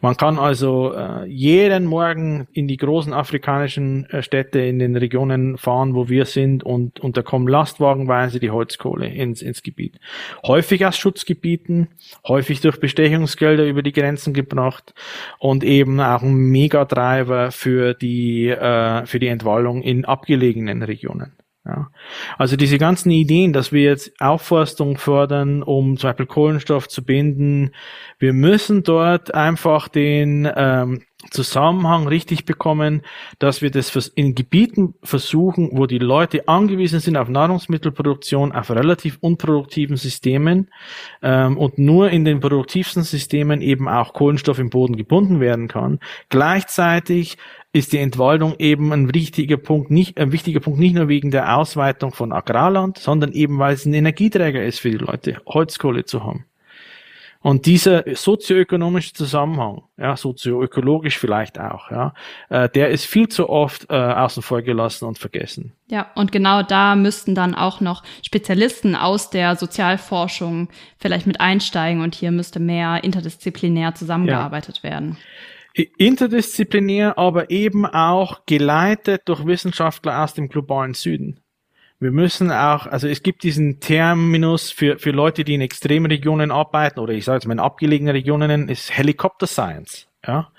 Man 0.00 0.16
kann 0.16 0.38
also 0.38 0.92
äh, 0.94 1.26
jeden 1.26 1.86
Morgen 1.86 2.46
in 2.52 2.68
die 2.68 2.76
großen 2.76 3.12
afrikanischen 3.12 4.08
äh, 4.10 4.22
Städte 4.22 4.60
in 4.60 4.78
den 4.78 4.96
Regionen 4.96 5.58
fahren, 5.58 5.94
wo 5.94 6.08
wir 6.08 6.24
sind 6.24 6.64
und, 6.64 7.00
und 7.00 7.16
da 7.16 7.22
kommen 7.22 7.48
lastwagenweise 7.48 8.40
die 8.40 8.50
Holzkohle 8.50 9.08
ins, 9.08 9.42
ins 9.42 9.62
Gebiet. 9.62 9.98
Häufig 10.46 10.84
aus 10.86 10.96
Schutzgebieten, 10.96 11.88
häufig 12.26 12.60
durch 12.60 12.80
Bestechungsgelder 12.80 13.64
über 13.64 13.82
die 13.82 13.92
Grenzen 13.92 14.34
gebracht 14.34 14.94
und 15.38 15.64
eben 15.64 16.00
auch 16.00 16.22
ein 16.22 16.34
Megatreiber 16.34 17.50
für 17.50 17.94
die, 17.94 18.48
äh, 18.48 19.06
für 19.06 19.20
die 19.20 19.28
Entwaldung 19.28 19.82
in 19.82 20.04
abgelegenen 20.04 20.82
Regionen. 20.82 21.32
Ja. 21.66 21.88
Also 22.36 22.56
diese 22.56 22.76
ganzen 22.76 23.10
Ideen, 23.10 23.54
dass 23.54 23.72
wir 23.72 23.82
jetzt 23.82 24.12
Aufforstung 24.20 24.98
fördern, 24.98 25.62
um 25.62 25.96
zum 25.96 26.10
Beispiel 26.10 26.26
Kohlenstoff 26.26 26.88
zu 26.88 27.02
binden, 27.02 27.70
wir 28.18 28.34
müssen 28.34 28.82
dort 28.82 29.32
einfach 29.32 29.88
den 29.88 30.46
ähm, 30.54 31.00
Zusammenhang 31.30 32.06
richtig 32.06 32.44
bekommen, 32.44 33.00
dass 33.38 33.62
wir 33.62 33.70
das 33.70 33.94
in 34.08 34.34
Gebieten 34.34 34.94
versuchen, 35.02 35.70
wo 35.72 35.86
die 35.86 35.98
Leute 35.98 36.48
angewiesen 36.48 37.00
sind 37.00 37.16
auf 37.16 37.30
Nahrungsmittelproduktion, 37.30 38.52
auf 38.52 38.70
relativ 38.70 39.16
unproduktiven 39.20 39.96
Systemen 39.96 40.70
ähm, 41.22 41.56
und 41.56 41.78
nur 41.78 42.10
in 42.10 42.26
den 42.26 42.40
produktivsten 42.40 43.04
Systemen 43.04 43.62
eben 43.62 43.88
auch 43.88 44.12
Kohlenstoff 44.12 44.58
im 44.58 44.68
Boden 44.68 44.96
gebunden 44.96 45.40
werden 45.40 45.68
kann, 45.68 45.98
gleichzeitig 46.28 47.38
ist 47.74 47.92
die 47.92 47.98
Entwaldung 47.98 48.54
eben 48.60 48.92
ein 48.92 49.12
wichtiger 49.12 49.56
Punkt, 49.56 49.90
nicht, 49.90 50.16
ein 50.16 50.30
wichtiger 50.30 50.60
Punkt 50.60 50.78
nicht 50.78 50.94
nur 50.94 51.08
wegen 51.08 51.32
der 51.32 51.58
Ausweitung 51.58 52.12
von 52.12 52.32
Agrarland, 52.32 52.98
sondern 52.98 53.32
eben 53.32 53.58
weil 53.58 53.74
es 53.74 53.84
ein 53.84 53.92
Energieträger 53.92 54.64
ist 54.64 54.78
für 54.78 54.90
die 54.90 54.98
Leute, 54.98 55.42
Holzkohle 55.44 56.04
zu 56.04 56.22
haben. 56.22 56.44
Und 57.40 57.66
dieser 57.66 58.04
sozioökonomische 58.14 59.12
Zusammenhang, 59.12 59.82
ja, 59.98 60.16
sozioökologisch 60.16 61.18
vielleicht 61.18 61.58
auch, 61.58 61.90
ja, 61.90 62.14
äh, 62.48 62.70
der 62.70 62.88
ist 62.88 63.04
viel 63.04 63.28
zu 63.28 63.50
oft 63.50 63.90
äh, 63.90 63.94
außen 63.94 64.42
vor 64.42 64.62
gelassen 64.62 65.06
und 65.06 65.18
vergessen. 65.18 65.72
Ja, 65.88 66.10
und 66.14 66.32
genau 66.32 66.62
da 66.62 66.94
müssten 66.94 67.34
dann 67.34 67.54
auch 67.54 67.82
noch 67.82 68.02
Spezialisten 68.22 68.96
aus 68.96 69.28
der 69.28 69.56
Sozialforschung 69.56 70.68
vielleicht 70.96 71.26
mit 71.26 71.40
einsteigen 71.40 72.02
und 72.02 72.14
hier 72.14 72.30
müsste 72.30 72.60
mehr 72.60 73.04
interdisziplinär 73.04 73.94
zusammengearbeitet 73.94 74.80
ja. 74.82 74.90
werden. 74.90 75.18
Interdisziplinär, 75.74 77.18
aber 77.18 77.50
eben 77.50 77.84
auch 77.84 78.46
geleitet 78.46 79.22
durch 79.26 79.44
Wissenschaftler 79.44 80.22
aus 80.22 80.34
dem 80.34 80.48
globalen 80.48 80.94
Süden. 80.94 81.40
Wir 81.98 82.10
müssen 82.10 82.50
auch, 82.52 82.86
also 82.86 83.08
es 83.08 83.22
gibt 83.22 83.42
diesen 83.44 83.80
Terminus 83.80 84.70
für, 84.70 84.98
für 84.98 85.10
Leute, 85.10 85.42
die 85.42 85.54
in 85.54 85.60
Extremregionen 85.60 86.50
arbeiten, 86.50 87.00
oder 87.00 87.12
ich 87.12 87.24
sage 87.24 87.36
jetzt 87.36 87.46
mal 87.46 87.54
in 87.54 87.60
abgelegenen 87.60 88.14
Regionen, 88.14 88.68
ist 88.68 88.96
Helicopter 88.96 89.46
Science. 89.46 90.06
Ja? 90.26 90.50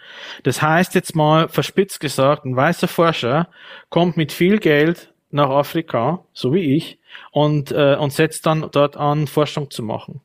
Das 0.43 0.61
heißt 0.61 0.95
jetzt 0.95 1.15
mal 1.15 1.47
verspitzt 1.47 1.99
gesagt, 1.99 2.45
ein 2.45 2.55
weißer 2.55 2.87
Forscher 2.87 3.47
kommt 3.89 4.17
mit 4.17 4.31
viel 4.31 4.59
Geld 4.59 5.13
nach 5.31 5.49
Afrika, 5.49 6.25
so 6.33 6.53
wie 6.53 6.75
ich, 6.75 6.99
und, 7.31 7.71
äh, 7.71 7.95
und 7.95 8.11
setzt 8.11 8.45
dann 8.45 8.67
dort 8.71 8.97
an, 8.97 9.27
Forschung 9.27 9.69
zu 9.69 9.83
machen. 9.83 10.21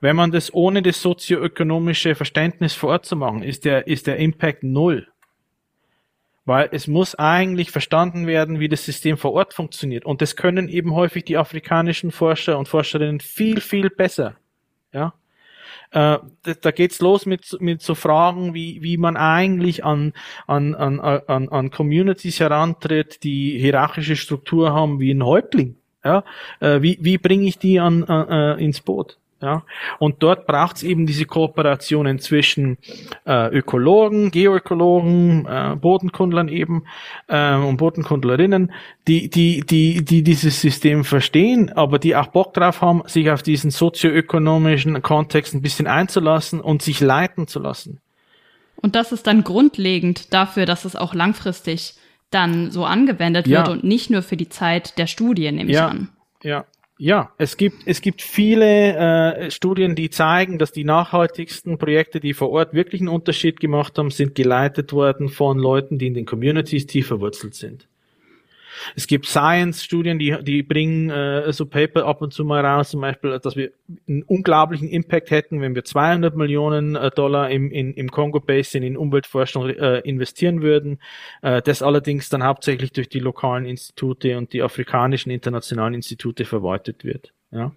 Wenn 0.00 0.16
man 0.16 0.30
das 0.30 0.54
ohne 0.54 0.82
das 0.82 1.02
sozioökonomische 1.02 2.14
Verständnis 2.14 2.74
vor 2.74 2.90
Ort 2.90 3.06
zu 3.06 3.16
machen, 3.16 3.42
ist 3.42 3.64
der, 3.64 3.86
ist 3.86 4.06
der 4.06 4.18
Impact 4.18 4.62
null. 4.62 5.08
Weil 6.44 6.68
es 6.72 6.86
muss 6.86 7.14
eigentlich 7.14 7.70
verstanden 7.70 8.26
werden, 8.26 8.58
wie 8.58 8.68
das 8.68 8.84
System 8.84 9.18
vor 9.18 9.32
Ort 9.32 9.52
funktioniert. 9.52 10.06
Und 10.06 10.22
das 10.22 10.36
können 10.36 10.68
eben 10.68 10.94
häufig 10.94 11.24
die 11.24 11.36
afrikanischen 11.36 12.10
Forscher 12.10 12.58
und 12.58 12.68
Forscherinnen 12.68 13.20
viel, 13.20 13.60
viel 13.60 13.90
besser. 13.90 14.36
Ja. 14.92 15.14
Äh, 15.90 16.18
da 16.60 16.70
geht's 16.70 17.00
los 17.00 17.26
mit, 17.26 17.56
mit 17.60 17.82
so 17.82 17.94
Fragen, 17.94 18.54
wie, 18.54 18.82
wie 18.82 18.96
man 18.96 19.16
eigentlich 19.16 19.84
an, 19.84 20.12
an, 20.46 20.74
an, 20.74 21.00
an, 21.00 21.48
an 21.48 21.70
Communities 21.70 22.40
herantritt, 22.40 23.24
die 23.24 23.58
hierarchische 23.58 24.16
Struktur 24.16 24.72
haben 24.72 25.00
wie 25.00 25.12
ein 25.12 25.24
Häuptling. 25.24 25.76
Ja? 26.04 26.24
Äh, 26.60 26.82
wie, 26.82 26.98
wie 27.00 27.18
bringe 27.18 27.46
ich 27.46 27.58
die 27.58 27.80
an, 27.80 28.04
äh, 28.04 28.62
ins 28.62 28.80
Boot? 28.80 29.18
Ja, 29.40 29.62
und 30.00 30.16
dort 30.20 30.48
braucht 30.48 30.78
es 30.78 30.82
eben 30.82 31.06
diese 31.06 31.24
Kooperationen 31.24 32.18
zwischen 32.18 32.76
äh, 33.24 33.48
Ökologen, 33.56 34.32
Geoökologen, 34.32 35.46
äh, 35.46 35.76
Bodenkundlern 35.76 36.48
eben 36.48 36.82
äh, 37.28 37.54
und 37.54 37.76
Bodenkundlerinnen, 37.76 38.72
die, 39.06 39.30
die, 39.30 39.60
die, 39.60 40.04
die 40.04 40.24
dieses 40.24 40.60
System 40.60 41.04
verstehen, 41.04 41.70
aber 41.72 42.00
die 42.00 42.16
auch 42.16 42.26
Bock 42.26 42.52
drauf 42.52 42.82
haben, 42.82 43.04
sich 43.06 43.30
auf 43.30 43.44
diesen 43.44 43.70
sozioökonomischen 43.70 45.02
Kontext 45.02 45.54
ein 45.54 45.62
bisschen 45.62 45.86
einzulassen 45.86 46.60
und 46.60 46.82
sich 46.82 46.98
leiten 46.98 47.46
zu 47.46 47.60
lassen. 47.60 48.00
Und 48.74 48.96
das 48.96 49.12
ist 49.12 49.28
dann 49.28 49.44
grundlegend 49.44 50.34
dafür, 50.34 50.66
dass 50.66 50.84
es 50.84 50.96
auch 50.96 51.14
langfristig 51.14 51.94
dann 52.30 52.72
so 52.72 52.84
angewendet 52.84 53.46
ja. 53.46 53.58
wird 53.58 53.68
und 53.68 53.84
nicht 53.84 54.10
nur 54.10 54.22
für 54.22 54.36
die 54.36 54.48
Zeit 54.48 54.98
der 54.98 55.06
Studie, 55.06 55.52
nehme 55.52 55.70
ja. 55.70 55.86
ich 55.86 55.92
an. 55.92 56.08
Ja, 56.42 56.64
ja, 56.98 57.32
es 57.38 57.56
gibt, 57.56 57.86
es 57.86 58.00
gibt 58.00 58.22
viele 58.22 58.96
äh, 59.46 59.50
Studien, 59.50 59.94
die 59.94 60.10
zeigen, 60.10 60.58
dass 60.58 60.72
die 60.72 60.84
nachhaltigsten 60.84 61.78
Projekte, 61.78 62.20
die 62.20 62.34
vor 62.34 62.50
Ort 62.50 62.74
wirklich 62.74 63.00
einen 63.00 63.08
Unterschied 63.08 63.60
gemacht 63.60 63.96
haben, 63.98 64.10
sind 64.10 64.34
geleitet 64.34 64.92
worden 64.92 65.28
von 65.28 65.58
Leuten, 65.58 65.98
die 65.98 66.08
in 66.08 66.14
den 66.14 66.26
Communities 66.26 66.86
tief 66.86 67.06
verwurzelt 67.06 67.54
sind. 67.54 67.87
Es 68.96 69.06
gibt 69.06 69.26
Science-Studien, 69.26 70.18
die, 70.18 70.36
die 70.42 70.62
bringen 70.62 71.10
äh, 71.10 71.52
so 71.52 71.66
Paper 71.66 72.06
ab 72.06 72.22
und 72.22 72.32
zu 72.32 72.44
mal 72.44 72.64
raus, 72.64 72.90
zum 72.90 73.00
Beispiel, 73.00 73.38
dass 73.38 73.56
wir 73.56 73.70
einen 74.08 74.22
unglaublichen 74.22 74.88
Impact 74.88 75.30
hätten, 75.30 75.60
wenn 75.60 75.74
wir 75.74 75.84
200 75.84 76.36
Millionen 76.36 76.96
äh, 76.96 77.10
Dollar 77.10 77.50
im, 77.50 77.70
in, 77.70 77.94
im 77.94 78.10
Kongo-Basin 78.10 78.82
in 78.82 78.96
Umweltforschung 78.96 79.68
äh, 79.68 80.00
investieren 80.00 80.62
würden. 80.62 81.00
Äh, 81.42 81.62
das 81.62 81.82
allerdings 81.82 82.28
dann 82.28 82.44
hauptsächlich 82.44 82.92
durch 82.92 83.08
die 83.08 83.20
lokalen 83.20 83.66
Institute 83.66 84.36
und 84.36 84.52
die 84.52 84.62
afrikanischen 84.62 85.30
internationalen 85.30 85.94
Institute 85.94 86.44
verwaltet 86.44 87.04
wird. 87.04 87.32
Ja. 87.50 87.72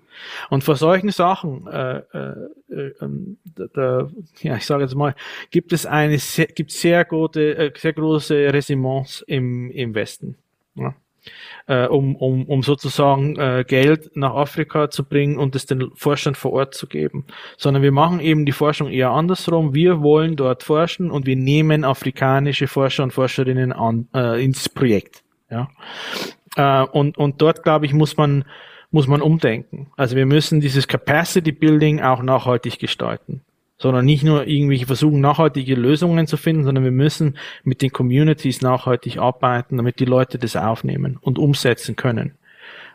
Und 0.50 0.64
vor 0.66 0.76
solchen 0.76 1.12
Sachen, 1.12 1.66
äh, 1.68 2.00
äh, 2.00 2.36
äh, 2.70 2.94
ähm, 3.02 3.38
da, 3.56 3.66
da, 3.74 4.12
ja, 4.42 4.58
ich 4.58 4.66
sage 4.66 4.84
jetzt 4.84 4.96
mal, 4.96 5.16
gibt 5.50 5.72
es 5.72 5.86
eine 5.86 6.20
sehr, 6.20 6.48
gibt 6.48 6.72
sehr 6.72 7.06
gute, 7.06 7.56
äh, 7.56 7.72
sehr 7.76 7.94
große 7.94 8.36
Ressentiments 8.54 9.24
im, 9.28 9.72
im 9.72 9.96
Westen. 9.96 10.36
Ja. 10.76 10.96
Äh, 11.68 11.86
um, 11.86 12.16
um, 12.16 12.46
um 12.46 12.64
sozusagen 12.64 13.38
äh, 13.38 13.64
Geld 13.68 14.16
nach 14.16 14.34
Afrika 14.34 14.90
zu 14.90 15.04
bringen 15.04 15.38
und 15.38 15.56
es 15.56 15.68
den 15.68 15.92
Forschern 15.94 16.34
vor 16.34 16.54
Ort 16.54 16.74
zu 16.74 16.88
geben. 16.88 17.26
Sondern 17.58 17.84
wir 17.84 17.92
machen 17.92 18.20
eben 18.20 18.46
die 18.48 18.52
Forschung 18.52 18.90
eher 18.90 19.12
andersrum. 19.12 19.76
Wir 19.76 20.02
wollen 20.02 20.36
dort 20.36 20.64
forschen 20.64 21.12
und 21.12 21.28
wir 21.28 21.36
nehmen 21.36 21.84
afrikanische 21.84 22.68
Forscher 22.68 23.04
und 23.04 23.14
Forscherinnen 23.14 23.72
an, 23.72 24.08
äh, 24.16 24.44
ins 24.44 24.68
Projekt. 24.68 25.24
Ja. 25.52 25.70
Äh, 26.56 26.88
und, 26.88 27.18
und 27.20 27.40
dort, 27.42 27.62
glaube 27.62 27.86
ich, 27.86 27.94
muss 27.94 28.18
man, 28.18 28.44
muss 28.90 29.06
man 29.06 29.22
umdenken. 29.22 29.92
Also 29.96 30.16
wir 30.16 30.26
müssen 30.26 30.60
dieses 30.60 30.88
Capacity 30.88 31.52
Building 31.52 32.02
auch 32.02 32.24
nachhaltig 32.24 32.80
gestalten 32.80 33.44
sondern 33.82 34.06
nicht 34.06 34.24
nur 34.24 34.48
irgendwie 34.48 34.86
versuchen, 34.86 35.20
nachhaltige 35.22 35.74
Lösungen 35.76 36.28
zu 36.28 36.38
finden, 36.38 36.64
sondern 36.64 36.84
wir 36.84 36.92
müssen 36.92 37.38
mit 37.64 37.82
den 37.82 37.92
Communities 37.92 38.62
nachhaltig 38.62 39.18
arbeiten, 39.18 39.78
damit 39.78 40.00
die 40.00 40.06
Leute 40.06 40.38
das 40.38 40.56
aufnehmen 40.56 41.18
und 41.20 41.40
umsetzen 41.40 41.96
können. 41.96 42.36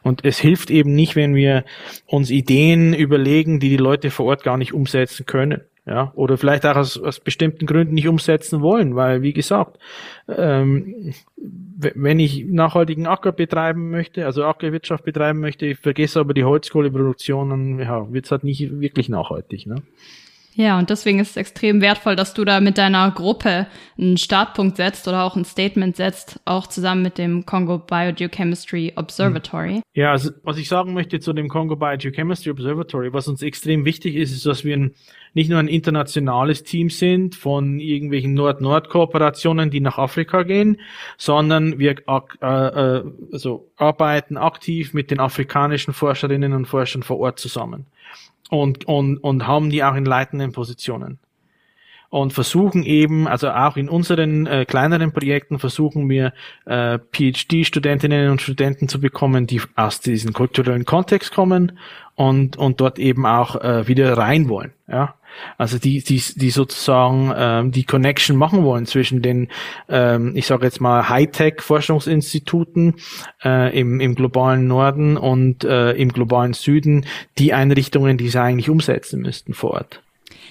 Und 0.02 0.24
es 0.24 0.38
hilft 0.38 0.70
eben 0.70 0.94
nicht, 0.94 1.16
wenn 1.16 1.34
wir 1.34 1.64
uns 2.06 2.30
Ideen 2.30 2.94
überlegen, 2.94 3.58
die 3.58 3.70
die 3.70 3.76
Leute 3.76 4.10
vor 4.10 4.26
Ort 4.26 4.44
gar 4.44 4.56
nicht 4.56 4.72
umsetzen 4.72 5.26
können. 5.26 5.62
Ja, 5.88 6.12
oder 6.16 6.36
vielleicht 6.36 6.66
auch 6.66 6.74
aus, 6.74 7.00
aus 7.00 7.20
bestimmten 7.20 7.64
Gründen 7.64 7.94
nicht 7.94 8.08
umsetzen 8.08 8.60
wollen, 8.60 8.96
weil, 8.96 9.22
wie 9.22 9.32
gesagt, 9.32 9.78
ähm, 10.26 11.12
wenn 11.36 12.18
ich 12.18 12.44
nachhaltigen 12.44 13.06
Acker 13.06 13.30
betreiben 13.30 13.90
möchte, 13.90 14.26
also 14.26 14.44
Ackerwirtschaft 14.44 15.04
betreiben 15.04 15.38
möchte, 15.38 15.66
ich 15.66 15.78
vergesse 15.78 16.18
aber 16.18 16.34
die 16.34 16.42
Holzkohleproduktion, 16.42 17.50
dann 17.50 17.78
ja, 17.78 18.12
wird 18.12 18.24
es 18.24 18.32
halt 18.32 18.42
nicht 18.42 18.80
wirklich 18.80 19.08
nachhaltig. 19.08 19.66
Ne? 19.66 19.82
Ja, 20.58 20.78
und 20.78 20.88
deswegen 20.88 21.18
ist 21.18 21.30
es 21.30 21.36
extrem 21.36 21.82
wertvoll, 21.82 22.16
dass 22.16 22.32
du 22.32 22.42
da 22.46 22.60
mit 22.60 22.78
deiner 22.78 23.10
Gruppe 23.10 23.66
einen 23.98 24.16
Startpunkt 24.16 24.78
setzt 24.78 25.06
oder 25.06 25.24
auch 25.24 25.36
ein 25.36 25.44
Statement 25.44 25.96
setzt, 25.96 26.40
auch 26.46 26.66
zusammen 26.66 27.02
mit 27.02 27.18
dem 27.18 27.44
Congo 27.44 27.76
Biogeochemistry 27.76 28.94
Observatory. 28.96 29.74
Hm. 29.74 29.82
Ja, 29.92 30.12
also 30.12 30.30
was 30.44 30.56
ich 30.56 30.66
sagen 30.68 30.94
möchte 30.94 31.20
zu 31.20 31.34
dem 31.34 31.48
Congo 31.48 31.76
Biogeochemistry 31.76 32.50
Observatory, 32.50 33.12
was 33.12 33.28
uns 33.28 33.42
extrem 33.42 33.84
wichtig 33.84 34.16
ist, 34.16 34.32
ist, 34.32 34.46
dass 34.46 34.64
wir 34.64 34.74
ein, 34.74 34.94
nicht 35.34 35.50
nur 35.50 35.58
ein 35.58 35.68
internationales 35.68 36.62
Team 36.62 36.88
sind 36.88 37.34
von 37.34 37.78
irgendwelchen 37.78 38.32
Nord-Nord-Kooperationen, 38.32 39.70
die 39.70 39.80
nach 39.80 39.98
Afrika 39.98 40.42
gehen, 40.42 40.80
sondern 41.18 41.78
wir 41.78 41.96
äh, 42.08 42.46
äh, 42.46 43.04
also 43.30 43.68
arbeiten 43.76 44.38
aktiv 44.38 44.94
mit 44.94 45.10
den 45.10 45.20
afrikanischen 45.20 45.92
Forscherinnen 45.92 46.54
und 46.54 46.64
Forschern 46.64 47.02
vor 47.02 47.18
Ort 47.18 47.38
zusammen 47.40 47.84
und, 48.50 48.86
und, 48.86 49.18
und 49.18 49.46
haben 49.46 49.70
die 49.70 49.84
auch 49.84 49.94
in 49.94 50.04
leitenden 50.04 50.52
Positionen. 50.52 51.18
Und 52.08 52.32
versuchen 52.32 52.84
eben, 52.84 53.26
also 53.26 53.50
auch 53.50 53.76
in 53.76 53.88
unseren 53.88 54.46
äh, 54.46 54.64
kleineren 54.64 55.12
Projekten 55.12 55.58
versuchen 55.58 56.08
wir 56.08 56.32
äh, 56.64 56.98
PhD-Studentinnen 57.12 58.30
und 58.30 58.40
Studenten 58.40 58.88
zu 58.88 59.00
bekommen, 59.00 59.48
die 59.48 59.60
aus 59.74 60.00
diesem 60.00 60.32
kulturellen 60.32 60.84
Kontext 60.84 61.34
kommen 61.34 61.78
und, 62.14 62.56
und 62.56 62.80
dort 62.80 63.00
eben 63.00 63.26
auch 63.26 63.56
äh, 63.56 63.88
wieder 63.88 64.16
rein 64.16 64.48
wollen. 64.48 64.72
Ja? 64.86 65.15
Also 65.58 65.78
die, 65.78 66.02
die, 66.02 66.22
die 66.34 66.50
sozusagen 66.50 67.32
ähm, 67.36 67.72
die 67.72 67.84
Connection 67.84 68.36
machen 68.36 68.64
wollen 68.64 68.86
zwischen 68.86 69.22
den, 69.22 69.48
ähm, 69.88 70.32
ich 70.34 70.46
sage 70.46 70.64
jetzt 70.64 70.80
mal, 70.80 71.08
Hightech-Forschungsinstituten 71.08 72.94
äh, 73.44 73.78
im, 73.78 74.00
im 74.00 74.14
globalen 74.14 74.66
Norden 74.66 75.16
und 75.16 75.64
äh, 75.64 75.92
im 75.92 76.10
globalen 76.10 76.52
Süden, 76.52 77.06
die 77.38 77.52
Einrichtungen, 77.52 78.18
die 78.18 78.28
sie 78.28 78.40
eigentlich 78.40 78.70
umsetzen 78.70 79.20
müssten 79.20 79.54
vor 79.54 79.72
Ort. 79.72 80.02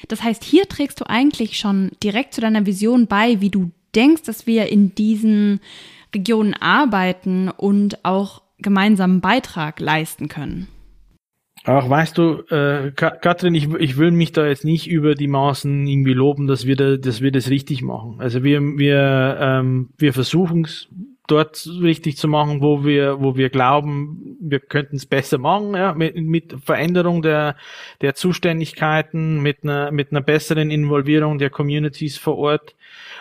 Das 0.08 0.24
heißt, 0.24 0.44
hier 0.44 0.68
trägst 0.68 1.02
du 1.02 1.10
eigentlich 1.10 1.58
schon 1.58 1.92
direkt 2.04 2.34
zu 2.34 2.42
deiner 2.42 2.66
Vision 2.66 3.08
bei, 3.08 3.42
wie 3.42 3.50
du 3.50 3.72
denkst, 3.96 4.24
dass 4.24 4.46
wir 4.46 4.68
in 4.70 4.94
diesen 4.94 5.62
Regionen 6.14 6.54
arbeiten 6.54 7.50
und 7.50 8.04
auch 8.06 8.42
gemeinsamen 8.60 9.22
Beitrag 9.22 9.80
leisten 9.80 10.28
können. 10.28 10.68
Ach, 11.68 11.90
weißt 11.90 12.18
du, 12.20 12.44
äh, 12.50 12.92
Katrin, 12.92 13.56
ich, 13.56 13.74
ich 13.80 13.98
will 13.98 14.12
mich 14.12 14.32
da 14.32 14.46
jetzt 14.46 14.66
nicht 14.66 14.88
über 14.88 15.16
die 15.16 15.28
Maßen 15.28 15.88
irgendwie 15.88 16.14
loben, 16.14 16.46
dass 16.46 16.68
wir, 16.68 16.76
da, 16.76 16.96
dass 16.98 17.22
wir 17.22 17.32
das 17.32 17.50
richtig 17.50 17.82
machen. 17.82 18.18
Also 18.20 18.44
wir, 18.44 18.62
wir, 18.62 19.38
ähm, 19.42 19.90
wir 19.98 20.14
versuchen 20.14 20.66
es 20.66 20.88
dort 21.26 21.68
richtig 21.82 22.18
zu 22.18 22.28
machen, 22.28 22.62
wo 22.62 22.86
wir, 22.86 23.20
wo 23.20 23.36
wir 23.36 23.50
glauben, 23.50 24.38
wir 24.40 24.60
könnten 24.60 24.98
es 24.98 25.08
besser 25.08 25.40
machen, 25.40 25.74
ja, 25.74 25.94
mit, 25.94 26.16
mit 26.16 26.56
Veränderung 26.64 27.24
der, 27.24 27.56
der 28.02 28.14
Zuständigkeiten, 28.14 29.42
mit 29.42 29.64
einer, 29.64 29.92
mit 29.92 30.12
einer 30.12 30.22
besseren 30.22 30.70
Involvierung 30.70 31.40
der 31.40 31.50
Communities 31.50 32.16
vor 32.18 32.38
Ort. 32.38 32.76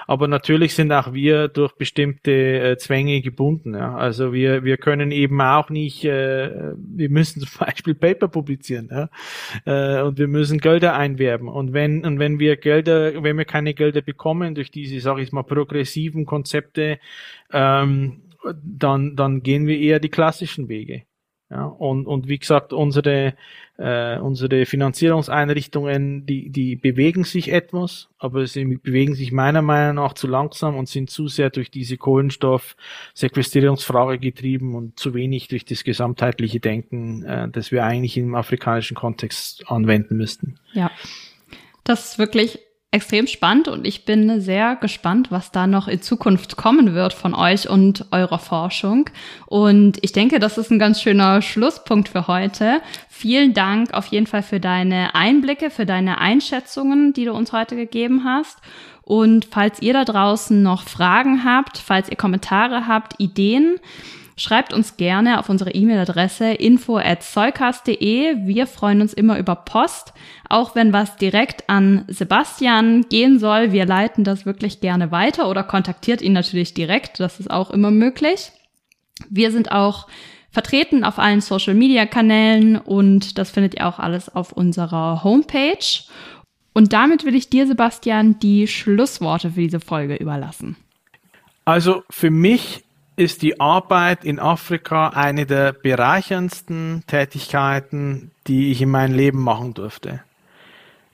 Aber 0.06 0.28
natürlich 0.28 0.74
sind 0.74 0.92
auch 0.92 1.12
wir 1.12 1.48
durch 1.48 1.72
bestimmte 1.72 2.32
äh, 2.32 2.76
Zwänge 2.76 3.20
gebunden. 3.20 3.74
Ja. 3.74 3.96
Also 3.96 4.32
wir, 4.32 4.64
wir 4.64 4.76
können 4.76 5.10
eben 5.10 5.40
auch 5.40 5.70
nicht, 5.70 6.04
äh, 6.04 6.72
wir 6.76 7.10
müssen 7.10 7.40
zum 7.46 7.58
Beispiel 7.58 7.94
Paper 7.94 8.28
publizieren 8.28 8.90
ja. 8.90 9.08
äh, 9.64 10.02
und 10.02 10.18
wir 10.18 10.28
müssen 10.28 10.58
Gelder 10.58 10.94
einwerben. 10.96 11.48
Und 11.48 11.72
wenn, 11.72 12.04
und 12.04 12.18
wenn 12.18 12.38
wir 12.38 12.56
Gelder, 12.56 13.22
wenn 13.22 13.38
wir 13.38 13.44
keine 13.44 13.74
Gelder 13.74 14.02
bekommen 14.02 14.54
durch 14.54 14.70
diese, 14.70 15.00
sage 15.00 15.22
ich 15.22 15.32
mal, 15.32 15.42
progressiven 15.42 16.26
Konzepte, 16.26 16.98
ähm, 17.52 18.22
dann, 18.62 19.16
dann 19.16 19.42
gehen 19.42 19.66
wir 19.66 19.78
eher 19.78 20.00
die 20.00 20.10
klassischen 20.10 20.68
Wege. 20.68 21.02
Ja, 21.54 21.66
und, 21.66 22.06
und 22.08 22.26
wie 22.26 22.40
gesagt, 22.40 22.72
unsere, 22.72 23.34
äh, 23.78 24.18
unsere 24.18 24.66
Finanzierungseinrichtungen, 24.66 26.26
die, 26.26 26.50
die 26.50 26.74
bewegen 26.74 27.22
sich 27.22 27.52
etwas, 27.52 28.08
aber 28.18 28.44
sie 28.48 28.64
bewegen 28.64 29.14
sich 29.14 29.30
meiner 29.30 29.62
Meinung 29.62 30.02
nach 30.02 30.14
zu 30.14 30.26
langsam 30.26 30.76
und 30.76 30.88
sind 30.88 31.10
zu 31.10 31.28
sehr 31.28 31.50
durch 31.50 31.70
diese 31.70 31.96
Kohlenstoffsequestrierungsfrage 31.96 34.18
getrieben 34.18 34.74
und 34.74 34.98
zu 34.98 35.14
wenig 35.14 35.46
durch 35.46 35.64
das 35.64 35.84
gesamtheitliche 35.84 36.58
Denken, 36.58 37.24
äh, 37.24 37.48
das 37.48 37.70
wir 37.70 37.84
eigentlich 37.84 38.16
im 38.16 38.34
afrikanischen 38.34 38.96
Kontext 38.96 39.70
anwenden 39.70 40.16
müssten. 40.16 40.58
Ja, 40.72 40.90
das 41.84 42.10
ist 42.10 42.18
wirklich 42.18 42.58
extrem 42.94 43.26
spannend 43.26 43.66
und 43.66 43.86
ich 43.86 44.04
bin 44.04 44.40
sehr 44.40 44.76
gespannt, 44.76 45.32
was 45.32 45.50
da 45.50 45.66
noch 45.66 45.88
in 45.88 46.00
Zukunft 46.00 46.56
kommen 46.56 46.94
wird 46.94 47.12
von 47.12 47.34
euch 47.34 47.68
und 47.68 48.06
eurer 48.12 48.38
Forschung. 48.38 49.10
Und 49.46 49.98
ich 50.02 50.12
denke, 50.12 50.38
das 50.38 50.58
ist 50.58 50.70
ein 50.70 50.78
ganz 50.78 51.02
schöner 51.02 51.42
Schlusspunkt 51.42 52.08
für 52.08 52.28
heute. 52.28 52.80
Vielen 53.08 53.52
Dank 53.52 53.92
auf 53.94 54.06
jeden 54.06 54.28
Fall 54.28 54.44
für 54.44 54.60
deine 54.60 55.16
Einblicke, 55.16 55.70
für 55.70 55.86
deine 55.86 56.18
Einschätzungen, 56.18 57.12
die 57.12 57.24
du 57.24 57.32
uns 57.32 57.52
heute 57.52 57.74
gegeben 57.74 58.22
hast. 58.24 58.58
Und 59.02 59.48
falls 59.50 59.82
ihr 59.82 59.92
da 59.92 60.04
draußen 60.04 60.62
noch 60.62 60.84
Fragen 60.84 61.44
habt, 61.44 61.78
falls 61.78 62.08
ihr 62.08 62.16
Kommentare 62.16 62.86
habt, 62.86 63.14
Ideen, 63.18 63.80
Schreibt 64.36 64.72
uns 64.72 64.96
gerne 64.96 65.38
auf 65.38 65.48
unsere 65.48 65.70
E-Mail-Adresse 65.70 66.52
info 66.52 66.96
at 66.96 67.18
info@zollcast.de. 67.18 68.46
Wir 68.46 68.66
freuen 68.66 69.00
uns 69.00 69.12
immer 69.12 69.38
über 69.38 69.54
Post, 69.54 70.12
auch 70.48 70.74
wenn 70.74 70.92
was 70.92 71.16
direkt 71.16 71.68
an 71.68 72.04
Sebastian 72.08 73.02
gehen 73.08 73.38
soll. 73.38 73.70
Wir 73.70 73.86
leiten 73.86 74.24
das 74.24 74.44
wirklich 74.44 74.80
gerne 74.80 75.12
weiter 75.12 75.48
oder 75.48 75.62
kontaktiert 75.62 76.20
ihn 76.20 76.32
natürlich 76.32 76.74
direkt. 76.74 77.20
Das 77.20 77.38
ist 77.38 77.50
auch 77.50 77.70
immer 77.70 77.92
möglich. 77.92 78.50
Wir 79.30 79.52
sind 79.52 79.70
auch 79.70 80.08
vertreten 80.50 81.04
auf 81.04 81.18
allen 81.18 81.40
Social-Media-Kanälen 81.40 82.76
und 82.76 83.38
das 83.38 83.50
findet 83.50 83.74
ihr 83.74 83.86
auch 83.86 84.00
alles 84.00 84.28
auf 84.28 84.52
unserer 84.52 85.22
Homepage. 85.22 86.04
Und 86.72 86.92
damit 86.92 87.24
will 87.24 87.36
ich 87.36 87.50
dir, 87.50 87.68
Sebastian, 87.68 88.40
die 88.40 88.66
Schlussworte 88.66 89.50
für 89.50 89.60
diese 89.60 89.80
Folge 89.80 90.16
überlassen. 90.16 90.76
Also 91.64 92.02
für 92.10 92.30
mich 92.30 92.84
ist 93.16 93.42
die 93.42 93.60
Arbeit 93.60 94.24
in 94.24 94.38
Afrika 94.38 95.08
eine 95.08 95.46
der 95.46 95.72
bereicherndsten 95.72 97.04
Tätigkeiten, 97.06 98.32
die 98.46 98.72
ich 98.72 98.82
in 98.82 98.90
meinem 98.90 99.14
Leben 99.14 99.40
machen 99.40 99.74
durfte. 99.74 100.22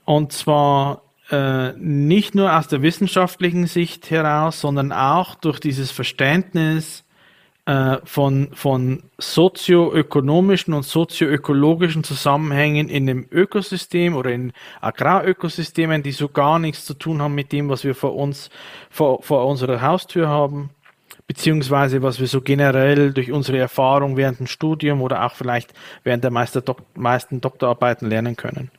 Und 0.05 0.31
zwar 0.31 1.03
äh, 1.29 1.73
nicht 1.73 2.33
nur 2.33 2.57
aus 2.57 2.67
der 2.67 2.81
wissenschaftlichen 2.81 3.67
Sicht 3.67 4.09
heraus, 4.09 4.61
sondern 4.61 4.91
auch 4.91 5.35
durch 5.35 5.59
dieses 5.59 5.91
Verständnis 5.91 7.03
äh, 7.65 7.97
von, 8.03 8.49
von 8.53 9.03
sozioökonomischen 9.19 10.73
und 10.73 10.83
sozioökologischen 10.83 12.03
Zusammenhängen 12.03 12.89
in 12.89 13.05
dem 13.05 13.27
Ökosystem 13.31 14.15
oder 14.15 14.31
in 14.31 14.53
Agrarökosystemen, 14.81 16.01
die 16.01 16.11
so 16.11 16.27
gar 16.27 16.57
nichts 16.57 16.85
zu 16.85 16.95
tun 16.95 17.21
haben 17.21 17.35
mit 17.35 17.51
dem, 17.51 17.69
was 17.69 17.83
wir 17.83 17.93
vor 17.93 18.15
uns, 18.15 18.49
vor, 18.89 19.21
vor 19.21 19.45
unserer 19.45 19.81
Haustür 19.81 20.27
haben 20.27 20.71
beziehungsweise 21.31 22.01
was 22.01 22.19
wir 22.19 22.27
so 22.27 22.41
generell 22.41 23.13
durch 23.13 23.31
unsere 23.31 23.57
Erfahrung 23.57 24.17
während 24.17 24.39
dem 24.39 24.47
Studium 24.47 25.01
oder 25.01 25.23
auch 25.25 25.33
vielleicht 25.33 25.73
während 26.03 26.25
der 26.25 26.31
meisten 26.31 27.39
Doktorarbeiten 27.39 28.09
lernen 28.09 28.35
können. 28.35 28.69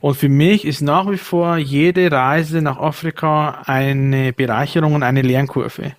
Und 0.00 0.16
für 0.16 0.28
mich 0.28 0.64
ist 0.64 0.80
nach 0.80 1.08
wie 1.08 1.16
vor 1.16 1.58
jede 1.58 2.10
Reise 2.10 2.60
nach 2.60 2.78
Afrika 2.78 3.62
eine 3.66 4.32
Bereicherung 4.32 4.94
und 4.94 5.04
eine 5.04 5.22
Lernkurve. 5.22 5.92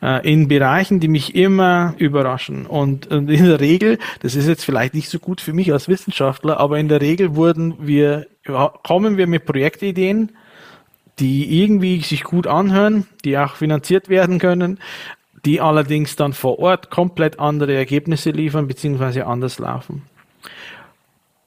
Äh, 0.00 0.32
in 0.32 0.46
Bereichen, 0.46 1.00
die 1.00 1.08
mich 1.08 1.34
immer 1.34 1.94
überraschen. 1.98 2.66
Und, 2.66 3.06
in 3.06 3.26
der 3.26 3.58
Regel, 3.58 3.98
das 4.20 4.36
ist 4.36 4.46
jetzt 4.46 4.64
vielleicht 4.64 4.94
nicht 4.94 5.08
so 5.08 5.18
gut 5.18 5.40
für 5.40 5.52
mich 5.52 5.72
als 5.72 5.88
Wissenschaftler, 5.88 6.60
aber 6.60 6.78
in 6.78 6.86
der 6.86 7.00
Regel 7.00 7.34
wurden 7.34 7.74
wir, 7.80 8.28
kommen 8.84 9.16
wir 9.16 9.26
mit 9.26 9.44
Projektideen, 9.44 10.30
die 11.20 11.62
irgendwie 11.62 12.00
sich 12.00 12.24
gut 12.24 12.46
anhören, 12.46 13.06
die 13.24 13.38
auch 13.38 13.54
finanziert 13.54 14.08
werden 14.08 14.38
können, 14.38 14.78
die 15.44 15.60
allerdings 15.60 16.16
dann 16.16 16.32
vor 16.32 16.58
Ort 16.58 16.90
komplett 16.90 17.38
andere 17.38 17.74
Ergebnisse 17.74 18.30
liefern 18.30 18.66
bzw. 18.66 19.22
anders 19.22 19.58
laufen. 19.58 20.02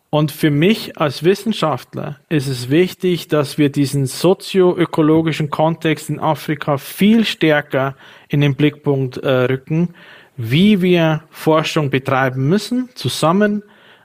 Und 0.09 0.31
für 0.31 0.51
mich 0.51 0.99
als 0.99 1.23
Wissenschaftler 1.23 2.19
ist 2.29 2.47
es 2.47 2.69
wichtig, 2.69 3.29
dass 3.29 3.57
wir 3.57 3.71
diesen 3.71 4.05
sozioökologischen 4.05 5.49
Kontext 5.49 6.07
in 6.07 6.19
Afrika 6.19 6.77
viel 6.77 7.25
stärker 7.25 7.95
in 8.29 8.39
den 8.39 8.53
Blickpunkt 8.53 9.17
äh, 9.17 9.45
rücken, 9.45 9.95
wie 10.37 10.83
wir 10.83 11.23
Forschung 11.31 11.89
betreiben 11.89 12.47
müssen, 12.47 12.89
zusammen 12.93 13.63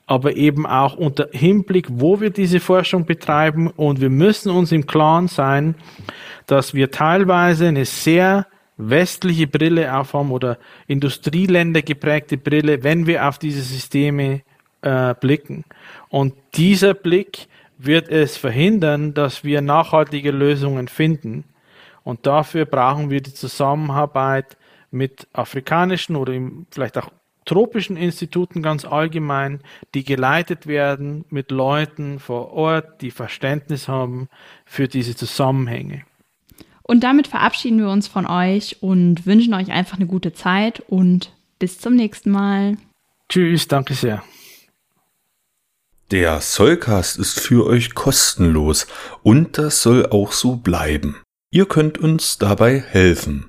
aber 0.09 0.37
eben 0.37 0.67
auch 0.67 0.97
unter 0.97 1.29
Hinblick, 1.33 1.87
wo 1.91 2.19
wir 2.21 2.31
diese 2.31 2.61
Forschung 2.61 3.05
betreiben. 3.05 3.69
Und 3.69 4.01
wir 4.01 4.09
müssen 4.09 4.51
uns 4.51 4.73
im 4.73 4.87
Klaren 4.87 5.29
sein, 5.29 5.75
dass 6.47 6.73
wir 6.73 6.91
teilweise 6.91 7.69
eine 7.69 7.85
sehr 7.85 8.47
westliche 8.79 9.47
Brille 9.47 9.95
aufhaben 9.95 10.33
oder 10.33 10.59
Industrieländer 10.87 11.83
geprägte 11.83 12.39
Brille, 12.39 12.83
wenn 12.83 13.07
wir 13.07 13.29
auf 13.29 13.39
diese 13.39 13.61
Systeme 13.61 14.41
äh, 14.81 15.15
blicken. 15.15 15.65
Und 16.09 16.33
dieser 16.55 16.95
Blick 16.95 17.47
wird 17.77 18.09
es 18.09 18.39
verhindern, 18.39 19.13
dass 19.13 19.45
wir 19.45 19.61
nachhaltige 19.61 20.31
Lösungen 20.31 20.89
finden. 20.89 21.45
Und 22.03 22.27
dafür 22.27 22.65
brauchen 22.65 23.11
wir 23.11 23.21
die 23.21 23.35
Zusammenarbeit 23.35 24.57
mit 24.91 25.29
afrikanischen 25.35 26.17
oder 26.17 26.33
vielleicht 26.71 26.97
auch 26.97 27.11
tropischen 27.49 27.97
Instituten 27.97 28.63
ganz 28.63 28.85
allgemein, 28.85 29.61
die 29.95 30.05
geleitet 30.05 30.67
werden 30.67 31.25
mit 31.31 31.51
Leuten 31.51 32.21
vor 32.21 32.53
Ort, 32.53 33.01
die 33.01 33.11
Verständnis 33.11 33.89
haben 33.89 34.29
für 34.65 34.87
diese 34.87 35.17
Zusammenhänge. 35.17 36.05
Und 36.83 37.01
damit 37.05 37.27
verabschieden 37.27 37.79
wir 37.79 37.91
uns 37.91 38.07
von 38.07 38.27
euch 38.27 38.83
und 38.83 39.27
wünschen 39.27 39.55
euch 39.55 39.71
einfach 39.71 39.97
eine 39.97 40.07
gute 40.07 40.33
Zeit 40.33 40.81
und 40.89 41.33
bis 41.59 41.79
zum 41.79 41.95
nächsten 41.95 42.31
Mal. 42.31 42.77
Tschüss, 43.29 43.67
danke 43.67 43.95
sehr. 43.95 44.23
Der 46.11 46.41
Sollcast 46.41 47.19
ist 47.19 47.41
für 47.41 47.67
euch 47.67 47.95
kostenlos 47.95 48.87
und 49.23 49.59
das 49.59 49.83
soll 49.83 50.07
auch 50.07 50.33
so 50.33 50.57
bleiben. 50.57 51.17
Ihr 51.51 51.67
könnt 51.67 51.99
uns 51.99 52.39
dabei 52.39 52.81
helfen. 52.81 53.49